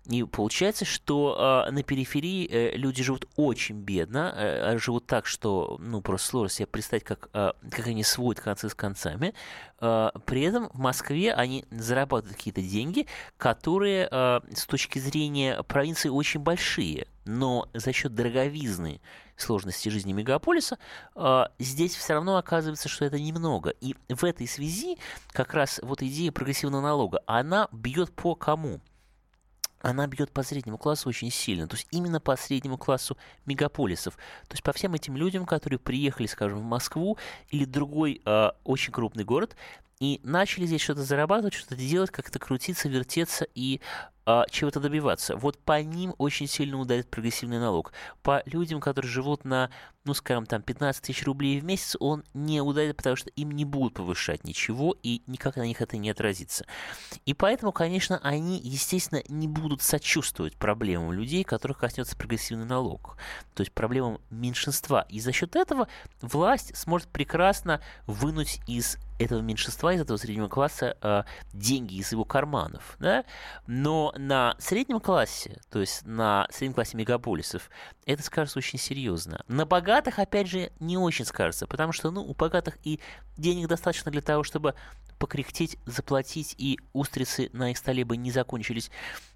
И 0.09 0.23
получается, 0.23 0.85
что 0.85 1.65
э, 1.67 1.71
на 1.71 1.83
периферии 1.83 2.49
э, 2.49 2.75
люди 2.75 3.03
живут 3.03 3.27
очень 3.35 3.75
бедно, 3.75 4.33
э, 4.35 4.77
живут 4.79 5.05
так, 5.05 5.27
что, 5.27 5.77
ну, 5.79 6.01
просто 6.01 6.29
сложно 6.29 6.49
себе 6.49 6.65
представить, 6.65 7.03
как, 7.03 7.29
э, 7.33 7.51
как 7.69 7.87
они 7.87 8.03
сводят 8.03 8.43
концы 8.43 8.69
с 8.69 8.73
концами. 8.73 9.35
Э, 9.79 10.09
при 10.25 10.41
этом 10.41 10.69
в 10.69 10.79
Москве 10.79 11.31
они 11.31 11.63
зарабатывают 11.69 12.35
какие-то 12.35 12.61
деньги, 12.61 13.05
которые 13.37 14.07
э, 14.09 14.39
с 14.51 14.65
точки 14.65 14.97
зрения 14.97 15.61
провинции 15.61 16.09
очень 16.09 16.39
большие. 16.39 17.05
Но 17.25 17.69
за 17.75 17.93
счет 17.93 18.15
дороговизны 18.15 19.01
сложности 19.35 19.89
жизни 19.89 20.11
мегаполиса, 20.11 20.79
здесь 21.59 21.95
все 21.95 22.13
равно 22.13 22.37
оказывается, 22.37 22.89
что 22.89 23.05
это 23.05 23.19
немного. 23.19 23.69
И 23.69 23.95
в 24.09 24.23
этой 24.23 24.47
связи 24.47 24.97
как 25.31 25.53
раз 25.53 25.79
вот 25.83 26.01
идея 26.01 26.31
прогрессивного 26.31 26.81
налога, 26.81 27.21
она 27.27 27.69
бьет 27.71 28.11
по 28.11 28.33
кому? 28.33 28.81
Она 29.81 30.07
бьет 30.07 30.31
по 30.31 30.43
среднему 30.43 30.77
классу 30.77 31.09
очень 31.09 31.31
сильно, 31.31 31.67
то 31.67 31.75
есть 31.75 31.87
именно 31.91 32.19
по 32.19 32.35
среднему 32.35 32.77
классу 32.77 33.17
мегаполисов, 33.45 34.15
то 34.47 34.53
есть 34.53 34.63
по 34.63 34.73
всем 34.73 34.93
этим 34.93 35.15
людям, 35.15 35.45
которые 35.45 35.79
приехали, 35.79 36.27
скажем, 36.27 36.59
в 36.59 36.63
Москву 36.63 37.17
или 37.49 37.65
другой 37.65 38.21
э, 38.25 38.51
очень 38.63 38.91
крупный 38.91 39.23
город 39.23 39.55
и 39.99 40.21
начали 40.23 40.65
здесь 40.65 40.81
что-то 40.81 41.03
зарабатывать, 41.03 41.53
что-то 41.53 41.75
делать, 41.75 42.09
как-то 42.09 42.39
крутиться, 42.39 42.87
вертеться 42.87 43.45
и 43.53 43.81
а, 44.25 44.45
чего-то 44.49 44.79
добиваться. 44.79 45.35
Вот 45.35 45.57
по 45.57 45.81
ним 45.81 46.13
очень 46.19 46.47
сильно 46.47 46.79
ударит 46.79 47.09
прогрессивный 47.09 47.59
налог. 47.59 47.91
По 48.21 48.43
людям, 48.45 48.79
которые 48.79 49.11
живут 49.11 49.43
на, 49.43 49.71
ну, 50.05 50.13
скажем, 50.13 50.45
там 50.45 50.61
15 50.61 51.03
тысяч 51.03 51.25
рублей 51.25 51.59
в 51.59 51.65
месяц, 51.65 51.97
он 51.99 52.23
не 52.33 52.61
ударит, 52.61 52.95
потому 52.95 53.15
что 53.17 53.29
им 53.31 53.51
не 53.51 53.65
будут 53.65 53.95
повышать 53.95 54.43
ничего, 54.45 54.95
и 55.03 55.21
никак 55.27 55.57
на 55.57 55.65
них 55.65 55.81
это 55.81 55.97
не 55.97 56.11
отразится. 56.11 56.65
И 57.25 57.33
поэтому, 57.33 57.71
конечно, 57.71 58.19
они, 58.23 58.57
естественно, 58.59 59.21
не 59.27 59.47
будут 59.47 59.81
сочувствовать 59.81 60.55
проблемам 60.55 61.11
людей, 61.11 61.43
которых 61.43 61.79
коснется 61.79 62.15
прогрессивный 62.15 62.65
налог. 62.65 63.17
То 63.53 63.61
есть 63.61 63.73
проблемам 63.73 64.21
меньшинства. 64.29 65.07
И 65.09 65.19
за 65.19 65.31
счет 65.31 65.55
этого 65.55 65.87
власть 66.21 66.77
сможет 66.77 67.09
прекрасно 67.09 67.81
вынуть 68.05 68.61
из 68.67 68.97
этого 69.19 69.41
меньшинства, 69.41 69.93
из 69.93 70.01
этого 70.01 70.17
среднего 70.17 70.47
класса 70.47 70.97
э, 71.01 71.23
деньги 71.53 71.95
из 71.95 72.11
его 72.11 72.25
карманов. 72.25 72.95
Да? 72.99 73.25
Но 73.67 74.13
на 74.17 74.55
среднем 74.57 74.99
классе, 74.99 75.61
то 75.69 75.79
есть 75.79 76.05
на 76.05 76.47
среднем 76.51 76.73
классе 76.73 76.97
мегаполисов, 76.97 77.69
это 78.05 78.23
скажется 78.23 78.59
очень 78.59 78.79
серьезно. 78.79 79.43
На 79.47 79.65
богатых, 79.65 80.19
опять 80.19 80.47
же, 80.47 80.71
не 80.79 80.97
очень 80.97 81.25
скажется, 81.25 81.67
потому 81.67 81.91
что 81.91 82.09
ну, 82.11 82.23
у 82.23 82.33
богатых 82.33 82.77
и 82.83 82.99
денег 83.37 83.67
достаточно 83.67 84.09
для 84.09 84.21
того, 84.21 84.43
чтобы 84.43 84.73
покряхтеть, 85.19 85.77
заплатить, 85.85 86.55
и 86.57 86.79
устрицы 86.93 87.49
на 87.51 87.71
их 87.71 87.77
столе 87.77 88.05
бы 88.05 88.15
не 88.15 88.31
закончились 88.31 88.89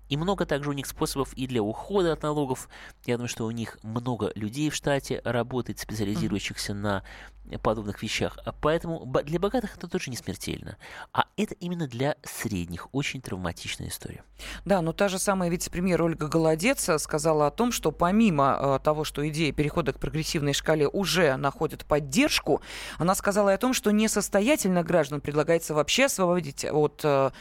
И 0.10 0.18
много 0.18 0.46
также 0.46 0.70
у 0.70 0.74
них 0.74 0.86
способов 0.86 1.34
и 1.34 1.48
для 1.48 1.62
ухода 1.62 2.14
от 2.14 2.24
налогов. 2.24 2.70
Я 3.06 3.18
думаю, 3.18 3.30
что 3.30 3.46
у 3.46 3.52
них 3.52 3.78
много 3.84 4.32
людей 4.36 4.70
в 4.70 4.76
штате 4.76 5.22
работает, 5.24 5.80
специализирующихся 5.80 6.74
на 6.74 7.04
подобных 7.62 8.02
вещах. 8.02 8.38
А 8.46 8.52
Поэтому 8.52 9.06
для 9.24 9.40
богатых 9.40 9.76
это 9.78 9.88
тоже 9.88 10.10
не 10.10 10.16
смертельно. 10.16 10.78
А 11.12 11.26
это 11.36 11.54
именно 11.56 11.88
для 11.88 12.16
средних 12.24 12.88
очень 12.94 13.22
травматичная 13.22 13.90
история. 13.90 14.24
Да, 14.66 14.82
но 14.82 14.94
та 14.94 15.10
же 15.10 15.20
самая 15.20 15.50
вице-премьер 15.50 16.02
Ольга 16.02 16.28
Голодец 16.28 16.88
э, 16.90 16.98
сказала 17.00 17.48
о 17.48 17.52
том, 17.52 17.72
что 17.72 17.92
помимо 17.92 18.58
э, 18.60 18.80
того, 18.84 19.04
что 19.04 19.28
идея 19.28 19.52
перехода 19.52 19.94
к 19.94 20.00
прогрессивной 20.00 20.54
шкале 20.54 20.88
уже 20.88 21.36
находит 21.36 21.86
поддержку, 21.86 22.62
она 22.98 23.16
сказала 23.16 23.50
и 23.50 23.54
о 23.54 23.58
том, 23.58 23.74
что 23.74 23.92
несостоятельных 23.92 24.86
граждан 24.86 25.22
предлагается 25.22 25.74
вообще 25.74 26.06
освободить 26.06 26.66
от 26.66 27.02
э, 27.04 27.32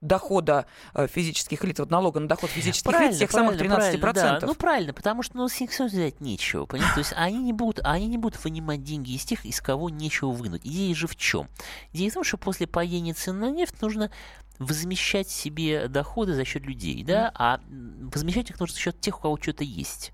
дохода 0.00 0.66
э, 0.94 1.06
физических 1.08 1.64
лиц, 1.64 1.80
от 1.80 1.90
налога 1.90 2.20
на 2.20 2.28
доход 2.28 2.50
физических 2.50 3.00
лиц, 3.00 3.18
тех 3.18 3.30
самых 3.30 3.56
13%. 3.56 3.98
правильно, 3.98 4.40
да. 4.40 4.46
Ну, 4.46 4.54
правильно, 4.54 4.92
потому 4.92 5.22
что 5.22 5.36
ну, 5.36 5.48
с 5.48 5.60
них 5.60 5.70
все 5.70 5.86
взять 5.86 6.20
нечего, 6.20 6.66
понимаете? 6.66 6.94
То 6.94 7.00
есть 7.00 7.12
они 7.16 7.38
не, 7.38 7.52
будут, 7.52 7.80
они 7.84 8.06
не 8.06 8.18
будут 8.18 8.42
вынимать 8.44 8.82
деньги 8.82 9.12
из 9.12 9.24
тех, 9.24 9.44
из 9.44 9.60
кого 9.60 9.90
нечего 9.90 10.30
вынуть. 10.30 10.62
Идея 10.64 10.94
же 10.94 11.06
в 11.06 11.16
чем? 11.16 11.48
Идея 11.92 12.10
в 12.10 12.14
том, 12.14 12.24
что 12.24 12.36
после 12.36 12.66
падения 12.66 13.14
цен 13.14 13.38
на 13.40 13.50
нефть 13.50 13.80
нужно 13.82 14.10
возмещать 14.58 15.28
себе 15.28 15.88
доходы 15.88 16.34
за 16.34 16.44
счет 16.44 16.64
людей, 16.64 17.02
да, 17.04 17.30
а 17.34 17.60
возмещать 18.12 18.50
их 18.50 18.58
нужно 18.58 18.74
за 18.74 18.80
счет 18.80 19.00
тех, 19.00 19.18
у 19.18 19.22
кого 19.22 19.38
что-то 19.40 19.64
есть. 19.64 20.12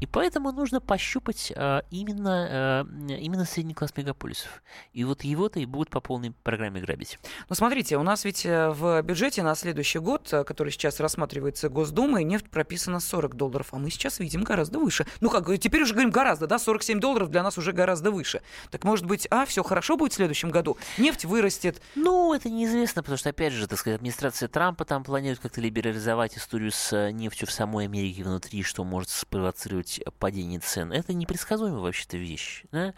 И 0.00 0.06
поэтому 0.06 0.52
нужно 0.52 0.80
пощупать 0.80 1.52
а, 1.54 1.82
именно, 1.90 2.48
а, 2.50 2.86
именно 3.08 3.44
средний 3.44 3.74
класс 3.74 3.92
мегаполисов. 3.96 4.62
И 4.92 5.04
вот 5.04 5.22
его-то 5.22 5.60
и 5.60 5.66
будут 5.66 5.90
по 5.90 6.00
полной 6.00 6.32
программе 6.42 6.80
грабить. 6.80 7.18
Ну, 7.48 7.54
смотрите, 7.54 7.96
у 7.96 8.02
нас 8.02 8.24
ведь 8.24 8.46
э, 8.46 8.70
в 8.70 9.02
бюджете 9.02 9.42
на 9.42 9.54
следующий 9.54 9.98
год, 9.98 10.32
э, 10.32 10.44
который 10.44 10.70
сейчас 10.70 11.00
рассматривается 11.00 11.68
Госдумой, 11.68 12.24
нефть 12.24 12.48
прописана 12.48 13.00
40 13.00 13.36
долларов, 13.36 13.68
а 13.72 13.78
мы 13.78 13.90
сейчас 13.90 14.18
видим 14.18 14.42
гораздо 14.42 14.78
выше. 14.78 15.06
Ну 15.20 15.28
как, 15.30 15.48
э, 15.48 15.58
теперь 15.58 15.82
уже 15.82 15.92
говорим 15.92 16.10
гораздо, 16.10 16.46
да, 16.46 16.58
47 16.58 16.98
долларов 17.00 17.30
для 17.30 17.42
нас 17.42 17.58
уже 17.58 17.72
гораздо 17.72 18.10
выше. 18.10 18.42
Так 18.70 18.84
может 18.84 19.04
быть, 19.06 19.26
а, 19.30 19.44
все 19.44 19.62
хорошо 19.62 19.96
будет 19.96 20.12
в 20.12 20.16
следующем 20.16 20.50
году? 20.50 20.76
Нефть 20.98 21.24
вырастет. 21.24 21.82
Ну, 21.94 22.32
это 22.32 22.48
неизвестно, 22.48 23.02
потому 23.02 23.18
что, 23.18 23.30
опять 23.30 23.52
же, 23.52 23.66
так 23.66 23.78
сказать, 23.78 23.98
администрация 23.98 24.48
Трампа 24.48 24.84
там 24.84 25.04
планирует 25.04 25.40
как-то 25.40 25.60
либерализовать 25.60 26.38
историю 26.38 26.72
с 26.72 26.92
э, 26.92 27.10
нефтью 27.10 27.46
в 27.48 27.52
самой 27.52 27.84
Америке 27.84 28.24
внутри, 28.24 28.62
что 28.62 28.84
может 28.84 29.10
спровоцировать 29.10 29.89
падение 30.18 30.60
цен. 30.60 30.92
Это 30.92 31.12
непредсказуемая 31.12 31.80
вообще-то 31.80 32.16
вещь. 32.16 32.64
Да? 32.72 32.94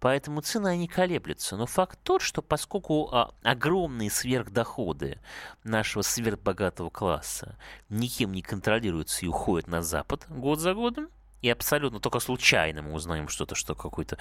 Поэтому 0.00 0.40
цены, 0.40 0.68
они 0.68 0.88
колеблются. 0.88 1.56
Но 1.56 1.66
факт 1.66 1.98
тот, 2.02 2.22
что 2.22 2.42
поскольку 2.42 3.08
а, 3.12 3.34
огромные 3.42 4.10
сверхдоходы 4.10 5.18
нашего 5.64 6.02
сверхбогатого 6.02 6.90
класса 6.90 7.58
никем 7.88 8.32
не 8.32 8.42
контролируются 8.42 9.24
и 9.24 9.28
уходят 9.28 9.68
на 9.68 9.82
Запад 9.82 10.26
год 10.28 10.60
за 10.60 10.74
годом, 10.74 11.08
и 11.42 11.50
абсолютно 11.50 12.00
только 12.00 12.18
случайно 12.20 12.82
мы 12.82 12.92
узнаем 12.92 13.28
что-то, 13.28 13.54
что 13.54 13.74
какой-то 13.74 14.18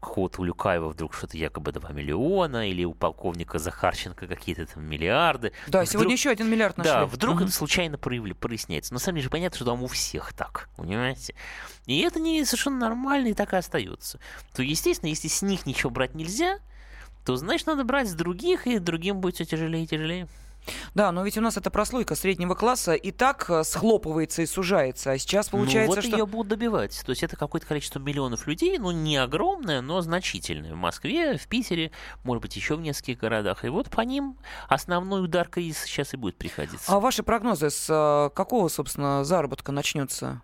какого-то 0.00 0.42
у 0.42 0.44
Люкаева 0.44 0.88
вдруг 0.88 1.14
что-то 1.14 1.36
якобы 1.36 1.72
2 1.72 1.90
миллиона, 1.92 2.68
или 2.68 2.84
у 2.84 2.94
полковника 2.94 3.58
Захарченко 3.58 4.26
какие-то 4.26 4.66
там 4.66 4.84
миллиарды. 4.84 5.52
Да, 5.66 5.80
Вдруг- 5.80 5.88
сегодня 5.92 6.12
еще 6.12 6.30
один 6.30 6.50
миллиард 6.50 6.76
нашли. 6.76 6.92
да, 6.92 7.06
вдруг 7.06 7.36
Мгм. 7.36 7.44
это 7.44 7.52
случайно 7.52 7.98
проявли, 7.98 8.32
проясняется. 8.34 8.96
Самом 8.98 9.16
деле 9.16 9.24
же 9.24 9.30
понятно, 9.30 9.56
что 9.56 9.64
там 9.64 9.82
у 9.82 9.86
всех 9.86 10.32
так, 10.34 10.68
понимаете? 10.76 11.34
И 11.86 12.00
это 12.00 12.20
не 12.20 12.44
совершенно 12.44 12.78
нормально, 12.78 13.28
и 13.28 13.34
так 13.34 13.52
и 13.52 13.56
остается. 13.56 14.20
То, 14.54 14.62
естественно, 14.62 15.08
если 15.08 15.28
с 15.28 15.40
них 15.42 15.64
ничего 15.66 15.90
брать 15.90 16.14
нельзя, 16.14 16.58
то 17.24 17.36
значит 17.36 17.66
надо 17.66 17.84
брать 17.84 18.08
с 18.08 18.14
других, 18.14 18.66
и 18.66 18.78
другим 18.78 19.20
будет 19.20 19.36
все 19.36 19.44
тяжелее 19.44 19.84
и 19.84 19.86
тяжелее. 19.86 20.28
Да, 20.94 21.12
но 21.12 21.24
ведь 21.24 21.38
у 21.38 21.40
нас 21.40 21.56
эта 21.56 21.70
прослойка 21.70 22.14
среднего 22.14 22.54
класса 22.54 22.94
и 22.94 23.10
так 23.10 23.48
э, 23.48 23.64
схлопывается 23.64 24.42
и 24.42 24.46
сужается. 24.46 25.12
А 25.12 25.18
сейчас 25.18 25.48
получается, 25.48 25.90
ну, 25.90 25.94
вот 25.96 26.04
что... 26.04 26.16
ее 26.16 26.26
будут 26.26 26.48
добивать. 26.48 27.00
То 27.04 27.10
есть 27.10 27.22
это 27.22 27.36
какое-то 27.36 27.66
количество 27.66 27.98
миллионов 27.98 28.46
людей, 28.46 28.78
ну, 28.78 28.90
не 28.90 29.16
огромное, 29.16 29.80
но 29.80 30.00
значительное. 30.00 30.74
В 30.74 30.76
Москве, 30.76 31.36
в 31.38 31.46
Питере, 31.46 31.90
может 32.24 32.42
быть, 32.42 32.56
еще 32.56 32.76
в 32.76 32.80
нескольких 32.80 33.18
городах. 33.18 33.64
И 33.64 33.68
вот 33.68 33.90
по 33.90 34.02
ним 34.02 34.36
основной 34.68 35.24
удар 35.24 35.48
кризиса 35.48 35.86
сейчас 35.86 36.14
и 36.14 36.16
будет 36.16 36.36
приходиться. 36.36 36.92
А 36.92 37.00
ваши 37.00 37.22
прогнозы 37.22 37.70
с 37.70 37.86
э, 37.88 38.34
какого, 38.34 38.68
собственно, 38.68 39.24
заработка 39.24 39.72
начнется? 39.72 40.42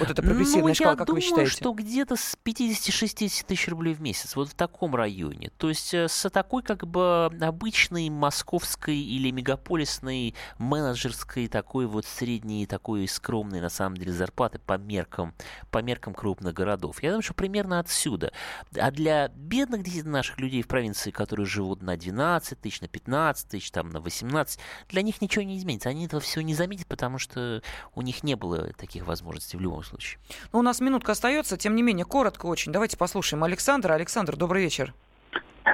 Вот 0.00 0.10
эта 0.10 0.22
прогрессивная 0.22 0.68
ну, 0.68 0.74
шкала, 0.74 0.90
я 0.92 0.96
как 0.96 1.06
думаю, 1.06 1.22
вы 1.22 1.28
считаете? 1.28 1.50
что 1.50 1.72
где-то 1.72 2.16
с 2.16 2.36
50-60 2.44 3.46
тысяч 3.46 3.68
рублей 3.68 3.94
в 3.94 4.00
месяц, 4.00 4.34
вот 4.34 4.48
в 4.48 4.54
таком 4.54 4.96
районе. 4.96 5.50
То 5.58 5.68
есть 5.68 5.94
э, 5.94 6.08
с 6.08 6.28
такой 6.30 6.62
как 6.62 6.86
бы 6.86 7.30
обычной 7.40 8.10
московской 8.10 8.96
или 8.96 9.30
мегаполисной 9.34 10.34
менеджерской 10.58 11.48
такой 11.48 11.86
вот 11.86 12.06
средней, 12.06 12.66
такой 12.66 13.06
скромной 13.08 13.60
на 13.60 13.68
самом 13.68 13.96
деле 13.96 14.12
зарплаты 14.12 14.58
по 14.58 14.78
меркам, 14.78 15.34
по 15.70 15.82
меркам 15.82 16.14
крупных 16.14 16.54
городов. 16.54 17.02
Я 17.02 17.10
думаю, 17.10 17.22
что 17.22 17.34
примерно 17.34 17.78
отсюда. 17.78 18.32
А 18.76 18.90
для 18.90 19.28
бедных 19.28 19.82
наших 20.04 20.38
людей 20.38 20.62
в 20.62 20.68
провинции, 20.68 21.10
которые 21.10 21.46
живут 21.46 21.82
на 21.82 21.96
12 21.96 22.60
тысяч, 22.60 22.80
на 22.80 22.88
15 22.88 23.48
тысяч, 23.48 23.70
там, 23.70 23.90
на 23.90 24.00
18, 24.00 24.58
для 24.88 25.02
них 25.02 25.20
ничего 25.20 25.44
не 25.44 25.58
изменится. 25.58 25.88
Они 25.88 26.06
этого 26.06 26.20
всего 26.20 26.42
не 26.42 26.54
заметят, 26.54 26.86
потому 26.86 27.18
что 27.18 27.62
у 27.94 28.02
них 28.02 28.22
не 28.22 28.36
было 28.36 28.72
таких 28.74 29.06
возможностей 29.06 29.56
в 29.56 29.60
любом 29.60 29.82
случае. 29.82 30.20
Ну, 30.52 30.60
у 30.60 30.62
нас 30.62 30.80
минутка 30.80 31.12
остается, 31.12 31.56
тем 31.56 31.74
не 31.76 31.82
менее, 31.82 32.04
коротко 32.04 32.46
очень. 32.46 32.72
Давайте 32.72 32.96
послушаем 32.96 33.44
Александра. 33.44 33.94
Александр, 33.94 34.36
добрый 34.36 34.62
вечер. 34.62 34.94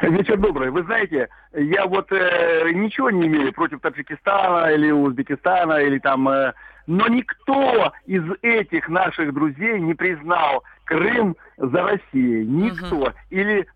Вечер 0.02 0.36
добрый. 0.36 0.70
Вы 0.70 0.84
знаете, 0.84 1.28
я 1.52 1.86
вот 1.86 2.12
э, 2.12 2.70
ничего 2.72 3.10
не 3.10 3.26
имею 3.26 3.52
против 3.52 3.80
Таджикистана 3.80 4.72
или 4.72 4.90
Узбекистана 4.90 5.80
или 5.80 5.98
там, 5.98 6.28
э, 6.28 6.52
но 6.86 7.08
никто 7.08 7.92
из 8.06 8.22
этих 8.42 8.88
наших 8.88 9.34
друзей 9.34 9.80
не 9.80 9.94
признал 9.94 10.62
Крым 10.84 11.36
за 11.56 11.82
Россией. 11.82 12.46
Никто. 12.46 13.12
Или 13.30 13.66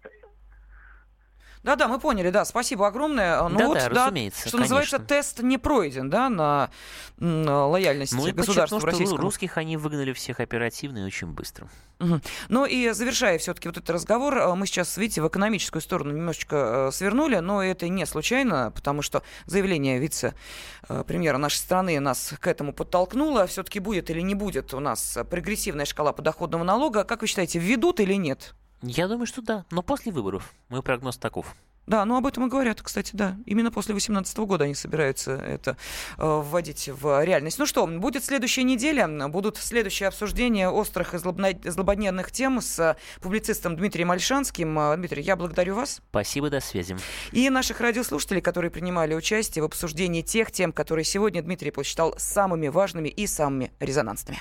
Да-да, 1.64 1.88
мы 1.88 1.98
поняли, 1.98 2.28
да, 2.30 2.44
спасибо 2.44 2.86
огромное. 2.86 3.42
Ну 3.48 3.58
Да-да, 3.58 3.66
вот, 3.66 3.78
разумеется, 3.88 4.48
что 4.48 4.58
называется, 4.58 4.98
конечно. 4.98 5.16
тест 5.16 5.40
не 5.42 5.56
пройден, 5.56 6.10
да, 6.10 6.28
на 6.28 6.70
м, 7.18 7.46
лояльность 7.46 8.12
Ну 8.12 8.32
государству 8.34 8.78
что 8.78 8.86
российскому. 8.86 9.22
русских 9.22 9.56
они 9.56 9.78
выгнали 9.78 10.12
всех 10.12 10.40
оперативно 10.40 10.98
и 10.98 11.02
очень 11.04 11.28
быстро. 11.28 11.68
Мгм. 12.00 12.20
Ну 12.50 12.66
и 12.66 12.90
завершая 12.90 13.38
все-таки 13.38 13.68
вот 13.68 13.78
этот 13.78 13.88
разговор, 13.88 14.36
э, 14.36 14.54
мы 14.54 14.66
сейчас, 14.66 14.96
видите, 14.98 15.22
в 15.22 15.28
экономическую 15.28 15.80
сторону 15.80 16.12
немножечко 16.12 16.88
э, 16.88 16.92
свернули, 16.92 17.36
но 17.38 17.62
это 17.64 17.88
не 17.88 18.04
случайно, 18.04 18.70
потому 18.74 19.00
что 19.00 19.22
заявление 19.46 19.98
вице-премьера 19.98 21.38
нашей 21.38 21.56
страны 21.56 21.98
нас 21.98 22.34
к 22.38 22.46
этому 22.46 22.74
подтолкнуло. 22.74 23.46
Все-таки 23.46 23.78
будет 23.80 24.10
или 24.10 24.20
не 24.20 24.34
будет 24.34 24.74
у 24.74 24.80
нас 24.80 25.16
прогрессивная 25.30 25.86
шкала 25.86 26.12
подоходного 26.12 26.62
налога. 26.62 27.04
Как 27.04 27.22
вы 27.22 27.26
считаете, 27.26 27.58
введут 27.58 28.00
или 28.00 28.14
нет? 28.14 28.54
Я 28.87 29.09
думаю, 29.09 29.26
что 29.26 29.41
да, 29.41 29.64
но 29.70 29.82
после 29.82 30.12
выборов. 30.12 30.53
Мой 30.68 30.82
прогноз 30.82 31.16
таков. 31.16 31.55
Да, 31.87 32.05
ну 32.07 32.16
об 32.16 32.26
этом 32.26 32.47
и 32.47 32.49
говорят, 32.49 32.80
кстати, 32.80 33.11
да. 33.14 33.37
Именно 33.45 33.70
после 33.70 33.93
2018 33.93 34.39
года 34.39 34.64
они 34.64 34.74
собираются 34.74 35.32
это 35.32 35.76
э, 36.16 36.22
вводить 36.22 36.89
в 36.89 37.22
реальность. 37.24 37.59
Ну 37.59 37.66
что, 37.66 37.87
будет 37.87 38.24
следующая 38.24 38.62
неделя, 38.62 39.07
будут 39.28 39.59
следующие 39.59 40.09
обсуждения 40.09 40.70
острых 40.70 41.14
и 41.14 41.18
злободневных 41.18 42.32
тем 42.32 42.61
с 42.62 42.78
э, 42.78 42.97
публицистом 43.20 43.76
Дмитрием 43.76 44.11
Альшанским. 44.11 44.78
Э, 44.78 44.97
Дмитрий, 44.97 45.22
я 45.22 45.37
благодарю 45.37 45.74
вас. 45.74 46.01
Спасибо, 46.11 46.49
до 46.49 46.61
связи. 46.61 46.97
И 47.32 47.51
наших 47.51 47.80
радиослушателей, 47.80 48.41
которые 48.41 48.70
принимали 48.70 49.14
участие 49.14 49.62
в 49.62 49.66
обсуждении 49.66 50.22
тех 50.22 50.53
тем, 50.53 50.72
которые 50.72 51.05
сегодня 51.05 51.43
Дмитрий 51.43 51.70
посчитал 51.70 52.14
самыми 52.16 52.68
важными 52.68 53.09
и 53.09 53.26
самыми 53.26 53.72
резонансными. 53.78 54.41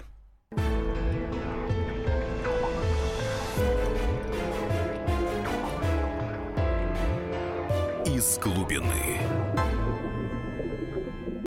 Из 8.23 8.39
глубины. 8.39 9.19